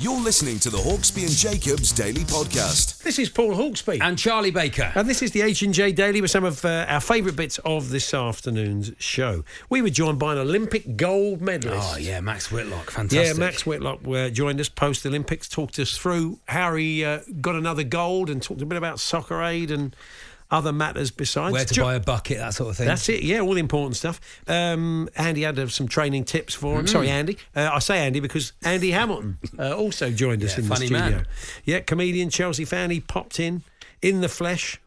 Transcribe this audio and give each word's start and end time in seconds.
You're 0.00 0.18
listening 0.18 0.58
to 0.60 0.70
the 0.70 0.78
Hawksby 0.78 1.26
and 1.26 1.30
Jacobs 1.30 1.92
Daily 1.92 2.22
Podcast. 2.22 3.02
This 3.02 3.18
is 3.18 3.28
Paul 3.28 3.54
Hawksby. 3.54 4.00
And 4.00 4.16
Charlie 4.16 4.50
Baker. 4.50 4.90
And 4.94 5.06
this 5.06 5.20
is 5.20 5.32
the 5.32 5.42
H&J 5.42 5.92
Daily 5.92 6.22
with 6.22 6.30
some 6.30 6.42
of 6.42 6.64
uh, 6.64 6.86
our 6.88 7.00
favourite 7.02 7.36
bits 7.36 7.58
of 7.66 7.90
this 7.90 8.14
afternoon's 8.14 8.92
show. 8.96 9.44
We 9.68 9.82
were 9.82 9.90
joined 9.90 10.18
by 10.18 10.32
an 10.32 10.38
Olympic 10.38 10.96
gold 10.96 11.42
medalist. 11.42 11.92
Oh, 11.92 11.98
yeah, 11.98 12.18
Max 12.22 12.50
Whitlock. 12.50 12.92
Fantastic. 12.92 13.36
Yeah, 13.36 13.38
Max 13.38 13.66
Whitlock 13.66 14.00
uh, 14.08 14.30
joined 14.30 14.58
us 14.58 14.70
post 14.70 15.04
Olympics, 15.04 15.50
talked 15.50 15.78
us 15.78 15.94
through 15.98 16.38
how 16.48 16.76
he 16.76 17.04
uh, 17.04 17.20
got 17.42 17.56
another 17.56 17.84
gold 17.84 18.30
and 18.30 18.42
talked 18.42 18.62
a 18.62 18.66
bit 18.66 18.78
about 18.78 19.00
soccer 19.00 19.42
aid 19.42 19.70
and 19.70 19.94
other 20.50 20.72
matters 20.72 21.10
besides. 21.10 21.52
Where 21.52 21.64
to 21.64 21.80
buy 21.80 21.94
a 21.94 22.00
bucket, 22.00 22.38
that 22.38 22.54
sort 22.54 22.70
of 22.70 22.76
thing. 22.76 22.86
That's 22.86 23.08
it, 23.08 23.22
yeah, 23.22 23.40
all 23.40 23.54
the 23.54 23.60
important 23.60 23.96
stuff. 23.96 24.20
Um, 24.48 25.08
Andy 25.16 25.42
had 25.42 25.58
uh, 25.58 25.68
some 25.68 25.88
training 25.88 26.24
tips 26.24 26.54
for 26.54 26.78
him. 26.80 26.86
Sorry, 26.86 27.08
Andy. 27.08 27.38
Uh, 27.54 27.70
I 27.72 27.78
say 27.78 27.98
Andy 27.98 28.20
because 28.20 28.52
Andy 28.64 28.90
Hamilton 28.90 29.38
uh, 29.58 29.76
also 29.76 30.10
joined 30.10 30.42
us 30.42 30.56
Yeah, 30.58 30.64
in 30.64 30.68
the 30.68 30.76
studio. 30.76 30.98
man. 30.98 31.26
Yeah, 31.64 31.80
comedian, 31.80 32.30
Chelsea 32.30 32.64
fan. 32.64 32.90
He 32.90 33.00
popped 33.00 33.38
in 33.40 33.62
in 34.02 34.20
the 34.20 34.28
flesh. 34.28 34.80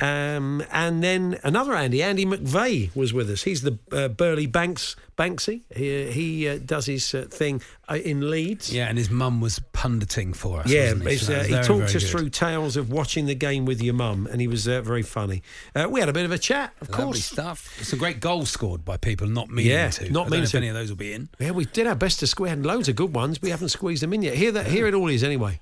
Um, 0.00 0.62
and 0.72 1.02
then 1.02 1.38
another 1.44 1.74
Andy, 1.74 2.02
Andy 2.02 2.24
McVeigh, 2.24 2.94
was 2.96 3.12
with 3.12 3.30
us. 3.30 3.42
He's 3.42 3.62
the 3.62 3.78
uh, 3.92 4.08
Burley 4.08 4.46
Banks 4.46 4.96
Banksy. 5.18 5.62
He, 5.74 6.10
he 6.10 6.48
uh, 6.48 6.58
does 6.64 6.86
his 6.86 7.14
uh, 7.14 7.26
thing 7.28 7.60
uh, 7.90 7.96
in 7.96 8.30
Leeds. 8.30 8.72
Yeah, 8.72 8.88
and 8.88 8.96
his 8.96 9.10
mum 9.10 9.40
was 9.42 9.58
punditing 9.72 10.32
for 10.32 10.60
us. 10.60 10.70
Yeah, 10.70 10.92
wasn't 10.94 11.08
he? 11.10 11.16
So 11.16 11.34
uh, 11.34 11.42
he 11.44 11.52
very, 11.52 11.64
talked 11.64 11.82
us 11.84 11.92
good. 11.92 12.02
through 12.10 12.30
tales 12.30 12.76
of 12.78 12.90
watching 12.90 13.26
the 13.26 13.34
game 13.34 13.66
with 13.66 13.82
your 13.82 13.92
mum, 13.94 14.26
and 14.30 14.40
he 14.40 14.48
was 14.48 14.66
uh, 14.66 14.80
very 14.80 15.02
funny. 15.02 15.42
Uh, 15.74 15.86
we 15.90 16.00
had 16.00 16.08
a 16.08 16.12
bit 16.14 16.24
of 16.24 16.32
a 16.32 16.38
chat, 16.38 16.72
of 16.80 16.88
Lovely 16.88 17.04
course. 17.04 17.24
stuff. 17.24 17.92
a 17.92 17.96
great 17.96 18.20
goal 18.20 18.46
scored 18.46 18.84
by 18.84 18.96
people 18.96 19.26
not 19.26 19.50
meaning 19.50 19.72
Yeah, 19.72 19.90
to. 19.90 20.10
not 20.10 20.30
meaning 20.30 20.40
know 20.40 20.44
if 20.44 20.50
to. 20.52 20.56
any 20.56 20.68
of 20.68 20.74
those 20.74 20.88
will 20.88 20.96
be 20.96 21.12
in. 21.12 21.28
Yeah, 21.38 21.50
we 21.50 21.66
did 21.66 21.86
our 21.86 21.94
best 21.94 22.20
to 22.20 22.26
squeeze. 22.26 22.40
We 22.40 22.48
had 22.48 22.64
loads 22.64 22.88
of 22.88 22.96
good 22.96 23.14
ones. 23.14 23.42
We 23.42 23.50
haven't 23.50 23.68
squeezed 23.68 24.02
them 24.02 24.14
in 24.14 24.22
yet. 24.22 24.34
Here, 24.34 24.52
that, 24.52 24.66
here 24.66 24.86
it 24.86 24.94
all 24.94 25.08
is, 25.08 25.22
anyway. 25.22 25.58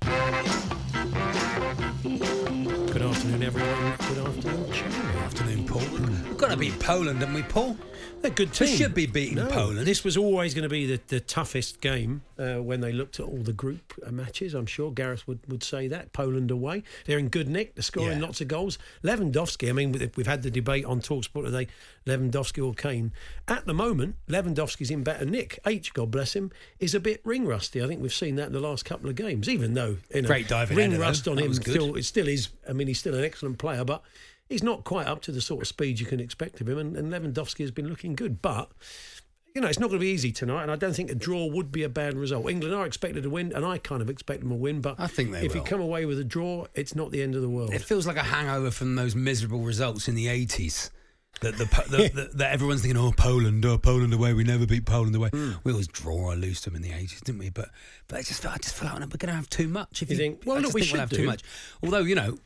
Beat 6.59 6.77
Poland, 6.79 7.19
haven't 7.19 7.35
we, 7.35 7.43
Paul? 7.43 7.77
They're 8.21 8.31
good 8.31 8.51
team. 8.51 8.67
should 8.75 8.93
be 8.93 9.05
beating 9.05 9.35
No, 9.35 9.45
Poland. 9.47 9.87
This 9.87 10.03
was 10.03 10.17
always 10.17 10.53
going 10.53 10.63
to 10.63 10.69
be 10.69 10.85
the, 10.85 10.99
the 11.07 11.21
toughest 11.21 11.79
game 11.79 12.21
uh, 12.37 12.55
when 12.55 12.81
they 12.81 12.91
looked 12.91 13.17
at 13.21 13.25
all 13.25 13.37
the 13.37 13.53
group 13.53 13.93
uh, 14.05 14.11
matches. 14.11 14.53
I'm 14.53 14.65
sure 14.65 14.91
Gareth 14.91 15.25
would, 15.25 15.39
would 15.47 15.63
say 15.63 15.87
that. 15.87 16.11
Poland 16.11 16.51
away. 16.51 16.83
They're 17.05 17.17
in 17.17 17.29
good 17.29 17.47
nick. 17.47 17.75
They're 17.75 17.83
scoring 17.83 18.19
Yeah. 18.19 18.25
lots 18.25 18.41
of 18.41 18.49
goals. 18.49 18.77
Lewandowski, 19.03 19.69
I 19.69 19.71
mean, 19.71 20.11
we've 20.17 20.27
had 20.27 20.43
the 20.43 20.51
debate 20.51 20.83
on 20.83 20.99
Talksport 20.99 21.45
today 21.45 21.67
Lewandowski 22.05 22.65
or 22.65 22.73
Kane. 22.73 23.13
At 23.47 23.65
the 23.65 23.73
moment, 23.73 24.15
Lewandowski's 24.27 24.91
in 24.91 25.01
better 25.01 25.23
nick. 25.25 25.59
H, 25.65 25.93
God 25.93 26.11
bless 26.11 26.35
him, 26.35 26.51
is 26.79 26.93
a 26.93 26.99
bit 26.99 27.21
ring 27.23 27.45
rusty. 27.45 27.81
I 27.81 27.87
think 27.87 28.01
we've 28.01 28.13
seen 28.13 28.35
that 28.35 28.47
in 28.47 28.53
the 28.53 28.59
last 28.59 28.83
couple 28.83 29.09
of 29.09 29.15
games, 29.15 29.47
even 29.47 29.75
though, 29.75 29.95
you 30.13 30.23
know, 30.23 30.27
Great 30.27 30.49
diving 30.49 30.75
ring 30.75 30.99
rust 30.99 31.25
on 31.29 31.37
That 31.37 31.45
him 31.45 31.53
still, 31.53 31.95
it 31.95 32.03
still 32.03 32.27
is. 32.27 32.49
I 32.67 32.73
mean, 32.73 32.87
he's 32.87 32.99
still 32.99 33.15
an 33.15 33.23
excellent 33.23 33.59
player, 33.59 33.85
but. 33.85 34.03
He's 34.49 34.63
not 34.63 34.83
quite 34.83 35.07
up 35.07 35.21
to 35.23 35.31
the 35.31 35.41
sort 35.41 35.61
of 35.61 35.67
speed 35.67 35.99
you 35.99 36.05
can 36.05 36.19
expect 36.19 36.59
of 36.59 36.67
him, 36.67 36.77
and, 36.79 36.97
and 36.97 37.13
Lewandowski 37.13 37.59
has 37.59 37.71
been 37.71 37.87
looking 37.87 38.15
good. 38.15 38.41
But 38.41 38.71
you 39.55 39.61
know, 39.61 39.67
it's 39.67 39.79
not 39.79 39.87
going 39.87 39.99
to 39.99 40.03
be 40.05 40.11
easy 40.11 40.31
tonight, 40.31 40.63
and 40.63 40.71
I 40.71 40.75
don't 40.75 40.93
think 40.95 41.11
a 41.11 41.15
draw 41.15 41.45
would 41.45 41.71
be 41.71 41.83
a 41.83 41.89
bad 41.89 42.15
result. 42.15 42.49
England 42.49 42.73
are 42.73 42.85
expected 42.85 43.23
to 43.23 43.29
win, 43.29 43.51
and 43.53 43.65
I 43.65 43.77
kind 43.77 44.01
of 44.01 44.09
expect 44.09 44.41
them 44.41 44.49
to 44.49 44.55
win. 44.55 44.81
But 44.81 44.99
I 44.99 45.07
think 45.07 45.31
they 45.31 45.45
if 45.45 45.55
you 45.55 45.61
come 45.61 45.81
away 45.81 46.05
with 46.05 46.19
a 46.19 46.23
draw, 46.23 46.65
it's 46.75 46.95
not 46.95 47.11
the 47.11 47.21
end 47.21 47.35
of 47.35 47.41
the 47.41 47.49
world. 47.49 47.73
It 47.73 47.81
feels 47.81 48.07
like 48.07 48.17
a 48.17 48.23
hangover 48.23 48.71
from 48.71 48.95
those 48.95 49.15
miserable 49.15 49.61
results 49.61 50.07
in 50.07 50.15
the 50.15 50.27
80s. 50.27 50.89
That 51.41 51.57
the, 51.57 51.65
the, 51.65 52.09
the, 52.13 52.29
that 52.37 52.51
everyone's 52.51 52.81
thinking, 52.81 52.99
oh 52.99 53.13
Poland, 53.15 53.63
oh 53.65 53.77
Poland 53.77 54.13
away, 54.13 54.33
we 54.33 54.43
never 54.43 54.65
beat 54.65 54.85
Poland 54.85 55.15
away. 55.15 55.29
Hmm. 55.29 55.51
We 55.63 55.71
always 55.71 55.87
draw 55.87 56.15
or 56.15 56.35
lose 56.35 56.61
them 56.61 56.75
in 56.75 56.81
the 56.81 56.91
eighties, 56.91 57.21
didn't 57.21 57.39
we? 57.39 57.49
But 57.49 57.69
but 58.07 58.17
I 58.17 58.21
just 58.23 58.41
felt 58.41 58.55
I 58.55 58.57
just 58.57 58.75
felt 58.75 58.91
like 58.99 59.01
we're 59.01 59.17
going 59.17 59.29
to 59.29 59.35
have 59.35 59.49
too 59.49 59.67
much. 59.69 60.01
If 60.01 60.09
You 60.09 60.15
you, 60.15 60.19
think- 60.21 60.41
well, 60.45 60.57
I 60.57 60.59
look, 60.59 60.73
we 60.73 60.81
think 60.81 60.91
we'll 60.93 61.01
should 61.01 61.09
have 61.11 61.17
too 61.17 61.25
much. 61.25 61.43
Although 61.81 61.99
you 61.99 62.15
know, 62.15 62.39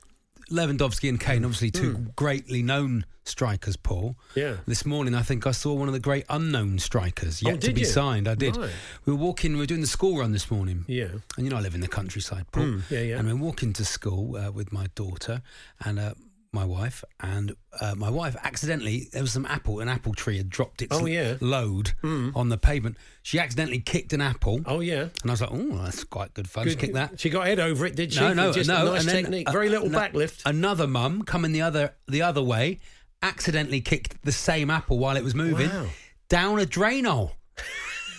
Lewandowski 0.51 1.09
and 1.09 1.19
Kane, 1.19 1.43
obviously 1.45 1.71
two 1.71 2.07
greatly 2.15 2.61
known 2.61 3.05
strikers. 3.25 3.77
Paul. 3.77 4.15
Yeah. 4.35 4.57
This 4.67 4.85
morning, 4.85 5.15
I 5.15 5.21
think 5.21 5.47
I 5.47 5.51
saw 5.51 5.73
one 5.73 5.87
of 5.87 5.93
the 5.93 5.99
great 5.99 6.25
unknown 6.29 6.79
strikers 6.79 7.41
yet 7.41 7.53
Oh, 7.53 7.57
to 7.57 7.73
be 7.73 7.81
you? 7.81 7.85
signed. 7.87 8.27
I 8.27 8.35
did. 8.35 8.57
Right. 8.57 8.69
We 9.05 9.13
were 9.13 9.19
walking. 9.19 9.53
We 9.53 9.59
were 9.59 9.65
doing 9.65 9.81
the 9.81 9.87
school 9.87 10.17
run 10.19 10.31
this 10.33 10.51
morning. 10.51 10.83
Yeah. 10.87 11.07
And 11.37 11.45
you 11.45 11.49
know, 11.49 11.57
I 11.57 11.61
live 11.61 11.75
in 11.75 11.81
the 11.81 11.87
countryside, 11.87 12.45
Paul. 12.51 12.63
Mm, 12.63 12.81
yeah, 12.89 12.99
yeah. 12.99 13.19
And 13.19 13.27
we're 13.27 13.35
walking 13.35 13.71
to 13.73 13.85
school 13.85 14.35
uh, 14.35 14.51
with 14.51 14.71
my 14.73 14.87
daughter 14.95 15.41
and 15.85 15.99
uh, 15.99 16.13
my 16.53 16.63
wife. 16.63 17.03
And 17.19 17.55
uh, 17.81 17.95
my 17.95 18.09
wife 18.09 18.35
accidentally, 18.43 19.09
there 19.11 19.21
was 19.21 19.31
some 19.33 19.45
apple, 19.45 19.79
an 19.79 19.89
apple 19.89 20.13
tree 20.13 20.37
had 20.37 20.49
dropped 20.49 20.81
its 20.81 20.95
Oh, 20.95 21.05
yeah. 21.05 21.35
load 21.41 21.91
Mm. 22.03 22.35
on 22.35 22.49
the 22.49 22.57
pavement. 22.57 22.95
She 23.23 23.39
accidentally 23.39 23.79
kicked 23.79 24.13
an 24.13 24.21
apple. 24.21 24.61
Oh 24.65 24.79
yeah. 24.79 25.01
And 25.21 25.25
I 25.25 25.31
was 25.31 25.41
like, 25.41 25.49
oh, 25.51 25.77
that's 25.83 26.03
quite 26.03 26.33
good 26.33 26.47
fun. 26.49 26.65
Just 26.65 26.79
kick 26.79 26.93
that. 26.93 27.19
She 27.19 27.29
got 27.29 27.47
head 27.47 27.59
over 27.59 27.85
it, 27.85 27.95
did 27.95 28.13
she? 28.13 28.19
No, 28.19 28.33
no, 28.33 28.51
Just 28.53 28.69
no. 28.69 28.81
A 28.87 28.95
nice 28.95 29.05
then, 29.05 29.15
technique. 29.23 29.49
uh, 29.49 29.51
Very 29.51 29.69
little 29.69 29.89
no- 29.89 29.97
backlift. 29.99 30.41
Another 30.45 30.87
mum 30.87 31.23
coming 31.23 31.51
the 31.51 31.61
other 31.61 31.95
the 32.07 32.21
other 32.21 32.41
way, 32.43 32.79
accidentally 33.21 33.81
kicked 33.81 34.23
the 34.23 34.31
same 34.31 34.69
apple 34.69 34.99
while 34.99 35.17
it 35.17 35.23
was 35.23 35.33
moving 35.35 35.69
Wow. 35.69 35.87
down 36.29 36.59
a 36.59 36.65
drain 36.65 37.05
hole. 37.05 37.33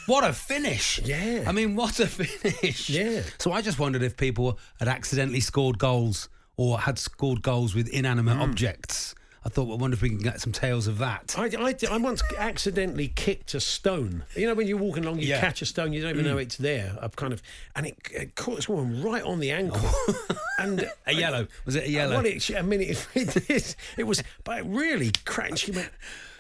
What 0.06 0.22
a 0.22 0.34
finish! 0.34 1.00
Yeah. 1.02 1.44
I 1.46 1.52
mean, 1.52 1.76
what 1.76 1.98
a 1.98 2.06
finish! 2.20 2.90
Yeah. 2.90 3.22
So 3.38 3.52
I 3.52 3.62
just 3.62 3.78
wondered 3.78 4.02
if 4.02 4.18
people 4.18 4.58
had 4.78 4.86
accidentally 4.86 5.40
scored 5.40 5.78
goals 5.78 6.28
or 6.56 6.80
had 6.80 6.98
scored 6.98 7.42
goals 7.42 7.74
with 7.74 7.88
inanimate 7.88 8.36
Hmm. 8.36 8.42
objects. 8.42 9.14
I 9.46 9.50
thought, 9.50 9.70
I 9.70 9.74
wonder 9.76 9.94
if 9.94 10.00
we 10.00 10.08
can 10.08 10.20
get 10.20 10.40
some 10.40 10.52
tales 10.52 10.86
of 10.86 10.96
that. 10.98 11.34
I, 11.36 11.50
I, 11.58 11.74
I 11.90 11.98
once 11.98 12.22
accidentally 12.38 13.08
kicked 13.08 13.52
a 13.52 13.60
stone. 13.60 14.24
You 14.34 14.46
know, 14.46 14.54
when 14.54 14.66
you're 14.66 14.78
walking 14.78 15.04
along, 15.04 15.18
you 15.18 15.26
Yeah. 15.28 15.36
Mm. 15.36 15.40
catch 15.40 15.60
a 15.60 15.66
stone, 15.66 15.92
you 15.92 16.00
don't 16.00 16.12
even 16.12 16.24
know 16.24 16.38
it's 16.38 16.56
there. 16.56 16.96
I've 17.02 17.14
kind 17.14 17.30
of, 17.34 17.42
and 17.76 17.84
it, 17.86 17.98
it 18.10 18.36
caught 18.36 18.56
this 18.56 18.70
woman 18.70 19.02
right 19.02 19.22
on 19.22 19.40
the 19.40 19.50
ankle. 19.50 19.86
and 20.58 20.90
A 21.06 21.12
yellow. 21.12 21.46
Was 21.66 21.74
it 21.76 21.84
a 21.84 21.90
yellow? 21.90 22.16
Well, 22.16 22.24
it, 22.26 22.50
I 22.56 22.62
mean, 22.62 22.80
it, 22.80 23.06
it, 23.14 23.76
it 23.98 24.04
was, 24.04 24.22
but 24.44 24.60
it 24.60 24.64
really 24.64 25.12
cracked. 25.26 25.58
She 25.58 25.72
went, 25.72 25.90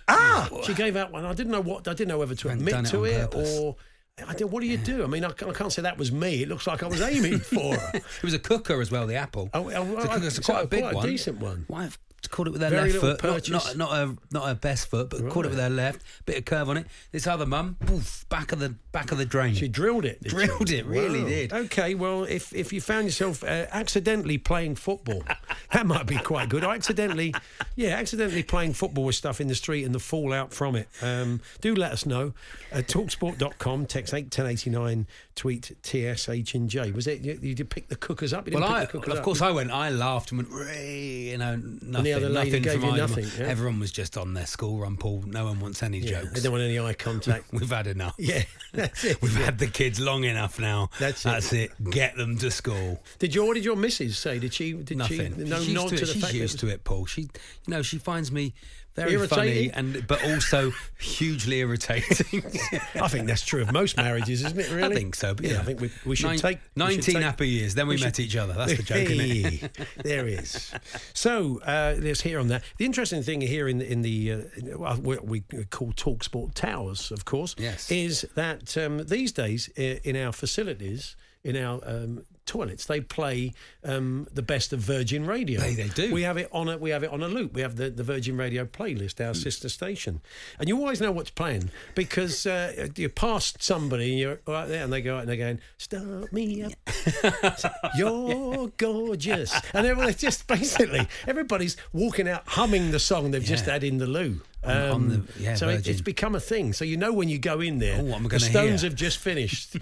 ah! 0.08 0.48
She 0.62 0.72
gave 0.72 0.96
out 0.96 1.12
one. 1.12 1.26
I 1.26 1.34
didn't 1.34 1.52
know 1.52 1.60
what. 1.60 1.86
I 1.86 1.92
didn't 1.92 2.08
know 2.08 2.18
whether 2.18 2.34
to 2.36 2.48
admit 2.48 2.74
it 2.74 2.86
to 2.86 3.04
it 3.04 3.20
purpose. 3.30 3.58
or. 3.58 3.76
I 4.26 4.32
did, 4.34 4.44
what 4.44 4.60
do 4.60 4.66
you 4.68 4.76
do? 4.76 5.02
I 5.02 5.06
mean, 5.08 5.24
I, 5.24 5.30
ca- 5.30 5.48
I 5.48 5.52
can't 5.52 5.72
say 5.72 5.82
that 5.82 5.98
was 5.98 6.12
me. 6.12 6.42
It 6.42 6.48
looks 6.48 6.68
like 6.68 6.84
I 6.84 6.86
was 6.86 7.00
aiming 7.00 7.40
for 7.40 7.74
her. 7.76 7.90
It 7.94 8.22
was 8.22 8.32
a 8.32 8.38
cooker 8.38 8.80
as 8.80 8.90
well, 8.90 9.08
the 9.08 9.16
apple. 9.16 9.50
Oh, 9.52 9.64
oh, 9.64 9.68
It's 9.68 9.76
a 9.76 9.82
right. 9.82 10.10
cooker, 10.10 10.26
it's 10.26 10.36
So 10.36 10.42
quite 10.42 10.64
a 10.64 10.66
big 10.68 10.82
quite 10.82 10.92
a 10.92 10.96
one. 10.98 11.06
decent 11.08 11.38
one. 11.40 11.64
Why 11.66 11.82
have 11.82 11.98
caught 12.30 12.46
it 12.46 12.50
with 12.50 12.60
their 12.60 12.70
Very 12.70 12.92
left 12.92 13.20
foot? 13.20 13.22
Not, 13.22 13.48
not, 13.50 13.76
not 13.76 13.92
a 13.92 14.16
not 14.30 14.50
a 14.50 14.54
best 14.54 14.88
foot, 14.88 15.10
but 15.10 15.28
caught 15.30 15.44
it 15.44 15.50
with 15.50 15.58
Right. 15.58 15.68
their 15.68 15.70
left. 15.70 16.02
Bit 16.26 16.38
of 16.38 16.44
curve 16.44 16.68
on 16.68 16.76
it. 16.76 16.86
This 17.12 17.26
other 17.26 17.46
mum, 17.46 17.76
poof, 17.86 18.24
back 18.28 18.52
of 18.52 18.58
the 18.58 18.74
back 18.92 19.12
of 19.12 19.18
the 19.18 19.24
drain. 19.26 19.54
She 19.54 19.68
drilled 19.68 20.04
it. 20.04 20.22
did 20.22 20.30
she? 20.30 20.36
Drilled 20.36 20.70
it, 20.70 20.86
really 20.86 21.24
did. 21.24 21.52
Okay, 21.52 21.94
well, 21.94 22.24
if 22.24 22.52
if 22.54 22.72
you 22.72 22.80
found 22.80 23.06
yourself 23.06 23.42
uh, 23.44 23.66
accidentally 23.70 24.38
playing 24.38 24.76
football, 24.76 25.22
that 25.72 25.86
might 25.86 26.06
be 26.06 26.16
quite 26.16 26.48
good. 26.48 26.64
Or 26.64 26.72
accidentally, 26.74 27.34
yeah, 27.76 27.90
accidentally 27.96 28.42
playing 28.42 28.74
football 28.74 29.04
with 29.04 29.14
stuff 29.16 29.40
in 29.40 29.48
the 29.48 29.54
street 29.54 29.84
and 29.84 29.94
the 29.94 29.98
fallout 30.00 30.52
from 30.52 30.76
it. 30.76 30.88
Um, 31.02 31.40
do 31.60 31.74
let 31.74 31.92
us 31.92 32.06
know. 32.06 32.32
Uh, 32.72 32.78
talksport.com, 32.78 33.86
text 33.86 34.12
81089, 34.14 35.06
tweet 35.34 35.76
TSH 35.82 36.54
and 36.54 36.68
J. 36.68 36.90
Was 36.90 37.06
it, 37.06 37.20
you, 37.20 37.38
you 37.40 37.54
did 37.54 37.70
pick 37.70 37.88
the 37.88 37.96
cookers 37.96 38.32
up? 38.32 38.48
Well, 38.50 38.64
I, 38.64 38.80
the 38.80 38.86
cookers 38.86 39.12
of 39.12 39.18
up. 39.18 39.24
course, 39.24 39.40
I 39.40 39.50
went. 39.50 39.70
I 39.70 39.90
laughed 39.90 40.32
and 40.32 40.46
went, 40.50 40.76
you 40.78 41.38
know, 41.38 41.56
nothing. 41.56 42.04
Other 42.16 42.28
lady 42.28 42.50
nothing 42.50 42.62
gave 42.62 42.72
from 42.72 42.82
you 42.82 42.88
either 42.90 43.00
nothing, 43.02 43.26
yeah? 43.38 43.46
Everyone 43.50 43.80
was 43.80 43.92
just 43.92 44.16
on 44.16 44.34
their 44.34 44.46
school 44.46 44.78
run, 44.78 44.96
Paul. 44.96 45.24
No 45.26 45.44
one 45.46 45.60
wants 45.60 45.82
any 45.82 45.98
Yeah, 45.98 46.22
jokes. 46.22 46.32
They 46.34 46.40
don't 46.40 46.52
want 46.52 46.64
any 46.64 46.78
eye 46.78 46.94
contact. 46.94 47.44
We've 47.52 47.68
had 47.70 47.86
enough. 47.86 48.14
yeah, 48.18 48.42
that's 48.72 49.04
it. 49.04 49.20
We've 49.22 49.34
had 49.36 49.58
the 49.58 49.66
kids 49.66 50.00
long 50.00 50.24
enough 50.24 50.58
now. 50.58 50.90
That's 50.98 51.24
it. 51.24 51.28
That's 51.28 51.52
it. 51.52 51.90
Get 51.90 52.16
them 52.16 52.36
to 52.38 52.50
school. 52.50 53.02
Did 53.18 53.34
your 53.34 53.46
what 53.46 53.54
did 53.54 53.64
your 53.64 53.76
missus 53.76 54.18
say? 54.18 54.38
Did 54.38 54.54
she? 54.54 54.72
Did 54.72 54.98
Nothing. 54.98 55.36
she? 55.36 55.44
No 55.44 55.60
she's 55.60 55.74
nod 55.74 55.88
to, 55.90 55.96
to 55.96 56.02
it. 56.02 56.06
the 56.06 56.12
she's 56.12 56.22
fact 56.22 56.34
used 56.34 56.54
that 56.58 56.66
to 56.66 56.72
it, 56.72 56.84
Paul. 56.84 57.06
She, 57.06 57.22
you 57.22 57.28
know, 57.68 57.82
she 57.82 57.98
finds 57.98 58.30
me 58.32 58.54
very 58.94 59.12
Irritating? 59.14 59.70
funny 59.72 59.94
and 59.96 60.06
but 60.06 60.24
also 60.24 60.72
hugely 60.98 61.58
irritating. 61.60 62.42
I 62.94 63.08
think 63.08 63.26
that's 63.26 63.44
true 63.44 63.62
of 63.62 63.72
most 63.72 63.96
marriages, 63.96 64.44
isn't 64.44 64.58
it? 64.58 64.70
Really? 64.70 64.92
I 64.92 64.94
think 64.94 65.14
so. 65.14 65.34
But 65.34 65.44
yeah, 65.46 65.52
yeah, 65.54 65.60
I 65.60 65.62
think 65.64 65.80
we, 65.80 65.90
we 66.06 66.16
should 66.16 66.30
Nin- 66.30 66.38
take 66.38 66.58
we 66.58 66.62
should 66.62 66.76
nineteen 66.96 67.14
take- 67.16 67.22
happy 67.24 67.48
years. 67.48 67.74
Then 67.74 67.86
we, 67.88 67.94
we 67.94 67.98
should- 67.98 68.04
met 68.06 68.20
each 68.20 68.36
other. 68.36 68.52
That's 68.54 68.76
the 68.76 68.82
joke, 68.82 69.10
isn't 69.10 69.20
it? 69.20 69.60
Hey, 69.60 69.86
there 70.04 70.26
he 70.26 70.34
is. 70.34 70.72
So 71.12 71.60
uh, 71.62 71.96
let's 71.98 72.20
hear 72.20 72.38
on 72.38 72.48
that. 72.48 72.62
The 72.78 72.84
interesting 72.84 73.22
thing 73.22 73.40
here 73.40 73.68
in 73.68 73.78
the, 73.78 73.90
in 73.90 74.02
the 74.02 74.32
uh, 74.32 74.96
what 74.96 75.24
we 75.26 75.40
call 75.70 75.92
Talksport 75.92 76.54
Towers, 76.54 77.10
of 77.10 77.24
course, 77.24 77.54
Yes. 77.58 77.90
is 77.90 78.26
that 78.34 78.76
um, 78.78 78.98
these 79.06 79.32
days 79.32 79.68
in 79.76 80.16
our 80.16 80.32
facilities, 80.32 81.16
in 81.42 81.56
our 81.56 81.80
um, 81.84 82.24
toilets, 82.46 82.86
they 82.86 83.00
play 83.00 83.52
um, 83.84 84.26
the 84.32 84.42
best 84.42 84.72
of 84.72 84.80
Virgin 84.80 85.24
Radio. 85.26 85.60
They- 85.60 85.74
they 85.74 85.88
do. 85.88 86.12
We 86.12 86.22
have 86.22 86.36
it 86.36 86.48
on 86.52 86.68
a 86.68 86.78
we 86.78 86.90
have 86.90 87.02
it 87.02 87.10
on 87.10 87.22
a 87.22 87.28
loop. 87.28 87.54
We 87.54 87.60
have 87.62 87.76
the, 87.76 87.90
the 87.90 88.02
Virgin 88.04 88.36
Radio 88.36 88.64
playlist, 88.64 89.24
our 89.24 89.34
sister 89.34 89.68
station, 89.68 90.20
and 90.58 90.68
you 90.68 90.76
always 90.78 91.00
know 91.00 91.10
what's 91.12 91.30
playing 91.30 91.70
because 91.94 92.46
uh, 92.46 92.88
you 92.96 93.08
pass 93.08 93.54
somebody 93.58 94.10
and 94.12 94.18
you're 94.20 94.40
right 94.46 94.66
there, 94.68 94.84
and 94.84 94.92
they 94.92 95.00
go 95.02 95.16
out 95.16 95.20
and 95.20 95.28
they're 95.28 95.36
going, 95.36 95.60
"Start 95.78 96.32
me 96.32 96.62
up." 96.64 96.72
You're 97.96 98.68
gorgeous. 98.76 99.52
And 99.72 99.86
everyone, 99.86 100.10
it's 100.10 100.20
just 100.20 100.46
basically 100.46 101.06
everybody's 101.26 101.76
walking 101.92 102.28
out 102.28 102.42
humming 102.46 102.90
the 102.90 102.98
song 102.98 103.30
they've 103.30 103.42
just 103.44 103.66
had 103.66 103.84
in 103.84 103.98
the 103.98 104.06
loo. 104.06 104.40
On 104.64 105.08
the- 105.08 105.22
yeah, 105.38 105.54
so 105.56 105.68
it, 105.68 105.86
it's 105.86 106.00
become 106.00 106.34
a 106.34 106.40
thing. 106.40 106.72
So 106.72 106.84
you 106.86 106.96
know 106.96 107.12
when 107.12 107.28
you 107.28 107.38
go 107.38 107.60
in 107.60 107.78
there, 107.78 107.98
Oh, 108.00 108.04
what 108.04 108.16
am 108.16 108.26
I 108.26 108.28
the 108.30 108.40
Stones 108.40 108.80
hear? 108.80 108.90
have 108.90 108.96
just 108.98 109.18
finished. 109.18 109.76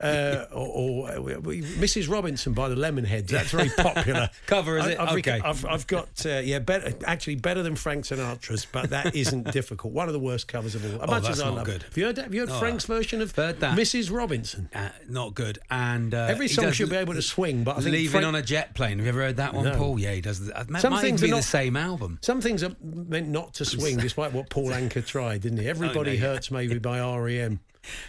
Uh, 0.00 0.46
or, 0.52 0.66
or 0.68 1.10
uh, 1.10 1.14
Mrs. 1.16 2.08
Robinson 2.08 2.52
by 2.52 2.68
the 2.68 2.76
Lemonheads. 2.76 3.26
That's 3.26 3.50
very 3.50 3.68
popular. 3.70 4.30
Cover, 4.46 4.78
is 4.78 4.86
it? 4.86 5.00
I've, 5.00 5.18
Okay. 5.18 5.40
I've, 5.44 5.64
I've 5.66 5.86
got 5.88 6.24
uh, 6.24 6.38
yeah, 6.38 6.60
better 6.60 6.92
actually 7.04 7.34
better 7.34 7.64
than 7.64 7.74
Frank 7.74 8.04
Sinatra's, 8.04 8.64
but 8.70 8.90
that 8.90 9.16
isn't 9.16 9.50
difficult. 9.52 9.92
One 9.92 10.06
of 10.08 10.12
the 10.12 10.20
worst 10.20 10.46
covers 10.46 10.76
of 10.76 10.84
all. 10.84 11.02
As 11.02 11.08
Oh, 11.08 11.10
much 11.12 11.22
that's 11.24 11.38
as 11.38 11.42
I 11.42 11.46
not 11.46 11.54
love 11.56 11.66
good. 11.66 11.74
it. 11.76 11.82
Have 11.82 11.98
you 11.98 12.04
heard 12.04 12.16
that? 12.16 12.22
Have 12.26 12.34
you 12.34 12.40
heard 12.40 12.50
Oh, 12.50 12.58
Frank's 12.60 12.84
version 12.84 13.20
of 13.20 13.34
heard 13.34 13.58
that. 13.60 13.76
Mrs. 13.76 14.12
Robinson? 14.14 14.68
Uh, 14.72 14.90
not 15.08 15.34
good. 15.34 15.58
And 15.70 16.14
uh, 16.14 16.26
Every 16.30 16.46
song 16.46 16.70
should 16.70 16.90
be 16.90 16.96
able 16.96 17.14
to 17.14 17.22
swing, 17.22 17.64
but 17.64 17.72
I 17.76 17.80
think 17.80 17.92
leaving 17.92 18.10
Frank- 18.12 18.26
on 18.26 18.34
a 18.36 18.42
jet 18.42 18.74
plane. 18.74 18.98
Have 18.98 19.06
you 19.06 19.08
ever 19.08 19.20
heard 19.22 19.36
that 19.38 19.52
one, 19.54 19.64
No. 19.64 19.76
Paul? 19.76 19.98
Yeah, 19.98 20.12
he 20.12 20.20
does. 20.20 20.46
That 20.46 20.68
Some 20.80 20.92
might 20.92 21.00
things 21.02 21.20
be 21.20 21.30
not- 21.30 21.38
the 21.38 21.42
same 21.42 21.76
album. 21.76 22.18
Some 22.22 22.40
things 22.40 22.62
are 22.62 22.76
meant 22.82 23.28
not 23.28 23.54
to 23.54 23.64
swing, 23.64 23.96
despite 23.96 24.32
what 24.32 24.48
Paul 24.48 24.68
Anka 24.70 25.04
tried, 25.04 25.40
didn't 25.40 25.58
he? 25.58 25.68
Everybody 25.68 26.10
Oh, 26.10 26.14
yeah. 26.14 26.20
Hurts 26.20 26.50
Maybe 26.52 26.78
by 26.78 27.00
REM. 27.00 27.58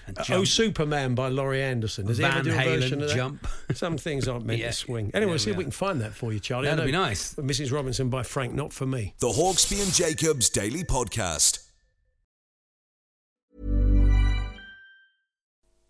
And 0.08 0.18
Oh, 0.30 0.44
Superman 0.44 1.16
by 1.16 1.28
Laurie 1.30 1.62
Anderson. 1.64 2.06
Does 2.08 2.18
he 2.18 2.24
ever 2.24 2.36
Van 2.36 2.44
do 2.46 2.52
a 2.52 2.54
Halen, 2.56 2.80
version 2.80 3.02
of 3.02 3.10
that? 3.10 3.16
Jump. 3.16 3.48
Some 3.74 3.98
things 3.98 4.28
aren't 4.28 4.46
meant 4.46 4.60
Yeah. 4.60 4.68
to 4.68 4.74
swing. 4.74 5.12
Anyway, 5.14 5.32
There 5.32 5.40
see 5.40 5.50
we 5.50 5.52
if 5.54 5.58
we 5.58 5.64
can 5.66 5.72
find 5.72 6.02
that 6.02 6.14
for 6.14 6.34
you, 6.34 6.40
Charlie. 6.40 6.68
That'd 6.70 6.86
be 6.86 6.92
nice. 6.92 7.36
Mrs. 7.36 7.72
Robinson 7.72 8.10
by 8.10 8.24
Frank, 8.24 8.54
not 8.54 8.74
for 8.74 8.86
me. 8.86 9.14
The 9.20 9.28
Hawksby 9.30 9.82
and 9.84 9.94
Jacobs 9.94 10.50
Daily 10.50 10.84
Podcast. 10.84 11.69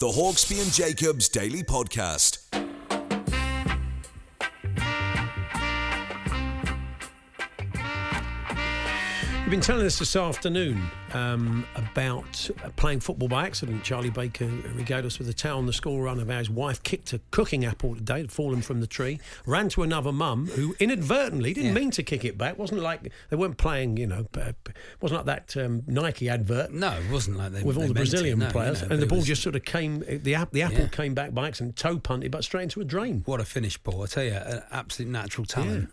The 0.00 0.08
Hawksby 0.08 0.62
and 0.62 0.72
Jacobs 0.72 1.28
Daily 1.28 1.62
Podcast. 1.62 2.39
You've 9.50 9.56
been 9.56 9.66
telling 9.66 9.86
us 9.86 9.98
this 9.98 10.14
afternoon 10.14 10.80
um, 11.12 11.66
about 11.74 12.48
uh, 12.64 12.68
playing 12.76 13.00
football 13.00 13.26
by 13.26 13.46
accident. 13.46 13.82
Charlie 13.82 14.08
Baker 14.08 14.46
regaled 14.76 15.06
us 15.06 15.18
with 15.18 15.28
a 15.28 15.32
tale 15.32 15.58
on 15.58 15.66
the 15.66 15.72
school 15.72 16.00
run 16.00 16.20
of 16.20 16.28
how 16.30 16.38
his 16.38 16.48
wife 16.48 16.80
kicked 16.84 17.12
a 17.14 17.20
cooking 17.32 17.64
apple 17.64 17.96
today, 17.96 18.18
had 18.18 18.30
fallen 18.30 18.62
from 18.62 18.80
the 18.80 18.86
tree, 18.86 19.18
ran 19.46 19.68
to 19.70 19.82
another 19.82 20.12
mum 20.12 20.46
who 20.46 20.76
inadvertently 20.78 21.52
didn't 21.52 21.70
Yeah. 21.70 21.74
mean 21.80 21.90
to 21.90 22.04
kick 22.04 22.24
it 22.24 22.38
back. 22.38 22.58
wasn't 22.58 22.80
like 22.80 23.10
they 23.28 23.34
weren't 23.34 23.58
playing, 23.58 23.96
you 23.96 24.06
know, 24.06 24.22
p- 24.22 24.40
wasn't 25.00 25.26
like 25.26 25.44
that 25.50 25.64
um, 25.64 25.82
Nike 25.88 26.28
advert. 26.28 26.70
No, 26.72 26.92
it 26.92 27.10
wasn't 27.10 27.36
like 27.36 27.50
they 27.50 27.64
With 27.64 27.76
all 27.76 27.88
the. 27.88 27.94
Brazilian 27.94 28.38
No, 28.38 28.50
players, 28.50 28.82
know, 28.82 28.88
and 28.90 29.02
the 29.02 29.06
ball 29.06 29.18
was- 29.18 29.26
just 29.26 29.42
sort 29.42 29.56
of 29.56 29.64
came. 29.64 30.04
The, 30.06 30.36
ap- 30.36 30.52
the 30.52 30.62
apple 30.62 30.82
Yeah. 30.82 30.86
came 30.90 31.14
back 31.14 31.34
by 31.34 31.48
accident, 31.48 31.74
toe 31.74 31.98
punted, 31.98 32.30
but 32.30 32.44
straight 32.44 32.62
into 32.62 32.80
a 32.82 32.84
drain. 32.84 33.22
What 33.24 33.40
a 33.40 33.44
finish, 33.44 33.82
Paul! 33.82 34.04
I 34.04 34.06
tell 34.06 34.22
you, 34.22 34.30
an 34.34 34.62
absolute 34.70 35.10
natural 35.10 35.44
talent. 35.44 35.90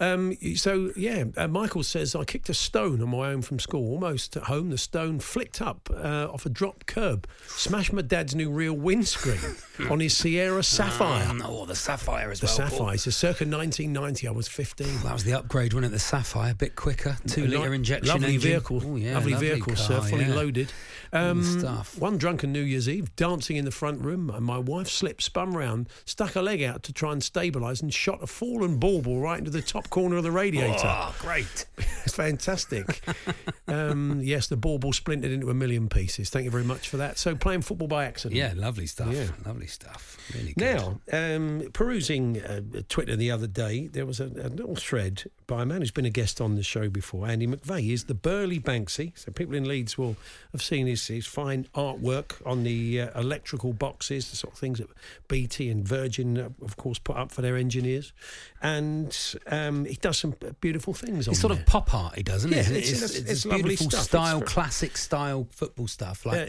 Um, 0.00 0.36
so 0.56 0.90
yeah, 0.96 1.24
uh, 1.36 1.48
Michael 1.48 1.82
says 1.82 2.14
I 2.14 2.24
kicked 2.24 2.48
a 2.48 2.54
stone 2.54 3.02
on 3.02 3.08
my 3.10 3.28
own 3.28 3.42
from 3.42 3.58
school. 3.58 3.92
Almost 3.92 4.36
at 4.36 4.44
home, 4.44 4.70
the 4.70 4.78
stone 4.78 5.18
flicked 5.20 5.60
up 5.60 5.88
uh, 5.92 6.28
off 6.32 6.46
a 6.46 6.50
drop 6.50 6.86
curb, 6.86 7.26
smashed 7.46 7.92
my 7.92 8.02
dad's 8.02 8.34
new 8.34 8.50
rear 8.50 8.72
windscreen 8.72 9.38
on 9.90 10.00
his 10.00 10.16
Sierra 10.16 10.62
Sapphire. 10.62 11.28
Um, 11.28 11.42
oh, 11.44 11.66
the 11.66 11.74
sapphire 11.74 12.30
as 12.30 12.40
the 12.40 12.46
well. 12.46 12.56
Paul. 12.56 12.68
Sapphire. 12.78 12.98
So 12.98 13.10
circa 13.10 13.44
1990, 13.44 14.28
I 14.28 14.30
was 14.30 14.48
15. 14.48 15.02
That 15.02 15.12
was 15.12 15.24
the 15.24 15.34
upgrade, 15.34 15.72
wasn't 15.72 15.92
it? 15.92 15.94
The 15.94 15.98
Sapphire, 16.00 16.52
a 16.52 16.54
bit 16.54 16.76
quicker, 16.76 17.16
two 17.26 17.46
litre 17.46 17.74
injection 17.74 18.08
Lovely 18.08 18.34
engine. 18.34 18.50
vehicle. 18.50 18.82
Oh, 18.84 18.96
yeah, 18.96 19.14
lovely, 19.14 19.34
vehicle, 19.34 19.76
sir. 19.76 19.98
car, 19.98 20.08
Fully 20.08 20.24
yeah. 20.26 20.34
loaded. 20.34 20.72
Um, 21.14 21.42
stuff. 21.42 21.98
One 21.98 22.16
drunken 22.16 22.52
New 22.52 22.62
Year's 22.62 22.88
Eve, 22.88 23.14
dancing 23.16 23.56
in 23.56 23.64
the 23.64 23.70
front 23.70 24.00
room, 24.00 24.30
and 24.30 24.44
my 24.44 24.58
wife 24.58 24.88
slipped, 24.88 25.22
spun 25.22 25.52
round, 25.52 25.88
stuck 26.04 26.32
her 26.32 26.42
leg 26.42 26.62
out 26.62 26.82
to 26.84 26.92
try 26.92 27.12
and 27.12 27.20
stabilise, 27.22 27.82
and 27.82 27.92
shot 27.92 28.22
a 28.22 28.26
fallen 28.26 28.78
bauble 28.78 29.20
right 29.20 29.38
into 29.38 29.50
the 29.50 29.61
the 29.62 29.68
top 29.68 29.90
corner 29.90 30.16
of 30.16 30.22
the 30.22 30.30
radiator. 30.30 30.84
Oh, 30.84 31.14
great. 31.18 31.66
It's 32.04 32.14
fantastic. 32.14 33.00
um, 33.68 34.20
yes, 34.22 34.48
the 34.48 34.56
bauble 34.56 34.92
splintered 34.92 35.30
into 35.30 35.50
a 35.50 35.54
million 35.54 35.88
pieces. 35.88 36.30
Thank 36.30 36.44
you 36.44 36.50
very 36.50 36.64
much 36.64 36.88
for 36.88 36.96
that. 36.98 37.18
So 37.18 37.34
playing 37.34 37.62
football 37.62 37.88
by 37.88 38.04
accident. 38.04 38.36
Yeah, 38.36 38.52
lovely 38.56 38.86
stuff. 38.86 39.12
Yeah. 39.12 39.28
Lovely 39.46 39.66
stuff. 39.66 40.18
Really 40.34 40.54
good. 40.54 40.76
Now, 40.76 41.00
um, 41.12 41.68
perusing 41.72 42.42
uh, 42.42 42.60
Twitter 42.88 43.16
the 43.16 43.30
other 43.30 43.46
day, 43.46 43.86
there 43.86 44.06
was 44.06 44.20
a, 44.20 44.26
a 44.26 44.50
little 44.50 44.76
thread 44.76 45.24
by 45.52 45.62
a 45.62 45.66
man 45.66 45.82
who's 45.82 45.90
been 45.90 46.06
a 46.06 46.10
guest 46.10 46.40
on 46.40 46.54
the 46.54 46.62
show 46.62 46.88
before, 46.88 47.26
Andy 47.28 47.46
McVeigh. 47.46 47.92
Is 47.92 48.04
the 48.04 48.14
Burley 48.14 48.58
Banksy. 48.58 49.12
So 49.18 49.30
people 49.32 49.54
in 49.54 49.66
Leeds 49.68 49.98
will 49.98 50.16
have 50.52 50.62
seen 50.62 50.86
his, 50.86 51.06
his 51.06 51.26
fine 51.26 51.66
artwork 51.74 52.34
on 52.46 52.64
the 52.64 53.02
uh, 53.02 53.20
electrical 53.20 53.74
boxes, 53.74 54.30
the 54.30 54.36
sort 54.36 54.54
of 54.54 54.58
things 54.58 54.78
that 54.78 54.88
BT 55.28 55.68
and 55.68 55.86
Virgin, 55.86 56.38
uh, 56.38 56.48
of 56.64 56.78
course, 56.78 56.98
put 56.98 57.16
up 57.16 57.30
for 57.30 57.42
their 57.42 57.58
engineers. 57.58 58.14
And 58.62 59.14
um, 59.48 59.84
he 59.84 59.96
does 59.96 60.16
some 60.16 60.34
beautiful 60.62 60.94
things 60.94 61.28
on 61.28 61.32
It's 61.32 61.40
sort 61.42 61.52
there. 61.52 61.60
of 61.60 61.66
pop 61.66 61.92
art, 61.94 62.14
he 62.16 62.22
does, 62.22 62.46
isn't 62.46 62.52
Yeah, 62.52 62.60
it? 62.60 62.70
it's- 62.84 62.90
It's, 62.92 63.02
it's- 63.02 63.20
it's, 63.20 63.30
it's 63.30 63.46
lovely 63.46 63.62
beautiful 63.76 63.90
stuff. 63.90 64.04
Style, 64.04 64.40
classic 64.40 64.96
style 64.96 65.46
football 65.50 65.86
stuff, 65.86 66.24
like 66.24 66.36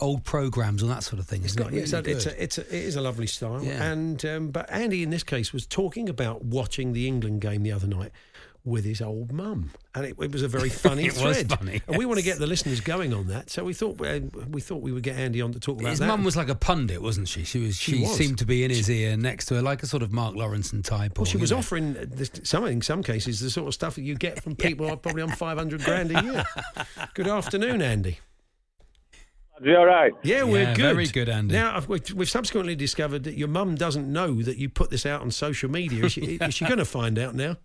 Old 0.00 0.24
programs 0.24 0.82
and 0.82 0.90
that 0.90 1.02
sort 1.02 1.18
of 1.20 1.26
thing. 1.26 1.44
It's 1.44 1.54
got, 1.54 1.72
it? 1.72 1.78
it's, 1.78 1.92
a, 1.92 1.98
it's, 1.98 2.26
a, 2.26 2.42
it's 2.42 2.58
a, 2.58 2.62
it 2.62 2.84
is 2.84 2.96
a 2.96 3.00
lovely 3.00 3.26
style. 3.26 3.62
Yeah. 3.62 3.82
And 3.90 4.24
um, 4.26 4.48
but 4.50 4.70
Andy 4.70 5.02
in 5.02 5.10
this 5.10 5.22
case 5.24 5.52
was 5.52 5.66
talking 5.66 6.08
about 6.08 6.44
watching 6.44 6.92
the 6.92 7.06
England 7.06 7.40
game 7.40 7.62
the 7.62 7.72
other 7.72 7.86
night 7.86 8.12
with 8.64 8.84
his 8.84 9.00
old 9.00 9.32
mum, 9.32 9.70
and 9.94 10.04
it, 10.04 10.16
it 10.20 10.30
was 10.30 10.42
a 10.42 10.48
very 10.48 10.68
funny 10.84 11.06
It 11.06 11.12
was 11.14 11.22
thread. 11.38 11.48
funny, 11.48 11.80
and 11.88 11.96
we 11.96 12.04
want 12.04 12.18
to 12.18 12.24
get 12.24 12.38
the 12.38 12.46
listeners 12.46 12.80
going 12.80 13.14
on 13.14 13.28
that. 13.28 13.48
So 13.48 13.64
we 13.64 13.72
thought 13.72 13.98
uh, 14.04 14.20
we 14.50 14.60
thought 14.60 14.82
we 14.82 14.92
would 14.92 15.04
get 15.04 15.16
Andy 15.16 15.40
on 15.40 15.52
to 15.52 15.60
talk 15.60 15.80
about 15.80 15.88
His 15.90 16.00
that. 16.00 16.08
mum 16.08 16.22
was 16.22 16.36
like 16.36 16.50
a 16.50 16.54
pundit, 16.54 17.00
wasn't 17.00 17.28
she? 17.28 17.44
She 17.44 17.60
was. 17.60 17.76
She 17.78 17.92
She, 17.92 18.02
was. 18.02 18.16
seemed 18.16 18.36
to 18.38 18.44
be 18.46 18.64
in 18.64 18.70
his 18.70 18.90
ear, 18.90 19.16
next 19.16 19.46
to 19.46 19.54
her, 19.54 19.62
like 19.62 19.82
a 19.82 19.86
sort 19.86 20.02
of 20.02 20.12
Mark 20.12 20.34
Lawrenson 20.34 20.84
type. 20.84 21.16
well, 21.16 21.22
or, 21.22 21.26
she 21.26 21.38
was 21.38 21.50
know. 21.50 21.58
offering 21.58 21.94
this, 21.94 22.30
some 22.42 22.66
in 22.66 22.82
some 22.82 23.02
cases 23.02 23.40
the 23.40 23.48
sort 23.48 23.68
of 23.68 23.74
stuff 23.74 23.94
that 23.94 24.02
you 24.02 24.16
get 24.16 24.42
from 24.42 24.54
people 24.66 24.86
who 24.86 24.92
are 24.92 24.96
probably 24.96 25.22
on 25.22 25.30
five 25.30 25.56
hundred 25.56 25.82
grand 25.84 26.10
a 26.14 26.22
year. 26.22 26.44
Good 27.14 27.28
afternoon, 27.28 27.80
Andy. 27.80 28.18
You 29.62 29.76
all 29.76 29.86
right? 29.86 30.12
Yeah, 30.22 30.44
we're 30.44 30.62
Yeah, 30.62 30.74
good. 30.74 30.94
very 30.94 31.06
good, 31.06 31.28
Andy. 31.28 31.54
Now 31.54 31.82
we've 31.88 32.12
we've 32.14 32.30
subsequently 32.30 32.76
discovered 32.76 33.24
that 33.24 33.36
your 33.36 33.48
mum 33.48 33.74
doesn't 33.74 34.10
know 34.10 34.42
that 34.42 34.56
you 34.58 34.68
put 34.68 34.90
this 34.90 35.04
out 35.06 35.20
on 35.20 35.30
social 35.30 35.70
media. 35.70 36.04
Is 36.06 36.12
she, 36.12 36.20
is 36.40 36.54
she 36.54 36.64
going 36.64 36.78
to 36.78 36.84
find 36.84 37.18
out 37.18 37.34
now? 37.34 37.56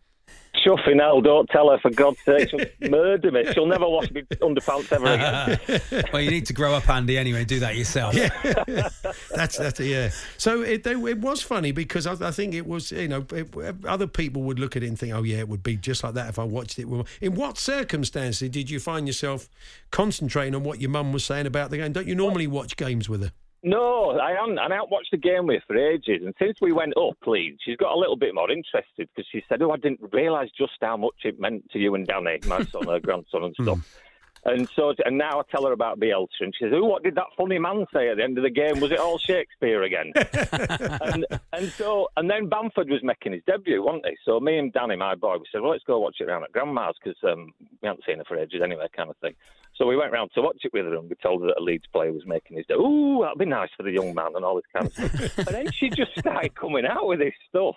Chuffing 0.56 1.00
hell, 1.00 1.20
don't 1.20 1.50
tell 1.50 1.72
her 1.72 1.80
for 1.80 1.90
God's 1.90 2.20
sake. 2.24 2.50
She'll 2.50 2.60
murder 2.90 3.32
me. 3.32 3.52
She'll 3.54 3.66
never 3.66 3.88
wash 3.90 4.12
me 4.12 4.22
underpants 4.42 4.92
ever 4.92 5.08
again. 5.08 6.06
well, 6.14 6.22
you 6.22 6.30
need 6.30 6.46
to 6.46 6.54
grow 6.54 6.74
up, 6.74 6.88
Andy. 6.90 7.18
Anyway, 7.18 7.40
and 7.40 7.48
do 7.48 7.60
that 7.60 7.76
yourself. 7.76 8.14
Yeah. 8.14 8.30
That's 9.36 9.58
that's 9.58 9.80
yeah. 9.80 10.12
So 10.38 10.62
it 10.62 10.84
they, 10.84 10.92
it 10.92 11.20
was 11.20 11.42
funny 11.42 11.72
because 11.72 12.06
I, 12.06 12.14
I 12.28 12.32
think 12.32 12.54
it 12.54 12.68
was 12.68 12.92
you 12.92 13.08
know 13.08 13.26
it, 13.32 13.54
other 13.86 14.08
people 14.08 14.44
would 14.44 14.60
look 14.60 14.76
at 14.76 14.84
it 14.84 14.88
and 14.88 14.98
think 14.98 15.14
oh 15.14 15.24
yeah 15.24 15.38
it 15.38 15.50
would 15.50 15.64
be 15.64 15.76
just 15.76 16.04
like 16.04 16.14
that 16.14 16.30
if 16.30 16.40
I 16.40 16.44
watched 16.44 16.80
it. 16.80 16.88
In 17.22 17.36
what 17.36 17.58
circumstances 17.58 18.50
did 18.50 18.70
you 18.70 18.80
find 18.80 19.08
yourself 19.08 19.50
concentrating 19.92 20.56
on 20.56 20.64
what 20.64 20.80
your 20.80 20.90
mum 20.90 21.12
was 21.14 21.26
saying 21.26 21.48
about 21.48 21.72
the 21.72 21.78
game? 21.78 21.92
Don't 21.92 22.08
you 22.08 22.16
normally 22.16 22.48
watch 22.48 22.78
games 22.78 23.10
with 23.10 23.24
her? 23.24 23.32
No, 23.64 24.20
I 24.20 24.32
haven't. 24.32 24.60
I 24.60 24.64
haven't 24.64 24.92
watched 24.92 25.12
the 25.12 25.18
game 25.18 25.48
with 25.48 25.62
her 25.70 25.74
for 25.74 25.78
ages. 25.78 26.22
And 26.26 26.34
since 26.38 26.58
we 26.62 26.74
went 26.74 26.98
up, 26.98 27.16
Leeds, 27.26 27.60
she's 27.64 27.78
got 27.78 27.94
a 27.94 27.98
little 27.98 28.18
bit 28.18 28.36
more 28.36 28.52
interested 28.52 29.08
because 29.16 29.26
she 29.32 29.42
said, 29.48 29.62
"Oh, 29.62 29.72
I 29.72 29.78
didn't 29.78 30.02
realise 30.12 30.52
just 30.58 30.74
how 30.82 30.98
much 30.98 31.16
it 31.24 31.40
meant 31.40 31.72
to 31.72 31.80
you 31.80 31.96
and 31.96 32.06
Danny, 32.06 32.40
my 32.46 32.64
son, 32.64 32.88
her 32.88 33.00
grandson, 33.00 33.46
and 33.46 33.56
hmm. 33.58 33.64
stuff." 33.64 34.00
And 34.46 34.68
so, 34.76 34.94
and 35.06 35.18
now 35.18 35.40
I 35.40 35.44
tell 35.50 35.66
her 35.66 35.72
about 35.72 36.00
Bielsa, 36.00 36.42
and 36.42 36.54
she 36.54 36.66
says, 36.66 36.74
"Oh, 36.76 36.84
what 36.84 37.04
did 37.04 37.16
that 37.16 37.28
funny 37.38 37.60
man 37.60 37.86
say 37.94 38.10
at 38.10 38.18
the 38.18 38.24
end 38.24 38.38
of 38.38 38.44
the 38.44 38.50
game? 38.50 38.82
Was 38.82 38.92
it 38.92 39.00
all 39.00 39.18
Shakespeare 39.18 39.84
again?" 39.84 40.12
and, 40.52 41.26
and 41.54 41.72
so, 41.72 42.10
and 42.18 42.30
then 42.30 42.50
Bamford 42.50 42.90
was 42.90 43.02
making 43.04 43.32
his 43.32 43.42
debut, 43.48 43.82
wasn't 43.82 44.06
he? 44.06 44.18
So 44.26 44.42
me 44.42 44.58
and 44.58 44.74
Danny, 44.74 44.98
my 44.98 45.16
boy, 45.16 45.38
we 45.38 45.46
said, 45.50 45.62
"Well, 45.62 45.72
let's 45.72 45.86
go 45.86 46.00
watch 46.00 46.18
it 46.20 46.26
round 46.26 46.44
at 46.44 46.52
Grandma's 46.52 46.96
because 47.02 47.18
um, 47.24 47.54
we 47.82 47.88
haven't 47.88 48.04
seen 48.06 48.18
her 48.18 48.26
for 48.26 48.38
ages 48.38 48.62
anyway, 48.62 48.88
kind 48.94 49.10
of 49.10 49.16
thing." 49.18 49.34
So 49.76 49.88
we 49.88 49.96
went 49.96 50.12
round 50.12 50.32
to 50.36 50.42
watch 50.42 50.60
it 50.64 50.74
with 50.74 50.86
her, 50.86 50.96
and 50.96 51.10
we 51.10 51.16
told 51.16 51.42
her 51.42 51.48
that 51.48 51.60
a 51.60 51.64
Leeds 51.64 51.88
player 51.94 52.12
was 52.12 52.26
making 52.26 52.58
his 52.58 52.66
debut. 52.68 52.86
Ooh, 52.86 53.22
that'd 53.22 53.40
be 53.40 53.46
nice 53.46 53.70
for 53.78 53.84
the 53.84 53.92
young 53.92 54.14
man, 54.14 54.36
and 54.36 54.44
all 54.44 54.56
this 54.56 54.66
kind 54.74 54.88
of 54.88 54.94
stuff. 54.94 55.38
and 55.48 55.56
then 55.56 55.72
she 55.72 55.90
just 55.90 56.20
started 56.20 56.54
coming 56.54 56.86
out 56.86 57.08
with 57.08 57.20
this 57.20 57.34
stuff, 57.48 57.76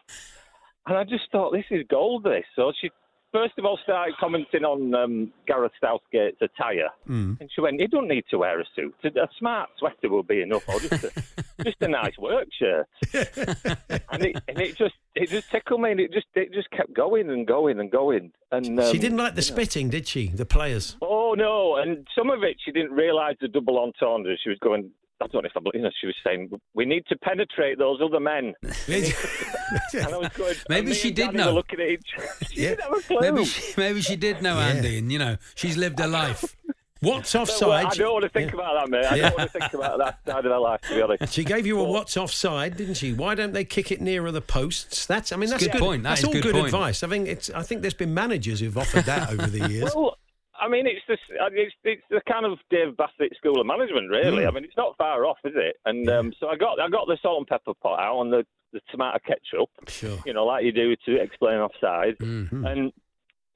and 0.89 0.99
I 0.99 1.05
just 1.05 1.31
thought, 1.31 1.53
this 1.53 1.67
is 1.71 1.87
gold. 1.89 2.25
This. 2.25 2.45
So 2.57 2.73
she 2.81 2.91
first 3.33 3.55
of 3.59 3.65
all 3.65 3.79
started 3.83 4.15
commenting 4.19 4.65
on 4.65 4.95
um, 4.95 5.33
Gareth 5.47 5.73
Southgate's 5.83 6.41
attire, 6.41 6.89
Mm. 7.09 7.41
and 7.41 7.51
she 7.55 7.61
went, 7.61 7.81
"You 7.81 7.89
don't 7.89 8.09
need 8.09 8.25
to 8.31 8.39
wear 8.39 8.61
a 8.61 8.65
suit. 8.75 8.95
A 9.05 9.09
a 9.23 9.29
smart 9.39 9.71
sweater 9.79 10.09
will 10.09 10.23
be 10.23 10.43
enough, 10.43 10.69
or 10.69 10.79
just 10.81 11.05
a, 11.05 11.11
just 11.65 11.81
a 11.83 11.89
nice 11.89 12.17
work 12.19 12.49
shirt." 12.59 12.87
and 14.11 14.25
it 14.25 14.37
and 14.49 14.61
it 14.61 14.77
just 14.77 14.95
it 15.15 15.29
just 15.29 15.51
tickled 15.51 15.81
me, 15.81 15.91
and 15.93 16.01
it 16.01 16.13
just 16.13 16.27
it 16.35 16.53
just 16.53 16.71
kept 16.71 16.93
going 16.95 17.31
and 17.31 17.47
going 17.47 17.79
and 17.81 17.91
going. 17.91 18.33
And 18.53 18.79
um, 18.81 18.93
she 18.93 18.99
didn't 18.99 19.19
like 19.19 19.35
the 19.35 19.43
spitting, 19.43 19.91
did 19.91 20.07
she? 20.07 20.29
The 20.29 20.47
players. 20.47 20.97
Oh 21.03 21.35
no! 21.37 21.77
And 21.77 22.07
some 22.17 22.31
of 22.31 22.43
it 22.43 22.57
she 22.65 22.73
didn't 22.73 22.93
realise 22.93 23.37
the 23.41 23.49
double 23.49 23.79
entendre. 23.79 24.37
She 24.43 24.51
was 24.51 24.59
going. 24.61 24.91
I 25.23 25.27
don't 25.29 25.43
know 25.43 25.49
if 25.55 25.57
I, 25.57 25.61
you 25.75 25.83
know. 25.83 25.91
She 26.01 26.07
was 26.07 26.17
saying 26.25 26.51
we 26.75 26.85
need 26.85 27.05
to 27.07 27.17
penetrate 27.17 27.79
those 27.79 28.01
other 28.03 28.21
men. 28.21 28.55
and 28.63 28.75
I 29.95 30.17
was 30.19 30.29
going. 30.37 30.55
Maybe 30.69 30.93
she 30.95 31.11
did 31.11 31.27
Danny 31.33 31.39
know. 31.39 31.53
Looking 31.53 31.81
at 31.81 31.89
each. 31.89 32.15
She 32.53 32.63
Yeah. 32.63 32.69
didn't 32.71 32.81
have 32.83 32.93
a 32.99 33.01
clue. 33.03 33.19
Maybe 33.21 33.45
she, 33.45 33.75
maybe 33.77 34.01
she 34.03 34.17
did 34.17 34.43
know 34.43 34.59
Andy, 34.59 34.99
and 34.99 35.11
you 35.11 35.19
know 35.19 35.37
she's 35.55 35.77
lived 35.77 35.99
her 36.01 36.07
life. 36.07 36.57
What's 37.01 37.35
Well, 37.35 37.43
offside? 37.43 37.87
I 37.87 37.95
don't 37.95 38.13
want 38.13 38.23
to 38.25 38.31
think 38.31 38.55
about 38.55 38.75
that, 38.75 38.91
mate. 38.91 39.05
I 39.05 39.19
don't 39.19 39.37
want 39.37 39.53
to 39.53 39.59
think 39.61 39.73
about 39.75 39.99
that 39.99 40.19
side 40.27 40.47
of 40.47 40.51
her 40.51 40.59
life, 40.59 40.81
to 40.83 40.95
be 40.95 41.03
honest. 41.03 41.33
She 41.33 41.45
gave 41.45 41.67
you 41.67 41.79
a 41.79 41.85
what's 41.85 42.17
offside, 42.17 42.77
didn't 42.79 42.95
she? 42.95 43.13
Why 43.13 43.35
don't 43.35 43.53
they 43.53 43.65
kick 43.65 43.93
it 43.93 44.01
nearer 44.01 44.33
the 44.33 44.41
posts? 44.41 45.05
That's 45.07 45.31
I 45.33 45.37
mean 45.37 45.45
It's 45.45 45.53
a 45.53 45.55
that's 45.55 45.65
good 45.65 45.73
good. 45.73 45.81
point. 45.81 46.03
That 46.05 46.09
that's 46.11 46.25
all 46.25 46.33
good 46.33 46.43
good 46.43 46.57
advice. 46.57 47.03
I 47.03 47.09
think 47.09 47.29
it's 47.29 47.51
I 47.51 47.63
think 47.63 47.83
there's 47.83 47.95
been 47.95 48.15
managers 48.15 48.61
who've 48.61 48.77
offered 48.77 49.05
that 49.05 49.31
over 49.31 49.47
the 49.47 49.69
years. 49.69 49.93
Well, 49.95 50.17
I 50.67 50.69
mean, 50.69 50.87
it's 50.87 51.01
this. 51.07 51.21
uh, 51.41 51.47
It's, 51.53 51.75
it's 51.85 52.03
the 52.11 52.21
kind 52.29 52.45
of 52.45 52.59
Dave 52.71 52.97
Bassett 52.97 53.37
School 53.37 53.61
of 53.61 53.67
Management, 53.67 54.11
really. 54.11 54.43
Mm. 54.43 54.49
I 54.49 54.51
mean, 54.51 54.65
it's 54.65 54.77
not 54.77 54.97
far 54.99 55.25
off, 55.25 55.39
is 55.45 55.55
it? 55.55 55.77
And 55.85 56.09
um, 56.11 56.33
so 56.41 56.49
I 56.49 56.57
got 56.57 56.81
I 56.81 56.89
got 56.89 57.07
the 57.07 57.17
salt 57.23 57.39
and 57.39 57.47
pepper 57.47 57.73
pot 57.81 58.01
out 58.01 58.21
and 58.23 58.33
the, 58.33 58.45
the 58.73 58.81
tomato 58.91 59.19
ketchup. 59.25 59.71
Sure. 59.87 60.19
You 60.27 60.33
know, 60.35 60.45
like 60.45 60.65
you 60.65 60.73
do 60.73 60.97
to 61.07 61.21
explain 61.23 61.59
offside. 61.59 62.19
Mm-hmm. 62.19 62.67
And 62.67 62.93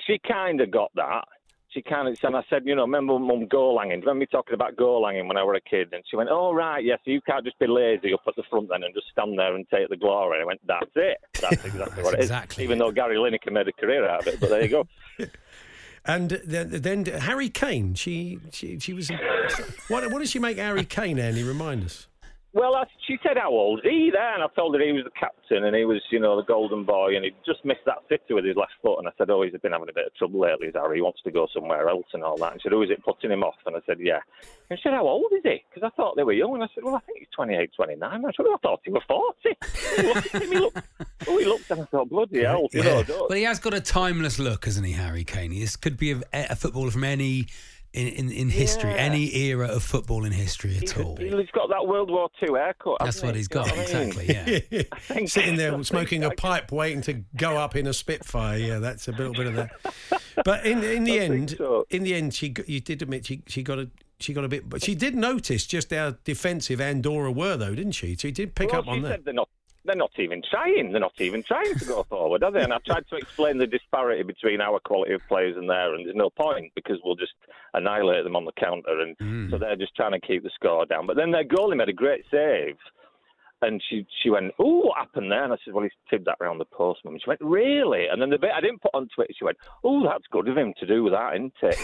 she 0.07 0.21
kind 0.27 0.61
of 0.61 0.71
got 0.71 0.93
that. 0.95 1.25
She 1.73 1.83
kind 1.83 2.09
of, 2.09 2.19
and 2.25 2.37
I 2.37 2.43
said, 2.51 2.63
you 2.65 2.75
know, 2.75 2.83
remember 2.83 3.17
mum 3.17 3.47
goal 3.47 3.79
hanging? 3.79 4.01
Remember 4.01 4.19
me 4.21 4.27
talking 4.27 4.55
about 4.55 4.77
goal 4.77 5.07
hanging 5.07 5.29
when 5.29 5.37
I 5.37 5.45
was 5.45 5.61
a 5.65 5.71
kid? 5.71 5.91
And 5.93 6.03
she 6.11 6.17
went, 6.17 6.29
oh, 6.29 6.53
right, 6.53 6.85
yes, 6.85 6.99
you 7.05 7.21
can't 7.21 7.45
just 7.45 7.61
be 7.61 7.69
lazy 7.69 8.13
up 8.13 8.23
at 8.27 8.35
the 8.35 8.43
front 8.51 8.69
then 8.71 8.83
and 8.83 8.93
just 8.93 9.07
stand 9.13 9.39
there 9.39 9.55
and 9.55 9.65
take 9.69 9.89
the 9.89 9.97
glory. 9.97 10.39
And 10.39 10.43
I 10.43 10.47
went, 10.47 10.61
that's 10.67 10.91
it. 10.97 11.19
That's 11.41 11.65
exactly 11.65 12.03
what 12.03 12.15
it 12.15 12.21
is. 12.21 12.25
exactly 12.27 12.65
Even 12.65 12.79
though 12.79 12.91
Gary 12.91 13.15
Lineker 13.15 13.53
made 13.53 13.69
a 13.69 13.73
career 13.73 14.05
out 14.09 14.23
of 14.23 14.27
it, 14.27 14.41
but 14.41 14.49
there 14.51 14.63
you 14.65 14.69
go. 14.69 14.89
And 16.05 16.31
then, 16.31 16.71
then 16.71 17.05
Harry 17.05 17.49
Kane, 17.49 17.95
she 17.95 18.39
she, 18.53 18.79
she 18.79 18.93
was. 18.95 19.11
What, 19.89 20.11
what 20.11 20.19
she 20.31 20.39
make 20.39 20.57
Harry 20.57 20.85
Kane, 20.85 21.19
Andy? 21.19 21.43
Remind 21.43 21.85
us. 21.85 22.07
Well, 22.53 22.75
I, 22.75 22.85
she 23.07 23.17
said, 23.23 23.39
how 23.39 23.51
old 23.51 23.79
is 23.79 23.85
he 23.89 24.11
there? 24.13 24.35
And 24.35 24.43
I 24.43 24.49
told 24.57 24.75
her 24.75 24.85
he 24.85 24.91
was 24.91 25.05
the 25.05 25.11
captain 25.19 25.63
and 25.65 25.77
he 25.77 25.85
was, 25.85 26.03
you 26.11 26.19
know, 26.19 26.35
the 26.35 26.43
golden 26.43 26.85
boy 26.85 27.15
and 27.15 27.25
he 27.25 27.31
just 27.47 27.65
missed 27.65 27.85
that 27.87 27.99
sitter 28.09 28.35
with 28.35 28.45
his 28.45 28.57
left 28.57 28.73
foot. 28.83 28.99
And 28.99 29.07
I 29.07 29.13
said, 29.17 29.31
oh, 29.31 29.43
he's 29.43 29.53
been 29.63 29.71
having 29.71 29.89
a 29.89 29.93
bit 29.93 30.07
of 30.07 30.15
trouble 30.17 30.41
lately, 30.41 30.67
is 30.67 30.75
Harry. 30.75 30.97
He 30.99 31.03
wants 31.03 31.23
to 31.23 31.31
go 31.31 31.47
somewhere 31.55 31.89
else 31.89 32.07
and 32.13 32.25
all 32.25 32.37
that. 32.39 32.53
And 32.53 32.61
she 32.61 32.67
said, 32.67 32.73
oh, 32.75 32.83
is 32.83 32.91
it 32.91 33.05
putting 33.05 33.31
him 33.31 33.45
off? 33.45 33.55
And 33.67 33.77
I 33.77 33.81
said, 33.87 33.99
yeah. 34.01 34.19
And 34.69 34.79
she 34.79 34.83
said, 34.83 34.95
how 34.95 35.07
old 35.07 35.31
is 35.33 35.43
he? 35.45 35.63
Because 35.73 35.87
I 35.87 35.95
thought 35.95 36.17
they 36.17 36.25
were 36.25 36.33
young. 36.33 36.55
And 36.55 36.65
I 36.65 36.69
said, 36.75 36.83
well, 36.83 36.97
I 36.97 37.01
think 37.01 37.21
he's 37.21 37.29
28, 37.37 37.71
29. 37.77 38.13
And 38.13 38.27
I 38.27 38.31
said, 38.37 38.43
well, 38.45 38.55
I 38.55 38.59
thought 38.67 38.81
he 38.85 38.91
was 38.91 39.03
40. 39.07 40.09
Look 40.09 40.17
at 40.35 40.43
him, 40.43 40.51
he 40.53 40.59
looked, 40.59 40.79
oh, 41.29 41.39
he 41.39 41.45
looked 41.45 41.71
and 41.71 41.83
I 41.83 41.85
thought, 41.85 42.09
bloody 42.11 42.43
hell. 42.43 42.67
You 42.73 42.83
know, 42.83 43.03
don't- 43.05 43.29
But 43.29 43.39
he 43.39 43.45
has 43.45 43.61
got 43.61 43.75
a 43.75 43.81
timeless 43.81 44.41
look, 44.41 44.65
hasn't 44.65 44.87
he, 44.87 44.93
Harry 44.95 45.23
Kane? 45.23 45.51
This 45.53 45.77
could 45.77 45.97
be 45.97 46.13
a, 46.13 46.21
a 46.33 46.57
footballer 46.57 46.91
from 46.91 47.05
any 47.05 47.47
in, 47.93 48.07
in, 48.09 48.31
in 48.31 48.49
history, 48.51 48.91
Yeah. 48.91 48.97
any 48.97 49.35
era 49.35 49.67
of 49.67 49.83
football 49.83 50.25
in 50.25 50.33
history 50.33 50.77
at 50.77 50.97
all. 50.99 51.17
He's 51.17 51.51
got 51.53 51.69
that 51.71 51.87
World 51.87 52.11
War 52.11 52.29
II 52.43 52.51
haircut. 52.55 52.99
That's 53.01 53.21
hasn't 53.21 53.27
what 53.27 53.35
he? 53.35 53.41
he's 53.41 53.49
You 53.51 53.57
know 53.57 53.65
got, 53.65 53.77
what 53.77 53.95
I 53.95 53.99
mean? 53.99 54.09
exactly. 54.09 54.71
Yeah. 54.71 54.83
think- 55.01 55.29
Sitting 55.29 55.57
there 55.57 55.83
smoking 55.83 56.23
a 56.25 56.31
pipe, 56.31 56.71
waiting 56.73 57.03
to 57.03 57.15
go 57.37 57.57
up 57.57 57.75
in 57.77 57.87
a 57.87 57.93
Spitfire. 57.93 58.59
Yeah, 58.59 58.79
that's 58.79 59.09
a 59.09 59.13
little 59.13 59.33
bit 59.35 59.47
of 59.49 59.55
that. 59.57 59.71
But 60.45 60.65
in 60.65 60.83
in 60.85 61.05
the 61.05 61.21
I 61.21 61.25
end, 61.25 61.51
so. 61.59 61.85
in 61.91 62.03
the 62.05 62.15
end, 62.15 62.33
she 62.35 62.55
you 62.67 62.81
did 62.81 63.03
admit 63.03 63.27
she 63.27 63.43
she 63.47 63.63
got 63.63 63.79
a 63.79 63.91
she 64.21 64.33
got 64.33 64.45
a 64.45 64.49
bit, 64.49 64.69
but 64.69 64.83
she 64.83 64.95
did 64.95 65.15
notice 65.17 65.67
just 65.67 65.93
how 65.93 66.15
defensive 66.25 66.81
Andorra 66.81 67.33
were, 67.33 67.57
though, 67.57 67.75
didn't 67.75 67.93
she? 67.93 68.15
She 68.17 68.31
did 68.31 68.55
pick 68.55 68.71
well, 68.73 68.83
up 68.83 68.89
on 68.89 69.03
that. 69.03 69.09
said 69.09 69.25
they're 69.25 69.35
not. 69.35 69.49
They're 69.91 69.97
not 69.99 70.13
even 70.21 70.41
trying. 70.49 70.93
They're 70.93 71.01
not 71.01 71.21
even 71.21 71.43
trying 71.43 71.75
to 71.75 71.85
go 71.85 72.03
forward, 72.09 72.45
are 72.45 72.53
they? 72.53 72.63
And 72.63 72.73
I 72.73 72.79
tried 72.87 73.09
to 73.09 73.17
explain 73.17 73.59
the 73.59 73.67
disparity 73.67 74.23
between 74.23 74.61
our 74.61 74.79
quality 74.79 75.15
of 75.15 75.21
players 75.27 75.57
and 75.57 75.69
there, 75.69 75.93
and 75.97 76.07
there's 76.07 76.15
no 76.15 76.31
point 76.31 76.71
because 76.77 76.99
we'll 77.05 77.17
just 77.17 77.33
annihilate 77.75 78.23
them 78.23 78.37
on 78.37 78.45
the 78.45 78.53
counter, 78.53 79.01
and 79.01 79.17
Hmm. 79.19 79.51
so 79.51 79.59
they're 79.59 79.75
just 79.75 79.97
trying 79.97 80.13
to 80.13 80.21
keep 80.21 80.45
the 80.45 80.51
score 80.55 80.87
down. 80.87 81.09
But 81.09 81.17
then 81.17 81.33
their 81.33 81.43
goalie 81.45 81.77
made 81.77 81.89
a 81.89 81.93
great 81.93 82.25
save, 82.31 82.77
And 83.63 83.83
she 83.89 84.07
she 84.23 84.31
went, 84.31 84.53
oh, 84.59 84.87
what 84.87 84.99
happened 84.99 85.31
there? 85.31 85.45
And 85.45 85.53
I 85.53 85.57
said, 85.65 85.75
well, 85.75 85.83
he's 85.83 85.93
tipped 86.09 86.25
that 86.25 86.39
round 86.41 86.61
the 86.61 86.65
post, 86.65 87.01
mum. 87.05 87.19
She 87.23 87.29
went, 87.29 87.41
really? 87.43 88.07
And 88.11 88.21
then 88.21 88.31
the 88.31 88.39
bit 88.39 88.51
I 88.57 88.61
didn't 88.61 88.81
put 88.81 88.95
on 88.95 89.09
Twitter, 89.15 89.33
she 89.39 89.45
went, 89.45 89.59
oh, 89.85 90.03
that's 90.05 90.25
good 90.31 90.49
of 90.49 90.57
him 90.57 90.73
to 90.81 90.87
do 90.87 91.11
that, 91.11 91.35
isn't 91.35 91.53
it? 91.63 91.79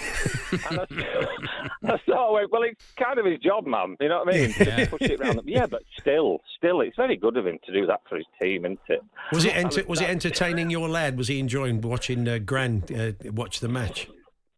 and 0.70 0.80
I, 0.80 1.92
I 1.94 2.00
sort 2.06 2.18
of 2.18 2.32
went, 2.32 2.52
well, 2.52 2.62
it's 2.62 2.84
kind 2.98 3.18
of 3.18 3.26
his 3.26 3.38
job, 3.40 3.66
mum. 3.66 3.96
You 4.00 4.08
know 4.08 4.22
what 4.24 4.34
I 4.34 4.38
mean? 4.38 4.54
Yeah. 4.58 4.86
Push 4.88 5.02
it 5.02 5.20
round. 5.20 5.38
The, 5.38 5.42
yeah, 5.44 5.66
but 5.66 5.82
still, 5.98 6.40
still, 6.56 6.80
it's 6.80 6.96
very 6.96 7.16
good 7.16 7.36
of 7.36 7.46
him 7.46 7.58
to 7.66 7.72
do 7.72 7.86
that 7.86 8.00
for 8.08 8.16
his 8.16 8.26
team, 8.40 8.64
isn't 8.64 8.80
it? 8.88 9.02
Was 9.32 9.44
it 9.44 9.54
enter, 9.54 9.84
was 9.84 10.00
it 10.00 10.08
entertaining 10.08 10.70
your 10.70 10.88
lad? 10.88 11.18
Was 11.18 11.28
he 11.28 11.38
enjoying 11.38 11.80
watching 11.80 12.26
uh, 12.26 12.38
Gran 12.38 12.84
uh, 12.94 13.12
watch 13.32 13.60
the 13.60 13.68
match? 13.68 14.08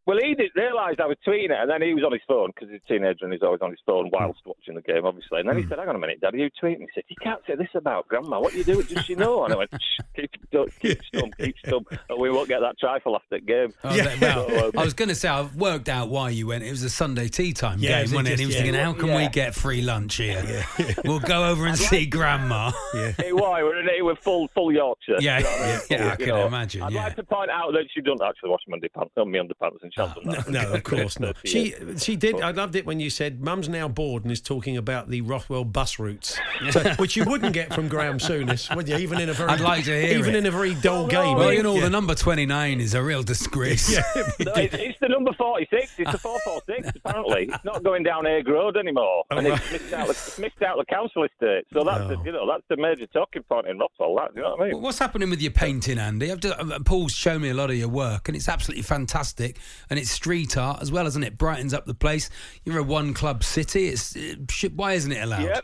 Well, 0.09 0.17
he 0.25 0.35
didn't 0.35 0.57
realise 0.57 0.97
I 0.99 1.05
was 1.07 1.19
tweeting 1.27 1.51
it, 1.51 1.59
and 1.61 1.69
then 1.71 1.83
he 1.83 1.93
was 1.93 2.03
on 2.03 2.13
his 2.13 2.23
phone 2.27 2.49
because 2.55 2.71
he's 2.71 2.81
a 2.83 2.89
teenager 2.91 3.27
and 3.27 3.33
he's 3.35 3.43
always 3.43 3.61
on 3.61 3.69
his 3.71 3.79
phone 3.85 4.09
whilst 4.11 4.41
watching 4.47 4.75
the 4.75 4.81
game, 4.81 5.05
obviously. 5.05 5.41
And 5.41 5.49
then 5.51 5.59
he 5.59 5.65
said, 5.69 5.79
"Hang 5.79 5.87
on 5.91 5.97
a 5.97 5.99
minute, 5.99 6.23
Dad, 6.23 6.33
are 6.33 6.39
you 6.39 6.49
tweeting?" 6.63 6.81
He 6.81 6.89
said, 6.95 7.05
"You 7.09 7.17
can't 7.23 7.43
say 7.47 7.57
this 7.57 7.69
about 7.75 8.09
Grandma. 8.09 8.41
What 8.41 8.53
do 8.53 8.59
you 8.59 8.65
do? 8.65 8.83
Does 8.83 9.05
she 9.05 9.15
know?" 9.15 9.45
And 9.45 9.53
I 9.53 9.59
went, 9.59 9.71
Shh, 9.75 10.01
"Keep, 10.17 10.31
keep 10.81 11.01
stum, 11.13 11.37
keep 11.37 11.55
stum, 11.63 11.85
and 12.09 12.19
we 12.19 12.31
won't 12.31 12.49
get 12.49 12.61
that 12.61 12.79
trifle 12.79 13.17
after 13.17 13.39
the 13.39 13.41
game." 13.41 13.75
Oh, 13.85 13.95
Yeah. 13.95 14.17
well, 14.21 14.49
So, 14.49 14.67
um, 14.69 14.73
I 14.79 14.83
was 14.85 14.95
going 14.95 15.11
to 15.11 15.15
say 15.15 15.29
I've 15.29 15.55
worked 15.57 15.91
out 15.91 16.09
why 16.09 16.31
you 16.31 16.47
went. 16.47 16.65
It 16.65 16.71
was 16.71 16.83
a 16.85 16.89
Sunday 16.91 17.29
tea 17.29 17.53
time 17.53 17.79
Yeah, 17.79 18.03
game, 18.05 18.13
wasn't 18.15 18.29
it? 18.29 18.31
And 18.31 18.41
he 18.41 18.47
was 18.47 18.55
yeah. 18.55 18.63
thinking, 18.63 18.81
how 18.81 18.95
can 18.95 19.15
we 19.15 19.29
get 19.29 19.55
free 19.55 19.83
lunch 19.83 20.15
here? 20.17 20.65
We'll 21.05 21.21
go 21.21 21.45
over 21.51 21.67
and 21.67 21.77
see 21.79 22.07
Grandma. 22.07 22.73
Yeah. 22.95 23.13
It 23.19 23.37
was, 23.37 23.59
it 23.61 23.63
was- 23.65 23.75
it 23.99 24.03
was 24.05 24.17
full, 24.23 24.49
full 24.49 24.73
Yorkshire. 24.73 25.17
Yeah, 25.21 25.39
You 25.39 25.45
know 25.45 25.51
what 25.51 25.61
I 25.61 25.67
mean? 25.73 25.81
yeah, 25.91 26.13
I 26.13 26.17
can 26.17 26.29
know, 26.29 26.47
imagine, 26.47 26.83
I'd 26.83 26.93
like 26.95 27.17
to 27.17 27.23
point 27.25 27.51
out 27.51 27.73
that 27.73 27.85
she 27.95 28.01
doesn't 28.01 28.23
actually 28.27 28.51
wash 28.51 28.61
my 28.69 28.79
underpants, 28.79 29.11
on 29.17 29.31
my 29.33 29.39
underpants, 29.39 29.83
and 29.83 29.93
she 29.99 30.25
hasn't 30.29 30.47
that. 30.47 30.49
No, 30.51 30.73
of 30.73 30.83
course 30.85 31.19
not. 31.21 31.37
She 31.45 31.71
She 31.71 31.75
she 31.99 32.17
did. 32.17 32.41
I 32.41 32.51
loved 32.53 32.75
it 32.77 32.87
when 32.87 33.01
you 33.01 33.11
said 33.11 33.41
Mum's 33.43 33.69
now 33.69 33.89
bored 33.89 34.23
and 34.25 34.33
is 34.33 34.41
talking 34.41 34.77
about 34.77 35.09
the 35.11 35.21
Rothwell 35.21 35.65
bus 35.65 35.99
routes, 35.99 36.39
so, 36.71 36.81
which 36.99 37.17
you 37.17 37.25
wouldn't 37.25 37.53
get 37.53 37.73
from 37.75 37.89
Graham 37.89 38.19
Souness, 38.19 38.75
would 38.75 38.89
you? 38.89 38.97
Even 38.97 39.21
in 39.21 39.29
a 39.29 39.33
very 39.33 39.51
I'd 39.51 39.61
like 39.61 39.85
to 39.85 39.91
hear 40.01 40.19
even 40.19 40.35
it. 40.35 40.39
in 40.39 40.47
a 40.47 40.51
very 40.51 40.75
dull 40.75 41.05
Oh, 41.05 41.09
game. 41.09 41.37
Well, 41.37 41.53
you 41.53 41.63
know, 41.63 41.75
Yeah. 41.75 41.83
the 41.83 41.91
number 41.91 42.15
29 42.15 42.81
is 42.81 42.95
a 42.95 43.03
real 43.03 43.23
disgrace. 43.23 43.97
No, 44.41 44.53
it's, 44.55 44.75
it's 44.75 44.99
the 45.01 45.09
number 45.09 45.33
46. 45.33 45.93
It's 45.99 46.13
the 46.13 46.19
446, 46.19 46.97
apparently. 47.05 47.49
It's 47.53 47.65
not 47.65 47.83
going 47.83 48.03
down 48.05 48.25
Hague 48.25 48.49
Road 48.49 48.77
anymore. 48.77 49.25
Oh, 49.31 49.37
and 49.37 49.47
it's 49.47 49.73
missed 49.73 49.93
out, 49.93 50.07
the, 50.07 50.11
it's 50.13 50.39
missed 50.39 50.63
out 50.63 50.79
the 50.79 50.85
council 50.85 51.25
estate. 51.25 51.65
So 51.73 51.83
that's, 51.85 52.09
the, 52.09 52.17
you 52.25 52.33
know, 52.33 52.47
that's 52.47 52.63
the 52.69 52.77
major 52.77 53.07
talking 53.09 53.43
point 53.43 53.67
in 53.67 53.79
Rothwell, 53.79 54.15
that, 54.17 54.31
you 54.35 54.43
know 54.43 54.55
what 54.57 54.69
I 54.69 54.73
mean? 54.73 54.81
What's 54.83 54.99
happening 54.99 55.29
with 55.31 55.43
your 55.43 55.51
painting, 55.53 55.99
Andy? 55.99 56.31
I've 56.31 56.41
just, 56.41 56.59
uh, 56.59 56.79
Paul's 56.85 57.13
shown 57.13 57.43
me 57.43 57.51
a 57.51 57.55
lot 57.55 57.71
of 57.71 57.77
your 57.77 57.89
work, 57.89 58.29
and 58.29 58.37
it's 58.37 58.49
absolutely 58.49 58.83
fantastic. 58.83 59.57
And 59.91 59.99
it's 59.99 60.11
street 60.11 60.57
art 60.57 60.83
as 60.83 60.93
well, 60.93 61.07
isn't 61.07 61.23
it? 61.23 61.39
Brightens 61.39 61.73
up 61.73 61.87
the 61.87 61.95
place. 61.95 62.29
You're 62.65 62.79
a 62.79 62.83
one 62.83 63.15
club 63.15 63.43
city. 63.43 63.89
It's 63.89 64.15
it, 64.17 64.75
why 64.75 64.93
isn't 64.93 65.13
it 65.13 65.23
allowed? 65.23 65.45
Yeah. 65.45 65.61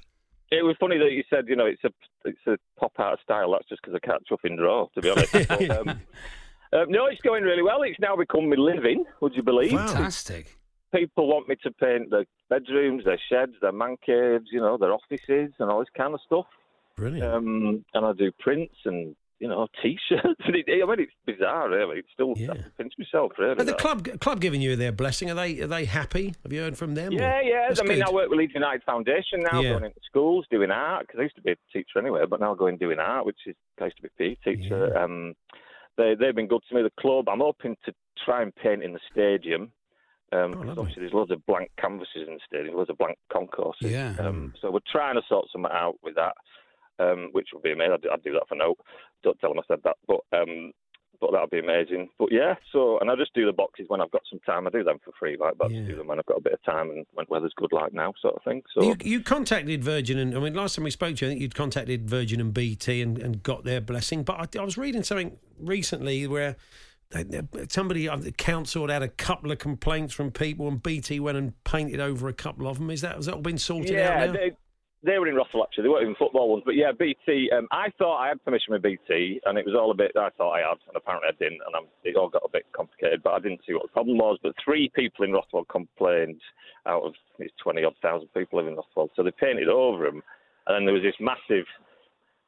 It 0.51 0.63
was 0.63 0.77
funny 0.79 0.99
that 0.99 1.11
you 1.11 1.25
said, 1.29 1.49
you 1.49 1.57
know, 1.57 1.67
it's 1.67 1.83
a 1.85 1.91
it's 2.25 2.47
a 2.47 2.57
pop 2.79 2.93
art 2.99 3.19
style. 3.23 3.53
That's 3.53 3.69
just 3.69 3.83
because 3.83 3.99
I 4.03 4.07
can't 4.07 4.25
chuff 4.27 4.41
in 4.45 4.57
draw, 4.57 4.89
to 4.95 5.01
be 5.01 5.11
honest. 5.11 5.33
But, 5.49 5.71
um, 5.71 6.01
um, 6.75 6.91
no, 6.91 7.07
it's 7.07 7.21
going 7.21 7.45
really 7.45 7.63
well. 7.63 7.83
It's 7.83 7.99
now 8.01 8.17
become 8.17 8.49
my 8.49 8.57
living, 8.57 9.05
would 9.21 9.35
you 9.35 9.43
believe? 9.43 9.71
Fantastic. 9.71 10.59
People 10.93 11.29
want 11.29 11.49
me 11.49 11.57
to 11.63 11.71
paint 11.73 12.11
their 12.11 12.25
bedrooms, 12.49 13.05
their 13.05 13.21
sheds, 13.29 13.53
their 13.61 13.73
man 13.73 13.97
caves, 14.05 14.47
you 14.51 14.61
know, 14.61 14.77
their 14.77 14.93
offices 14.93 15.53
and 15.59 15.71
all 15.71 15.81
this 15.81 15.89
kind 15.97 16.15
of 16.15 16.21
stuff. 16.25 16.47
Brilliant. 16.97 17.33
Um, 17.33 17.85
and 17.95 18.07
I 18.07 18.13
do 18.13 18.31
prints 18.39 18.75
and, 18.85 19.15
you 19.41 19.49
know, 19.49 19.67
T-shirts. 19.83 20.23
I 20.47 20.51
mean, 20.51 20.65
it's 20.67 21.13
bizarre, 21.27 21.69
really. 21.69 21.99
It's 21.99 22.09
still, 22.15 22.35
Yeah. 22.37 22.55
Pinch 22.79 22.93
myself, 22.99 23.33
really. 23.39 23.61
Are 23.61 23.65
the 23.65 23.75
club 23.75 24.07
club 24.21 24.41
giving 24.41 24.61
you 24.63 24.77
their 24.77 24.93
blessing? 24.93 25.31
Are 25.31 25.35
they 25.35 25.61
are 25.61 25.67
they 25.67 25.85
happy? 25.85 26.35
Have 26.43 26.53
you 26.53 26.61
heard 26.61 26.79
from 26.79 26.95
them? 26.95 27.13
or- 27.13 27.17
Yeah, 27.17 27.41
yeah. 27.43 27.69
That's 27.69 27.81
I 27.81 27.85
mean, 27.85 27.99
good. 27.99 28.09
I 28.09 28.13
work 28.13 28.31
with 28.31 28.39
Leeds 28.39 28.53
United 28.55 28.83
Foundation 28.85 29.41
now, 29.51 29.61
Yeah. 29.61 29.73
going 29.73 29.85
into 29.87 30.01
schools, 30.09 30.47
doing 30.51 30.71
art, 30.71 31.07
because 31.07 31.19
I 31.21 31.23
used 31.25 31.37
to 31.37 31.43
be 31.43 31.53
a 31.53 31.57
teacher 31.73 31.99
anyway, 31.99 32.23
but 32.29 32.41
now 32.41 32.55
going 32.55 32.77
doing 32.79 32.99
art, 32.99 33.27
which 33.27 33.39
is, 33.47 33.57
I 33.81 33.85
used 33.87 33.97
to 33.97 34.03
be 34.03 34.09
a 34.09 34.37
PE 34.37 34.55
teacher. 34.57 34.97
Um, 34.97 35.35
they, 35.97 36.15
they've 36.19 36.35
been 36.35 36.49
good 36.49 36.63
to 36.69 36.75
me. 36.75 36.83
The 36.83 36.91
club, 37.01 37.29
I'm 37.29 37.41
hoping 37.41 37.77
to 37.87 37.95
try 38.25 38.43
and 38.43 38.55
paint 38.57 38.83
in 38.83 38.93
the 38.95 39.01
stadium. 39.13 39.71
Um, 40.33 40.55
Oh, 40.57 40.71
obviously, 40.81 41.03
there's 41.03 41.13
loads 41.13 41.31
of 41.31 41.45
blank 41.47 41.71
canvases 41.79 42.27
in 42.27 42.35
the 42.35 42.41
stadium, 42.47 42.75
loads 42.77 42.91
of 42.91 42.99
blank 42.99 43.19
concourses. 43.33 43.93
Yeah. 43.93 44.15
Um, 44.19 44.53
so 44.61 44.71
we're 44.73 44.81
trying 44.91 45.15
to 45.15 45.23
sort 45.29 45.47
something 45.53 45.71
out 45.73 45.95
with 46.03 46.17
that, 46.17 46.35
um, 46.99 47.29
which 47.33 47.49
would 47.53 47.63
be 47.63 47.73
amazing. 47.73 47.95
I'd, 47.95 48.09
I'd 48.13 48.23
do 48.23 48.33
that 48.33 48.49
for 48.49 48.55
no. 48.57 48.75
Don't 49.23 49.39
tell 49.41 49.51
them 49.51 49.59
I 49.61 49.63
said 49.69 49.81
that, 49.85 49.97
but 50.07 50.21
um, 50.33 50.73
but 51.21 51.31
that'd 51.33 51.51
be 51.51 51.61
amazing. 51.61 52.09
But 52.19 52.31
yeah, 52.33 52.55
so 52.73 52.99
and 52.99 53.11
I 53.11 53.15
just 53.17 53.33
do 53.35 53.47
the 53.47 53.53
boxes 53.53 53.87
when 53.89 54.01
I've 54.01 54.11
got 54.11 54.23
some 54.29 54.41
time. 54.41 54.67
I 54.67 54.71
do 54.71 54.83
them 54.85 54.99
for 55.05 55.13
free, 55.19 55.37
like, 55.41 55.57
but 55.57 55.71
I 55.71 55.75
Yeah. 55.75 55.87
do 55.87 55.97
them 55.97 56.09
when 56.09 56.19
I've 56.19 56.27
got 56.27 56.39
a 56.39 56.43
bit 56.43 56.53
of 56.53 56.63
time 56.65 56.91
and 56.91 57.07
when 57.15 57.25
weather's 57.29 57.55
good, 57.57 57.73
like 57.73 57.93
now, 57.95 58.13
sort 58.21 58.35
of 58.35 58.43
thing. 58.43 58.63
So 58.75 58.83
You, 58.83 58.97
you 59.03 59.21
contacted 59.21 59.83
Virgin 59.83 60.19
and 60.19 60.37
I 60.37 60.41
mean 60.41 60.55
last 60.55 60.75
time 60.77 60.85
we 60.85 60.91
spoke 60.91 61.17
to 61.17 61.25
you, 61.25 61.31
I 61.31 61.33
think 61.33 61.41
you'd 61.41 61.55
contacted 61.55 62.11
Virgin 62.11 62.41
and 62.41 62.53
BT 62.53 63.01
and, 63.01 63.17
and 63.19 63.43
got 63.43 63.65
their 63.65 63.81
blessing. 63.81 64.25
But 64.25 64.57
I, 64.57 64.61
I 64.61 64.65
was 64.65 64.77
reading 64.77 65.03
something 65.03 65.39
recently 65.59 66.27
where 66.27 66.57
they- 67.11 67.23
they- 67.23 67.67
somebody 67.69 68.09
uh, 68.09 68.17
the 68.17 68.33
council 68.33 68.83
had 68.83 68.91
had 68.91 69.03
a 69.03 69.09
couple 69.09 69.53
of 69.53 69.59
complaints 69.59 70.13
from 70.13 70.31
people 70.33 70.67
and 70.69 70.83
BT 70.83 71.21
went 71.21 71.39
and 71.39 71.53
painted 71.65 72.01
over 72.01 72.29
a 72.29 72.33
couple 72.35 72.67
of 72.67 72.79
them. 72.79 72.91
Is 72.91 73.01
that 73.03 73.17
has 73.17 73.27
that 73.27 73.37
all 73.37 73.41
been 73.41 73.57
sorted 73.59 73.93
yeah, 73.93 74.25
out 74.25 74.27
now? 74.27 74.33
they 74.33 74.53
they 75.05 75.19
were 75.19 75.29
in 75.29 75.35
Russell 75.35 75.63
actually. 75.63 75.83
They 75.85 75.89
weren't 75.89 76.03
even 76.03 76.15
football 76.17 76.51
ones, 76.51 76.63
but 76.65 76.77
yeah, 76.77 76.93
BT. 76.93 77.51
Um, 77.51 77.69
I 77.71 77.91
thought 77.99 78.19
I 78.19 78.29
had 78.29 78.45
permission 78.45 78.73
with 78.73 78.83
BT, 78.83 79.41
and 79.45 79.59
it 79.59 79.67
was 79.67 79.75
all 79.75 79.91
a 79.91 79.95
bit. 79.95 80.13
I 80.17 80.31
thought 80.37 80.53
I 80.53 80.61
had, 80.61 80.79
and 80.89 80.97
apparently 80.97 81.29
I 81.29 81.37
didn't, 81.39 81.61
and 81.67 81.77
I'm, 81.77 81.87
it 82.05 82.17
all 82.17 82.29
got 82.29 82.43
a 82.45 82.51
bit 82.51 82.65
complicated. 82.73 83.23
But 83.23 83.35
I 83.35 83.41
didn't 83.41 83.61
see 83.67 83.75
what 83.75 83.83
the 83.83 83.93
problem 83.93 84.19
was. 84.19 84.39
But 84.43 84.55
three 84.65 84.91
people 84.95 85.25
in 85.25 85.33
Rothwell 85.33 85.65
complained 85.65 86.41
out 86.87 87.03
of 87.03 87.13
these 87.39 87.53
twenty 87.63 87.85
odd 87.85 87.95
thousand 88.03 88.29
people 88.35 88.59
living 88.59 88.73
in 88.73 88.77
Rothwell, 88.79 89.11
so 89.15 89.23
they 89.23 89.33
painted 89.33 89.69
over 89.69 90.05
them, 90.05 90.23
and 90.67 90.75
then 90.75 90.85
there 90.85 90.95
was 90.95 91.03
this 91.03 91.21
massive 91.21 91.67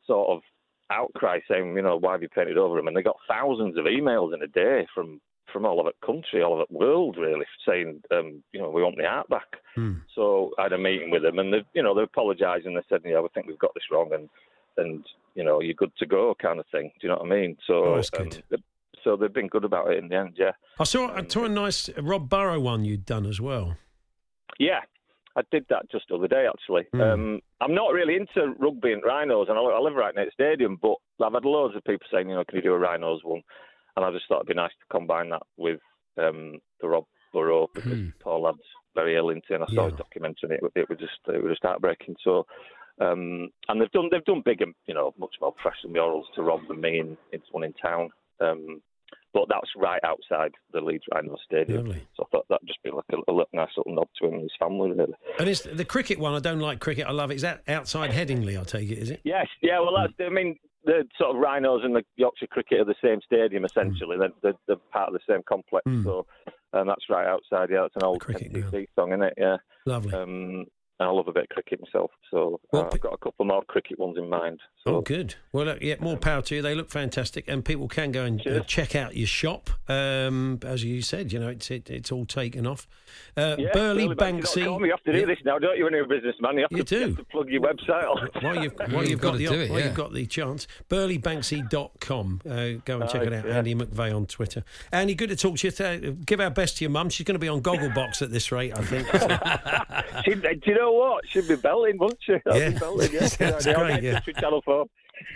sort 0.07 0.31
of 0.31 0.41
outcry 0.91 1.41
saying, 1.49 1.75
you 1.75 1.83
know, 1.83 1.97
why 1.97 2.13
have 2.13 2.23
you 2.23 2.29
painted 2.29 2.57
over 2.57 2.77
them? 2.77 2.87
And 2.87 2.97
they 2.97 3.03
got 3.03 3.17
thousands 3.29 3.77
of 3.77 3.85
emails 3.85 4.35
in 4.35 4.43
a 4.43 4.47
day 4.47 4.87
from 4.95 5.21
from 5.53 5.65
all 5.65 5.81
over 5.81 5.91
the 5.91 6.07
country, 6.07 6.43
all 6.43 6.55
over 6.55 6.65
the 6.69 6.77
world, 6.77 7.17
really, 7.19 7.47
saying, 7.67 8.03
um, 8.11 8.43
you 8.53 8.61
know, 8.61 8.71
we 8.71 8.83
want 8.83 8.97
the 8.97 9.05
art 9.05 9.29
back. 9.29 9.47
Hmm. 9.75 9.95
So 10.15 10.53
I 10.59 10.65
had 10.65 10.73
a 10.73 10.79
meeting 10.79 11.11
with 11.11 11.23
them, 11.23 11.39
and 11.39 11.53
they, 11.53 11.65
you 11.75 11.83
know, 11.83 11.95
they 11.95 12.03
apologised 12.03 12.67
and 12.67 12.77
they 12.77 12.83
said, 12.89 13.03
yeah, 13.05 13.21
we 13.21 13.29
think 13.35 13.47
we've 13.47 13.59
got 13.59 13.75
this 13.75 13.91
wrong, 13.91 14.11
and 14.13 14.29
and 14.79 15.05
you 15.35 15.45
know, 15.45 15.61
you're 15.61 15.75
good 15.75 15.93
to 15.99 16.07
go, 16.07 16.35
kind 16.41 16.59
of 16.59 16.67
thing. 16.73 16.91
Do 17.01 17.07
you 17.07 17.09
know 17.09 17.21
what 17.21 17.33
I 17.33 17.41
mean? 17.41 17.57
So, 17.67 17.85
Oh, 17.85 18.03
um, 18.19 18.31
so 19.05 19.17
they've 19.17 19.33
been 19.33 19.47
good 19.47 19.65
about 19.65 19.91
it 19.91 19.99
in 19.99 20.09
the 20.09 20.17
end, 20.17 20.35
yeah. 20.37 20.53
I 20.81 20.85
saw 20.85 21.15
I 21.15 21.25
saw 21.27 21.45
a 21.45 21.49
nice 21.49 21.89
Rob 21.97 22.29
Burrow 22.29 22.59
one 22.59 22.85
you'd 22.85 23.07
done 23.07 23.25
as 23.25 23.41
well. 23.41 23.77
Yeah, 24.59 24.81
I 25.37 25.43
did 25.51 25.67
that 25.69 25.91
just 25.91 26.07
the 26.09 26.17
other 26.17 26.29
day, 26.29 26.47
actually. 26.49 26.87
Mm. 26.95 27.13
Um, 27.13 27.41
I'm 27.61 27.75
not 27.75 27.93
really 27.93 28.17
into 28.17 28.55
rugby 28.59 28.93
and 28.93 29.03
rhinos, 29.05 29.47
and 29.49 29.59
I, 29.59 29.63
I 29.63 29.79
live 29.79 29.95
right 29.95 30.15
the 30.15 30.27
stadium, 30.33 30.79
but 30.81 30.97
I've 31.25 31.35
had 31.35 31.45
loads 31.45 31.77
of 31.77 31.85
people 31.85 32.07
saying, 32.11 32.29
you 32.29 32.35
know, 32.35 32.45
can 32.45 32.57
you 32.57 32.63
do 32.63 32.73
a 32.73 32.79
rhinos 32.79 33.21
one? 33.23 33.43
And 33.97 34.05
I 34.05 34.11
just 34.13 34.25
thought 34.29 34.37
it'd 34.37 34.49
be 34.49 34.55
nice 34.55 34.71
to 34.73 34.87
combine 34.97 35.31
that 35.31 35.43
with 35.57 35.81
um, 36.19 36.61
the 36.81 36.89
Rob 36.89 37.05
Burrow 37.33 37.69
because 37.75 37.93
Hmm. 37.93 38.09
Paul 38.21 38.43
lad's 38.43 38.59
very 38.95 39.17
ill 39.17 39.31
into, 39.31 39.55
and 39.55 39.65
I 39.65 39.67
saw 39.69 39.85
Yeah. 39.85 39.91
his 39.91 39.99
documentary, 39.99 40.57
it, 40.57 40.73
it 40.75 40.89
was 40.89 40.99
just 40.99 41.19
it 41.29 41.43
was 41.43 41.53
just 41.53 41.63
heartbreaking. 41.63 42.17
So. 42.23 42.47
Um, 42.99 43.51
and 43.69 43.79
they've 43.79 43.91
done 43.93 44.09
they've 44.11 44.25
done 44.25 44.41
big 44.43 44.63
and 44.63 44.75
you 44.87 44.95
know 44.95 45.13
much 45.19 45.35
more 45.39 45.53
professional 45.53 45.93
murals 45.93 46.25
to 46.35 46.43
Rob 46.43 46.61
than 46.67 46.81
me 46.81 46.99
in, 46.99 47.19
in 47.31 47.43
one 47.51 47.63
in 47.65 47.75
town. 47.75 48.09
Um, 48.41 48.81
but 49.35 49.49
that's 49.51 49.69
right 49.77 50.01
outside 50.03 50.53
the 50.73 50.81
Leeds 50.81 51.05
Rhino 51.13 51.37
Stadium. 51.45 51.85
Lovely. 51.89 52.07
So 52.17 52.23
I 52.25 52.27
thought 52.33 52.47
that'd 52.49 52.67
just 52.67 52.83
be 52.83 52.91
like 52.91 53.05
a, 53.13 53.19
a 53.31 53.45
nice 53.53 53.69
little 53.77 53.95
nod 53.95 54.09
to 54.19 54.27
him 54.29 54.33
and 54.35 54.43
his 54.45 54.53
family, 54.59 54.93
really. 54.93 55.13
And 55.39 55.47
it's 55.47 55.61
the 55.61 55.85
cricket 55.85 56.19
one. 56.19 56.33
I 56.33 56.39
don't 56.39 56.59
like 56.61 56.81
cricket. 56.81 57.07
I 57.07 57.13
love 57.13 57.31
it. 57.31 57.35
Is 57.35 57.43
that 57.43 57.63
outside 57.69 58.13
Headingley? 58.13 58.59
I 58.59 58.65
take 58.65 58.91
it. 58.91 58.97
Is 58.97 59.11
it? 59.11 59.21
Yes, 59.25 59.47
yeah. 59.61 59.79
Well, 59.79 59.93
that's. 59.95 60.15
I 60.19 60.33
mean, 60.33 60.57
the 60.87 61.05
sort 61.19 61.35
of 61.35 61.43
Rhinos 61.43 61.83
and 61.85 61.95
the 61.95 62.03
Yorkshire 62.17 62.47
Cricket 62.47 62.81
are 62.81 62.85
the 62.85 62.95
same 63.05 63.21
stadium 63.25 63.65
essentially. 63.65 64.17
They're, 64.19 64.31
they're, 64.43 64.59
they're 64.67 64.77
part 64.93 65.09
of 65.09 65.15
the 65.15 65.21
same 65.29 65.43
complex. 65.47 65.85
Mm. 65.87 66.05
So, 66.05 66.27
and 66.73 66.89
that's 66.89 67.11
right 67.11 67.27
outside. 67.27 67.71
Yeah, 67.71 67.85
it's 67.85 67.97
an 67.97 68.05
old 68.05 68.21
Cricket 68.21 68.53
NTC 68.53 68.87
song, 68.95 69.11
isn't 69.11 69.23
it? 69.23 69.35
Yeah. 69.37 69.57
Lovely. 69.85 70.13
Um, 70.15 70.67
I 70.99 71.07
love 71.11 71.29
a 71.29 71.33
bit 71.33 71.43
of 71.45 71.49
cricket 71.51 71.81
myself, 71.83 72.11
so 72.31 72.59
Well, 72.73 72.83
uh, 72.85 72.91
I've 72.93 73.01
got 73.01 73.13
a 73.13 73.19
couple 73.19 73.45
more 73.45 73.63
cricket 73.65 73.99
ones 73.99 74.17
in 74.17 74.31
mind. 74.31 74.61
So. 74.87 74.97
Oh, 74.97 75.01
good. 75.03 75.35
Well, 75.53 75.67
look, 75.67 75.83
yeah, 75.83 75.97
more 76.01 76.17
power 76.17 76.41
to 76.43 76.55
you. 76.55 76.63
They 76.63 76.75
look 76.75 76.89
fantastic, 76.91 77.45
and 77.49 77.63
people 77.65 77.87
can 77.87 78.13
go 78.13 78.25
and 78.25 78.47
uh, 78.47 78.61
check 78.61 78.97
out 78.97 79.15
your 79.17 79.27
shop. 79.27 79.69
Um, 79.89 80.59
as 80.65 80.85
you 80.85 81.03
said, 81.03 81.33
you 81.33 81.39
know, 81.39 81.49
it's 81.49 81.71
it, 81.71 81.91
it's 81.91 82.11
all 82.11 82.25
taken 82.25 82.67
off. 82.67 82.89
Uh, 83.37 83.57
Yeah, 83.59 83.69
Burley 83.75 84.09
Banksy. 84.09 84.65
Banksy. 84.65 84.81
You 84.87 84.91
have 84.91 85.03
to 85.03 85.13
do 85.13 85.19
Yeah. 85.21 85.27
this 85.27 85.39
now, 85.45 85.59
don't 85.59 85.77
you? 85.77 85.85
When 85.85 85.93
you're 85.93 86.05
a 86.05 86.09
businessman, 86.09 86.55
you 86.57 86.61
have, 86.63 86.73
You 86.73 86.83
to, 86.85 86.95
you 86.95 87.01
have 87.09 87.17
to 87.17 87.25
plug 87.25 87.49
your 87.51 87.61
website 87.63 88.05
on. 88.09 88.29
While 88.43 88.63
you've, 88.63 88.75
while 88.79 89.03
you've 89.03 89.11
You've 89.11 89.21
got 89.21 89.33
got 89.33 89.39
the 89.39 89.47
to 89.47 89.53
do 89.55 89.61
it, 89.61 89.71
while 89.71 89.79
yeah. 89.81 89.85
you've 89.87 89.95
got 89.95 90.13
the 90.15 90.27
chance, 90.27 90.67
burleybanksy.com. 90.89 92.41
Uh, 92.49 92.69
go 92.85 93.01
and 93.01 93.11
check 93.11 93.23
it 93.27 93.33
out. 93.33 93.47
yeah. 93.47 93.59
Andy 93.59 93.75
McVeigh 93.75 94.15
on 94.17 94.27
Twitter. 94.27 94.65
Andy, 94.93 95.15
good 95.15 95.29
to 95.31 95.37
talk 95.37 95.57
to 95.59 95.67
you. 95.67 95.71
Th- 95.71 96.15
Give 96.25 96.41
our 96.41 96.51
best 96.51 96.79
to 96.79 96.85
your 96.85 96.91
mum. 96.91 97.11
She's 97.11 97.27
going 97.27 97.35
to 97.35 97.39
be 97.39 97.49
on 97.49 97.61
Gogglebox 97.63 98.23
at 98.23 98.31
this 98.31 98.51
rate, 98.53 98.73
I 98.77 98.83
think. 98.83 99.07
So, 99.17 100.23
She'd, 100.25 100.43
do 100.43 100.49
you 100.67 100.75
know 100.75 100.86
what? 100.93 101.25
She'd 101.29 101.49
be 101.49 101.57
belting, 101.57 101.99
wouldn't 101.99 102.19
she? 102.23 102.35
That'd 102.45 102.63
Yeah. 102.63 102.69
be 102.75 102.79
belting, 102.79 103.13
yeah. 103.13 103.27
Sounds 103.27 103.67
Yeah, 103.67 103.73
I'll 103.73 103.79
great, 103.81 104.01
get 104.03 104.05
in 104.29 104.35
yeah. 104.35 104.41
Channel 104.41 104.63
4. 104.63 104.87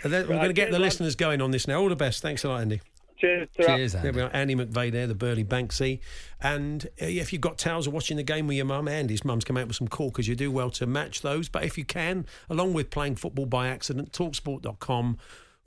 and 0.05 0.13
then 0.13 0.23
we're 0.29 0.37
going 0.37 0.49
to 0.49 0.53
get 0.53 0.71
the 0.71 0.79
lad. 0.79 0.83
listeners 0.87 1.15
going 1.17 1.41
on 1.41 1.51
this 1.51 1.67
now. 1.69 1.81
All 1.81 1.89
the 1.89 1.97
best. 1.97 2.23
Thanks 2.23 2.45
a 2.45 2.49
lot, 2.49 2.61
Andy. 2.63 2.81
Cheers. 3.19 3.49
ta-ra. 3.55 3.77
Cheers, 3.77 3.93
There 3.93 4.13
we 4.15 4.23
are, 4.23 4.31
Andy 4.33 4.55
McVeigh 4.55 4.91
there, 4.91 5.07
the 5.07 5.15
Burley 5.15 5.45
Banksy. 5.45 6.01
And 6.41 6.87
uh, 7.03 7.05
if 7.05 7.33
you've 7.35 7.43
got 7.43 7.59
towels 7.59 7.87
or 7.87 7.91
watching 7.91 8.17
the 8.17 8.23
game 8.23 8.47
with 8.47 8.57
your 8.57 8.65
mum, 8.65 8.89
Andy's 8.89 9.27
mum's 9.27 9.45
come 9.45 9.59
out 9.59 9.67
with 9.67 9.77
some 9.77 9.89
corkers. 9.89 10.27
You 10.27 10.35
do 10.35 10.51
well 10.51 10.71
to 10.71 10.87
match 10.87 11.21
those. 11.21 11.51
But 11.51 11.65
if 11.65 11.77
you 11.77 11.85
can, 11.85 12.25
along 12.49 12.73
with 12.73 12.89
playing 12.89 13.17
football 13.17 13.45
by 13.45 13.69
accident, 13.69 14.13
talksport.com 14.13 15.19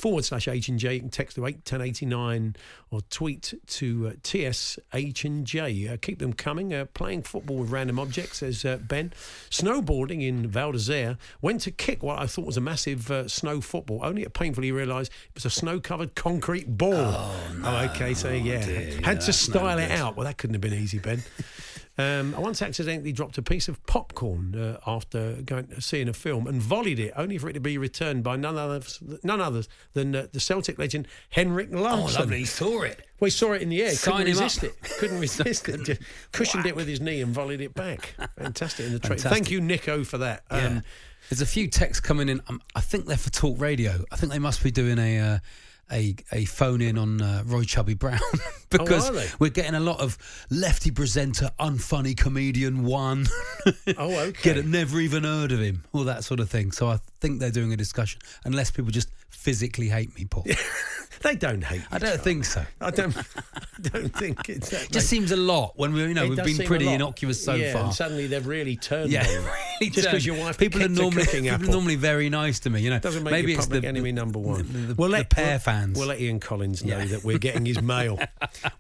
forward 0.04 0.26
slash 0.26 0.50
H 0.50 0.68
and 0.68 0.78
J. 0.78 0.96
You 0.96 1.00
can 1.00 1.10
text 1.10 1.36
to 1.36 1.46
81089 1.46 2.58
or 2.92 3.00
tweet 3.10 3.54
to 3.68 4.08
uh, 4.10 4.12
TSH 4.22 5.24
and 5.24 5.48
J. 5.48 5.88
Uh, 5.88 5.96
keep 6.02 6.20
them 6.20 6.34
coming. 6.34 6.74
Uh, 6.74 6.84
playing 6.94 7.24
football 7.24 7.60
with 7.60 7.72
random 7.72 7.98
objects, 7.98 8.40
says 8.40 8.66
uh, 8.66 8.76
Ben. 8.82 9.14
Snowboarding 9.50 10.22
in 10.22 10.46
Val 10.46 10.74
d'Isere. 10.74 11.18
Went 11.42 11.62
to 11.62 11.72
kick 11.72 12.04
what 12.04 12.20
I 12.20 12.26
thought 12.26 12.46
was 12.46 12.58
a 12.58 12.62
massive 12.62 13.10
uh, 13.10 13.30
snow 13.30 13.62
football, 13.62 14.02
only 14.04 14.26
to 14.26 14.30
painfully 14.30 14.74
realise 14.74 15.08
it 15.08 15.36
was 15.36 15.46
a 15.46 15.50
snow 15.50 15.80
covered 15.80 16.16
concrete 16.16 16.78
ball. 16.78 16.96
Oh, 16.96 17.56
no! 17.60 17.78
okay. 17.92 18.14
So, 18.14 18.30
yeah. 18.30 18.60
Had 19.06 19.22
to 19.22 19.32
style 19.32 19.80
it 19.80 19.90
out. 19.90 20.18
Well, 20.18 20.26
that 20.26 20.38
couldn't 20.38 20.56
have 20.56 20.62
been 20.62 20.74
easy, 20.74 21.00
Ben. 21.00 21.24
Um, 21.96 22.34
I 22.34 22.40
once 22.40 22.62
accidentally 22.64 23.12
dropped 23.12 23.38
a 23.38 23.44
piece 23.44 23.68
of 23.68 23.86
popcorn 23.86 24.56
uh, 24.56 24.80
after 24.88 25.34
going 25.46 25.68
to 25.68 25.82
seeing 25.82 26.10
a 26.10 26.14
film 26.14 26.48
and 26.48 26.60
volleyed 26.60 26.98
it, 26.98 27.14
only 27.16 27.38
for 27.38 27.50
it 27.50 27.54
to 27.54 27.60
be 27.60 27.78
returned 27.78 28.24
by 28.24 28.36
none 28.36 28.58
others, 28.58 29.00
none 29.24 29.40
others 29.40 29.70
than 29.94 30.16
uh, 30.16 30.28
the 30.32 30.40
Celtic 30.40 30.80
legend 30.80 31.08
Henrik 31.30 31.72
Larsson. 31.72 32.18
Oh, 32.18 32.20
lovely. 32.22 32.40
He 32.40 32.46
saw 32.46 32.82
it. 32.82 33.06
Well, 33.20 33.30
saw 33.30 33.52
it 33.54 33.62
in 33.62 33.70
the 33.70 33.84
air. 33.84 33.92
Sign 33.92 34.26
couldn't 34.26 34.34
resist 34.34 34.58
up. 34.60 34.64
it. 34.64 34.82
Couldn't 35.00 35.20
resist 35.20 35.70
it. 35.70 35.84
Just 35.86 36.02
cushioned 36.32 36.66
it 36.66 36.76
with 36.76 36.88
his 36.88 37.00
knee 37.00 37.22
and 37.22 37.34
volleyed 37.34 37.62
it 37.62 37.76
back. 37.76 38.16
Fantastic 38.38 38.88
in 38.88 38.94
the. 38.94 39.00
Fantastic. 39.00 39.32
Thank 39.32 39.52
you, 39.52 39.62
Nico, 39.62 40.04
for 40.04 40.18
that. 40.18 40.44
Yeah. 40.52 40.66
Um, 40.66 40.84
There's 41.30 41.42
a 41.42 41.46
few 41.46 41.68
texts 41.68 42.02
coming 42.02 42.28
in. 42.28 42.42
Um, 42.48 42.60
I 42.76 42.82
think 42.82 43.06
they're 43.06 43.18
for 43.18 43.30
Talk 43.30 43.62
Radio. 43.62 44.04
I 44.12 44.16
think 44.16 44.32
they 44.32 44.40
must 44.40 44.64
be 44.64 44.72
doing 44.72 44.98
a 44.98 45.20
uh, 45.20 45.40
a 45.92 46.16
a 46.32 46.46
phone 46.46 46.82
in 46.82 46.98
on 46.98 47.22
uh, 47.22 47.44
Roy 47.46 47.64
Chubby 47.64 47.94
Brown 47.94 48.20
because 48.70 49.10
are 49.10 49.14
they? 49.14 49.28
we're 49.40 49.50
getting 49.50 49.76
a 49.76 49.80
lot 49.80 50.00
of 50.00 50.18
lefty 50.50 50.92
presenter, 50.92 51.52
unfunny 51.60 52.16
comedian 52.18 52.84
one. 52.84 53.28
Oh, 53.98 54.14
okay. 54.14 54.42
Get 54.42 54.58
it? 54.58 54.66
Never 54.66 55.00
even 55.00 55.24
heard 55.24 55.52
of 55.54 55.60
him. 55.60 55.84
All 55.94 56.04
that 56.04 56.24
sort 56.26 56.40
of 56.42 56.50
thing. 56.50 56.72
So 56.74 56.88
I 56.88 57.00
think 57.22 57.40
they're 57.40 57.52
doing 57.52 57.72
a 57.72 57.78
discussion, 57.78 58.20
unless 58.44 58.72
people 58.72 58.92
just 58.92 59.10
physically 59.34 59.90
hate 59.90 60.16
me, 60.18 60.26
Paul. 60.26 60.46
they 61.24 61.36
don't 61.36 61.64
hate. 61.64 61.80
Me. 61.82 61.86
I 61.92 61.98
don't 62.00 62.10
Charlie. 62.10 62.24
think 62.24 62.46
so. 62.46 62.64
I 62.82 62.92
don't. 62.92 63.16
I 63.18 63.22
don't 63.90 64.16
think 64.16 64.48
it's 64.50 64.70
that. 64.70 64.88
Just 64.92 65.08
seems 65.10 65.32
a 65.32 65.36
lot 65.36 65.74
when 65.76 65.94
we, 65.94 66.02
you 66.04 66.14
know, 66.14 66.24
It 66.26 66.30
we've 66.30 66.58
been 66.58 66.66
pretty 66.68 66.88
innocuous 66.88 67.44
so 67.44 67.56
yeah, 67.56 67.74
far. 67.74 67.86
And 67.86 67.94
suddenly 67.94 68.28
they've 68.28 68.46
really 68.46 68.76
turned. 68.76 69.12
Yeah, 69.12 69.26
on 69.26 69.32
you. 69.34 69.40
really 69.40 69.90
just 69.92 70.08
because 70.08 70.26
your 70.26 70.38
wife 70.38 70.58
people 70.58 70.82
are 70.84 70.88
normally 70.88 71.26
people 71.26 71.50
apple. 71.50 71.70
are 71.70 71.72
normally 71.72 71.96
very 71.96 72.30
nice 72.30 72.60
to 72.62 72.70
me. 72.70 72.82
You 72.82 72.92
know, 72.92 73.00
Doesn't 73.00 73.24
make 73.24 73.32
maybe 73.32 73.52
you 73.52 73.58
it's 73.58 73.66
public 73.66 73.82
the, 73.82 73.88
enemy 73.88 74.12
number 74.12 74.40
one. 74.40 74.60
The, 74.72 74.78
the, 74.80 74.96
we'll 74.96 75.10
the 75.10 75.14
let 75.18 75.30
pair 75.30 75.54
we'll, 75.54 75.60
fans. 75.60 75.98
We'll 75.98 76.08
let 76.08 76.22
Ian 76.22 76.40
Collins 76.40 76.84
know 76.86 76.98
Yeah. 77.00 77.06
that 77.06 77.24
we're 77.24 77.40
getting 77.40 77.66
his 77.66 77.82
mail. 77.82 78.20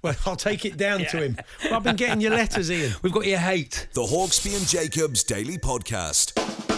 well, 0.01 0.15
I'll 0.25 0.35
take 0.35 0.65
it 0.65 0.77
down 0.77 0.99
to 1.05 1.21
him. 1.23 1.37
Well, 1.65 1.75
I've 1.75 1.83
been 1.83 1.95
getting 1.95 2.21
your 2.21 2.31
letters, 2.31 2.71
Ian. 2.71 2.93
We've 3.01 3.13
got 3.13 3.25
your 3.25 3.39
hate. 3.39 3.87
The 3.93 4.03
Hawksby 4.03 4.55
and 4.55 4.67
Jacobs 4.67 5.23
Daily 5.23 5.57
Podcast. 5.57 6.72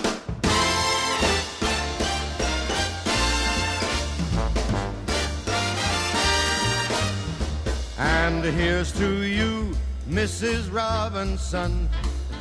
Here's 8.53 8.91
to 8.93 9.23
you, 9.23 9.75
Mrs. 10.09 10.71
Robinson. 10.71 11.89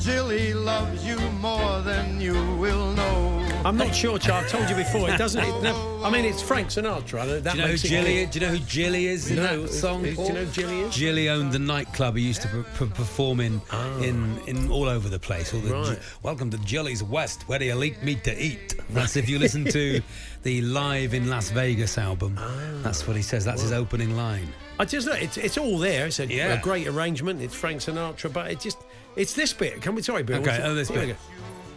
Jilly 0.05 0.53
loves 0.53 1.03
you 1.03 1.19
more 1.40 1.81
than 1.81 2.21
you 2.21 2.35
will 2.57 2.93
know. 2.93 3.31
I'm 3.64 3.79
not 3.79 3.95
sure, 3.95 4.19
Charles. 4.19 4.53
I 4.53 4.59
told 4.59 4.69
you 4.69 4.77
before. 4.77 5.09
It 5.09 5.17
doesn't. 5.17 5.43
It 5.43 5.62
never, 5.62 5.79
I 6.05 6.11
mean, 6.11 6.27
it's 6.27 6.43
Frank 6.43 6.69
Sinatra. 6.69 7.40
That 7.43 7.53
Do 7.55 7.57
you 7.59 7.62
know 7.62 7.62
who 7.69 7.73
makes 7.73 7.85
it 7.85 7.88
Jilly? 7.88 8.27
Do 8.27 8.38
you 8.38 8.47
know 8.47 8.53
who 8.53 8.59
Jilly 8.67 9.07
is 9.07 9.31
in 9.31 9.37
No, 9.37 9.62
that 9.62 9.69
song? 9.73 10.03
do 10.03 10.11
you 10.11 10.17
know 10.17 10.45
who 10.45 10.53
Jilly 10.53 10.81
is? 10.81 10.95
Jilly 10.95 11.31
owned 11.31 11.53
the 11.53 11.59
nightclub 11.59 12.17
he 12.17 12.23
used 12.23 12.43
to 12.43 12.49
per- 12.49 12.64
per- 12.64 12.87
perform 12.88 13.40
in, 13.40 13.62
ah. 13.71 13.99
in, 14.01 14.38
in 14.47 14.71
all 14.71 14.90
over 14.90 15.09
the 15.09 15.19
place. 15.19 15.55
All 15.55 15.61
the 15.61 15.73
Right. 15.73 15.99
Welcome 16.23 16.51
to 16.51 16.59
Jilly's 16.59 17.03
West, 17.03 17.49
where 17.49 17.59
the 17.59 17.71
elite 17.71 18.03
meet 18.03 18.25
to 18.25 18.38
eat. 18.38 18.75
That's 18.90 19.17
if 19.17 19.27
you 19.27 19.38
listen 19.38 19.64
to 19.64 20.03
the 20.43 20.61
Live 20.61 21.14
in 21.14 21.31
Las 21.31 21.49
Vegas 21.49 21.97
album. 21.97 22.37
Ah. 22.38 22.53
That's 22.83 23.07
what 23.07 23.17
he 23.17 23.23
says. 23.23 23.47
That's 23.47 23.62
his 23.62 23.73
opening 23.73 24.19
line. 24.19 24.49
I 24.79 24.85
just 24.85 25.07
look. 25.07 25.23
It's, 25.23 25.38
it's 25.38 25.57
all 25.57 25.79
there. 25.79 26.07
It's 26.09 26.19
a, 26.21 26.27
Yeah. 26.27 26.53
a 26.53 26.61
great 26.61 26.87
arrangement. 26.88 27.40
It's 27.40 27.55
Frank 27.55 27.81
Sinatra, 27.81 28.31
but 28.31 28.51
it 28.51 28.61
just. 28.61 28.77
It's 29.16 29.33
this 29.33 29.53
bit. 29.53 29.81
Can 29.81 29.94
we? 29.94 30.03
Sorry, 30.03 30.22
Bill. 30.22 30.40
Okay, 30.40 30.61
oh, 30.64 30.74
this 30.74 30.88
here 30.88 31.00
we 31.00 31.07
bit. 31.07 31.16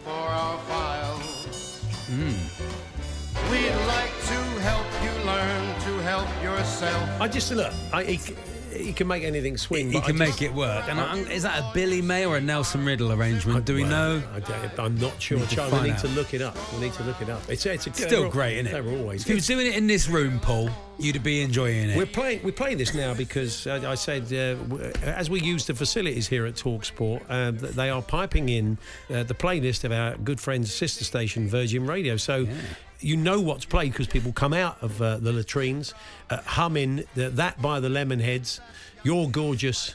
For 0.04 0.10
our 0.10 0.58
file. 0.58 1.16
Hmm. 2.08 3.50
We'd 3.50 3.86
like 3.86 4.10
to 4.10 4.38
help 4.60 4.86
you 5.02 5.12
learn 5.24 5.80
to 5.80 6.02
help 6.02 6.28
yourself. 6.42 7.20
I 7.20 7.28
just 7.28 7.52
look. 7.52 7.72
I, 7.92 8.18
he, 8.78 8.92
can 8.92 9.06
make 9.06 9.24
anything 9.24 9.56
swing. 9.56 9.90
He 9.90 10.00
can 10.00 10.16
just- 10.16 10.18
make 10.18 10.42
it 10.42 10.54
work. 10.54 10.88
And 10.88 11.00
I, 11.00 11.16
is 11.32 11.42
that 11.42 11.58
a 11.58 11.70
Billy 11.74 12.02
May 12.02 12.24
or 12.26 12.36
a 12.36 12.40
Nelson 12.40 12.84
Riddle 12.84 13.12
arrangement? 13.12 13.64
Do 13.64 13.74
we 13.74 13.82
Well, 13.82 14.20
know? 14.20 14.22
I 14.34 14.82
I'm 14.82 14.96
not 14.98 15.20
sure, 15.20 15.38
Need 15.38 15.48
Charlie. 15.50 15.80
We 15.82 15.88
need 15.90 15.98
to 15.98 16.08
look 16.08 16.34
it 16.34 16.42
up. 16.42 16.56
We 16.74 16.80
need 16.80 16.92
to 16.94 17.02
look 17.04 17.20
it 17.20 17.28
up. 17.28 17.42
It's, 17.48 17.64
it's 17.66 17.86
a, 17.86 17.92
Still 17.92 18.24
all- 18.24 18.30
great, 18.30 18.54
isn't 18.58 18.66
it? 18.68 18.72
They're 18.72 18.98
always. 18.98 19.22
If 19.22 19.28
you 19.28 19.34
were 19.36 19.40
doing 19.40 19.66
it 19.72 19.76
in 19.76 19.86
this 19.86 20.08
room, 20.08 20.40
Paul, 20.40 20.70
you'd 20.98 21.22
be 21.22 21.42
enjoying 21.42 21.90
it. 21.90 21.96
We're 21.96 22.06
playing. 22.06 22.42
We 22.42 22.50
play 22.52 22.74
this 22.74 22.94
now 22.94 23.14
because 23.14 23.66
uh, 23.66 23.82
I 23.86 23.94
said 23.94 24.32
uh, 24.32 24.88
as 25.02 25.30
we 25.30 25.40
use 25.40 25.66
the 25.66 25.74
facilities 25.74 26.28
here 26.28 26.46
at 26.46 26.54
Talksport, 26.54 27.22
uh, 27.28 27.50
they 27.52 27.90
are 27.90 28.02
piping 28.02 28.48
in 28.48 28.78
uh, 29.10 29.22
the 29.22 29.34
playlist 29.34 29.84
of 29.84 29.92
our 29.92 30.16
good 30.16 30.40
friends' 30.40 30.72
sister 30.74 31.04
station 31.04 31.48
Virgin 31.48 31.86
Radio. 31.86 32.16
So. 32.16 32.46
You 33.00 33.16
know 33.16 33.40
what's 33.40 33.64
played 33.64 33.92
because 33.92 34.06
people 34.08 34.32
come 34.32 34.52
out 34.52 34.78
of 34.82 35.00
uh, 35.00 35.18
the 35.18 35.32
latrines 35.32 35.94
uh, 36.30 36.38
humming 36.42 37.04
the, 37.14 37.30
that 37.30 37.60
by 37.62 37.78
the 37.80 37.88
Lemonheads, 37.88 38.58
"You're 39.04 39.28
Gorgeous," 39.30 39.94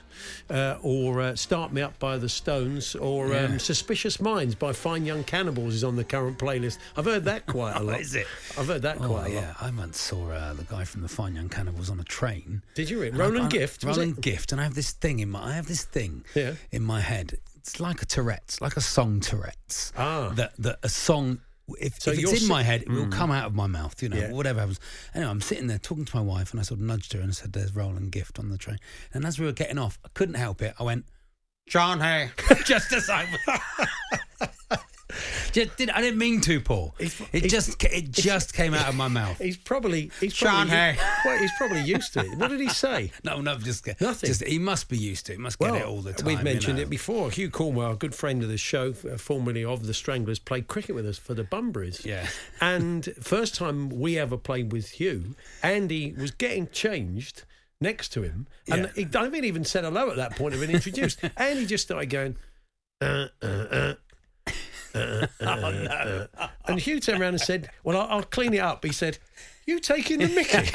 uh, 0.50 0.78
or 0.82 1.20
uh, 1.22 1.36
"Start 1.36 1.74
Me 1.74 1.82
Up" 1.82 2.00
by 2.00 2.18
the 2.18 2.30
Stones, 2.30 2.96
or 2.96 3.28
Yeah. 3.34 3.44
um, 3.46 3.60
"Suspicious 3.60 4.22
Minds" 4.22 4.56
by 4.56 4.72
Fine 4.72 5.06
Young 5.06 5.26
Cannibals 5.26 5.74
is 5.74 5.84
on 5.84 5.98
the 5.98 6.04
current 6.06 6.38
playlist. 6.40 6.78
I've 6.96 7.04
heard 7.04 7.26
that 7.26 7.46
quite 7.46 7.76
a 7.76 7.84
lot. 7.84 8.00
Is 8.00 8.16
it? 8.16 8.26
I've 8.58 8.68
heard 8.68 8.84
that 8.84 8.98
Oh, 9.02 9.08
quite 9.10 9.32
a 9.32 9.36
lot. 9.36 9.42
yeah. 9.44 9.54
I 9.60 9.70
once 9.72 10.00
saw 10.00 10.30
uh, 10.32 10.54
the 10.54 10.64
guy 10.64 10.86
from 10.86 11.02
the 11.02 11.10
Fine 11.10 11.36
Young 11.36 11.50
Cannibals 11.50 11.90
on 11.90 12.00
a 12.00 12.04
train. 12.06 12.62
Did 12.74 12.90
you? 12.90 13.02
And 13.04 13.18
Roland 13.18 13.44
I- 13.44 13.46
I- 13.48 13.50
Gift? 13.50 13.84
Roland? 13.84 14.22
Gift, 14.22 14.54
and 14.54 14.62
I 14.62 14.64
have 14.64 14.76
this 14.76 14.92
thing 14.92 15.20
in 15.20 15.30
my 15.30 15.44
I 15.44 15.54
have 15.56 15.68
this 15.68 15.84
thing 15.84 16.24
Yeah. 16.36 16.54
in 16.72 16.84
my 16.84 17.02
head. 17.02 17.38
It's 17.58 17.80
like 17.82 18.02
a 18.02 18.06
Tourette's, 18.06 18.62
like 18.62 18.78
a 18.78 18.82
song 18.82 19.20
Tourette's. 19.20 19.92
Ah. 19.98 20.32
That 20.36 20.54
that 20.60 20.80
a 20.84 20.90
song. 20.90 21.42
If, 21.80 22.02
So 22.02 22.12
if 22.12 22.20
it's 22.20 22.32
in 22.32 22.38
si- 22.40 22.48
my 22.48 22.64
head, 22.64 22.82
it 22.84 22.90
will 22.90 23.06
mm. 23.06 23.12
come 23.12 23.32
out 23.32 23.46
of 23.46 23.54
my 23.54 23.68
mouth. 23.68 24.02
You 24.02 24.10
know, 24.10 24.18
Yeah. 24.18 24.32
whatever 24.32 24.60
happens. 24.60 24.80
Anyway, 25.14 25.30
I'm 25.30 25.42
sitting 25.42 25.68
there 25.68 25.80
talking 25.80 26.06
to 26.06 26.16
my 26.16 26.22
wife, 26.22 26.52
and 26.52 26.60
I 26.60 26.64
sort 26.64 26.80
of 26.80 26.86
nudged 26.86 27.14
her 27.14 27.20
and 27.20 27.30
I 27.30 27.34
said, 27.34 27.54
"There's 27.54 27.76
Roland 27.76 28.12
Gift 28.12 28.40
on 28.40 28.50
the 28.50 28.58
train." 28.58 28.80
And 29.14 29.26
as 29.26 29.40
we 29.40 29.46
were 29.46 29.52
getting 29.52 29.78
off, 29.78 30.00
I 30.06 30.10
couldn't 30.14 30.36
help 30.36 30.62
it. 30.62 30.74
I 30.80 30.84
went, 30.84 31.06
"John 31.68 32.00
Hay," 32.02 32.32
just 32.66 32.92
as 32.94 33.10
I. 33.10 33.26
Just 35.54 35.78
did, 35.78 35.90
I 35.92 36.02
didn't 36.02 36.18
mean 36.20 36.42
to, 36.42 36.60
Paul. 36.60 36.96
He's- 37.00 37.22
It 37.32 37.44
he's- 37.44 37.52
just 37.52 37.84
it 37.84 38.12
just 38.12 38.54
came 38.54 38.74
out 38.74 38.90
of 38.90 38.96
my 38.96 39.08
mouth. 39.08 39.38
He's 39.40 39.56
probably 39.58 40.12
he's 40.20 40.34
Sean 40.34 40.68
probably 40.68 40.72
Hay. 40.76 40.98
well, 41.26 41.38
he's 41.38 41.52
probably 41.58 41.82
used 41.82 42.14
to 42.14 42.20
it. 42.22 42.38
What 42.38 42.50
did 42.50 42.60
he 42.60 42.70
say? 42.70 43.12
No, 43.24 43.40
no, 43.40 43.56
just 43.58 43.86
Nothing. 44.02 44.28
Just, 44.28 44.44
he 44.44 44.60
must 44.60 44.90
be 44.90 44.98
used 44.98 45.28
to 45.28 45.34
it. 45.34 45.36
He 45.36 45.42
must 45.42 45.60
get 45.60 45.76
it 45.76 45.86
all 45.86 46.02
the 46.02 46.14
time. 46.14 46.26
we've 46.28 46.44
mentioned 46.44 46.78
you 46.80 46.84
know. 46.84 46.88
it 46.88 46.90
before. 46.90 47.32
Hugh 47.32 47.50
Cornwell, 47.50 47.92
a 47.92 47.96
good 47.96 48.14
friend 48.16 48.44
of 48.44 48.50
the 48.50 48.58
show, 48.58 48.94
uh, 49.12 49.18
formerly 49.18 49.64
of 49.64 49.86
the 49.88 49.94
Stranglers, 49.94 50.40
played 50.40 50.68
cricket 50.68 50.96
with 50.96 51.06
us 51.08 51.18
for 51.18 51.34
the 51.34 51.44
Bunburys. 51.44 52.04
Yeah. 52.04 52.28
And 52.62 53.06
first 53.22 53.56
time 53.56 53.90
we 53.90 54.18
ever 54.18 54.38
played 54.38 54.72
with 54.72 54.90
Hugh, 54.92 55.36
Andy 55.62 56.14
was 56.18 56.32
getting 56.32 56.68
changed 56.70 57.44
next 57.82 58.10
to 58.14 58.22
him, 58.24 58.48
and 58.70 58.90
Yeah. 58.96 59.06
he, 59.10 59.18
I 59.18 59.24
haven't 59.24 59.44
even 59.46 59.66
said 59.66 59.84
hello 59.84 60.10
at 60.10 60.16
that 60.16 60.36
point 60.38 60.54
of 60.54 60.62
being 60.62 60.72
introduced. 60.72 61.20
and 61.38 61.60
he 61.60 61.66
just 61.66 61.84
started 61.86 62.10
going. 62.10 62.36
Uh, 63.02 63.28
uh, 63.42 63.46
uh. 63.46 63.94
Uh, 64.94 65.28
uh, 65.42 65.46
uh, 65.46 66.28
uh. 66.38 66.48
And 66.68 66.80
Hugh 66.80 67.00
turned 67.00 67.22
around 67.22 67.34
and 67.34 67.42
said, 67.42 67.70
"Well, 67.84 68.00
I'll, 68.00 68.18
I'll 68.18 68.24
clean 68.24 68.54
it 68.54 68.60
up." 68.60 68.84
He 68.86 68.92
said, 68.92 69.18
"You 69.66 69.80
taking 69.80 70.20
the 70.20 70.28
Mickey?" 70.28 70.70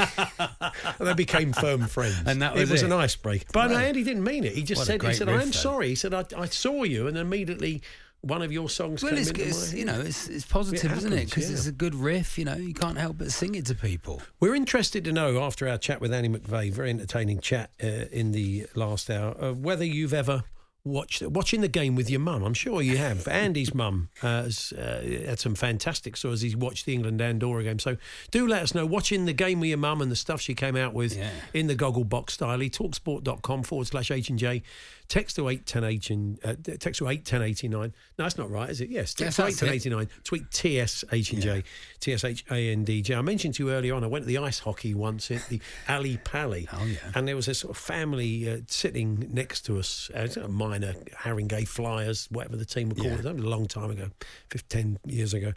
and 0.99 1.09
they 1.09 1.15
became 1.15 1.53
firm 1.53 1.87
friends. 1.87 2.23
And 2.27 2.43
that 2.43 2.55
was 2.55 2.69
it 2.69 2.73
was 2.73 2.83
it. 2.83 2.87
an 2.87 2.93
icebreaker. 2.93 3.47
But 3.53 3.69
no, 3.69 3.77
Andy 3.77 4.03
didn't 4.03 4.25
mean 4.25 4.45
it. 4.45 4.55
He 4.55 4.63
just 4.63 4.81
What 4.81 4.87
said, 4.87 5.03
"He 5.03 5.15
said 5.15 5.29
riff, 5.29 5.41
I'm 5.41 5.47
though. 5.49 5.53
sorry." 5.53 5.89
He 5.89 5.95
said, 5.95 6.15
I, 6.15 6.25
"I 6.37 6.47
saw 6.47 6.83
you," 6.83 7.07
and 7.07 7.17
immediately 7.17 7.83
one 8.21 8.43
of 8.43 8.51
your 8.51 8.69
songs 8.69 9.03
Well, 9.03 9.11
came 9.11 9.21
it's, 9.21 9.31
into 9.31 9.45
it's 9.45 9.73
my 9.73 9.79
you 9.79 9.85
know 9.85 10.01
it's 10.01 10.29
it's 10.29 10.45
positive, 10.45 10.93
isn't 10.93 11.13
it? 11.13 11.27
Because 11.27 11.49
yeah. 11.49 11.57
it's 11.57 11.67
a 11.67 11.73
good 11.73 11.95
riff. 11.95 12.39
You 12.39 12.47
know, 12.47 12.57
you 12.57 12.75
can't 12.75 12.99
help 12.99 13.19
but 13.19 13.31
sing 13.31 13.55
it 13.55 13.67
to 13.67 13.75
people. 13.75 14.21
We're 14.41 14.55
interested 14.55 15.05
to 15.05 15.13
know 15.13 15.41
after 15.43 15.69
our 15.69 15.79
chat 15.79 16.01
with 16.01 16.13
Andy 16.13 16.29
McVeigh, 16.29 16.73
very 16.73 16.91
entertaining 16.91 17.41
chat 17.41 17.71
uh, 17.83 17.87
in 18.11 18.33
the 18.33 18.67
last 18.75 19.11
hour, 19.11 19.31
of 19.33 19.59
whether 19.59 19.85
you've 19.85 20.15
ever 20.15 20.43
watch 20.85 21.21
watching 21.23 21.61
the 21.61 21.69
game 21.69 21.95
with 21.97 22.09
your 22.09 22.21
mum. 22.21 22.43
I'm 22.43 22.55
sure 22.55 22.81
you 22.81 22.97
have. 22.97 23.27
Andy's 23.29 23.75
mum 23.75 24.09
uh, 24.23 24.45
has 24.45 24.73
uh, 24.73 25.03
had 25.27 25.39
some 25.39 25.55
fantastic 25.55 26.17
stories. 26.17 26.41
He's 26.41 26.57
watched 26.57 26.87
the 26.87 26.95
England 26.95 27.21
Andorra 27.21 27.63
game. 27.65 27.79
So 27.79 27.97
do 28.31 28.47
let 28.47 28.63
us 28.63 28.75
know 28.75 28.87
watching 28.87 29.27
the 29.27 29.33
game 29.33 29.61
with 29.61 29.69
your 29.69 29.79
mum 29.79 30.01
and 30.01 30.11
the 30.11 30.17
stuff 30.17 30.41
she 30.41 30.55
came 30.55 30.77
out 30.77 30.95
with 30.95 31.17
Yeah. 31.17 31.31
in 31.53 31.67
the 31.67 31.75
goggle 31.75 32.05
box 32.05 32.35
style. 32.35 32.59
Talksport.com 32.59 33.63
forward 33.65 33.87
slash 33.87 34.11
H 34.11 34.31
and 34.31 34.39
J. 34.39 34.63
Text 35.09 35.37
to 35.37 35.49
eight 35.49 35.65
ten 35.65 35.85
H 35.85 36.11
and 36.11 36.39
uh, 36.45 36.55
text 36.79 36.99
to 36.99 37.09
eight 37.09 37.25
ten 37.25 37.41
eighty 37.41 37.67
nine. 37.67 37.95
No, 38.19 38.25
that's 38.27 38.37
not 38.37 38.51
right, 38.51 38.69
is 38.69 38.83
it? 38.83 38.91
Yes, 38.91 39.15
Yes, 39.19 39.37
text 39.37 39.39
to 39.39 39.47
eight 39.47 39.57
ten 39.69 39.75
eighty 39.75 39.89
nine. 39.89 40.07
Tweet 40.23 40.51
TS 40.51 41.03
H 41.11 41.33
and 41.33 41.41
J, 41.41 41.65
T 41.99 42.13
S 42.13 42.25
H 42.25 42.45
A 42.51 42.71
N 42.73 42.85
D 42.85 43.01
J. 43.01 43.15
I 43.15 43.23
mentioned 43.23 43.55
to 43.55 43.65
you 43.65 43.71
earlier 43.73 43.95
on. 43.95 44.05
I 44.05 44.07
went 44.07 44.25
to 44.25 44.27
the 44.27 44.37
ice 44.37 44.59
hockey 44.59 44.93
once 44.93 45.31
at 45.31 45.49
the 45.49 45.63
Ali 45.89 46.19
Pally. 46.25 46.69
Oh, 46.75 46.85
yeah. 46.85 46.99
And 47.15 47.27
there 47.27 47.37
was 47.37 47.49
a 47.49 47.55
sort 47.55 47.71
of 47.71 47.79
family 47.83 48.51
uh, 48.51 48.59
sitting 48.67 49.31
next 49.33 49.63
to 49.63 49.79
us, 49.79 50.11
uh, 50.15 50.29
minor 50.69 50.95
Haringey 51.23 51.67
Flyers, 51.67 52.29
whatever 52.31 52.57
the 52.57 52.65
team 52.65 52.89
were 52.91 52.95
called. 52.97 53.09
Yeah. 53.09 53.17
That 53.17 53.37
was 53.37 53.45
a 53.45 53.49
long 53.49 53.67
time 53.67 53.91
ago, 53.91 54.09
15 54.51 54.99
years 55.07 55.35
ago. 55.35 55.53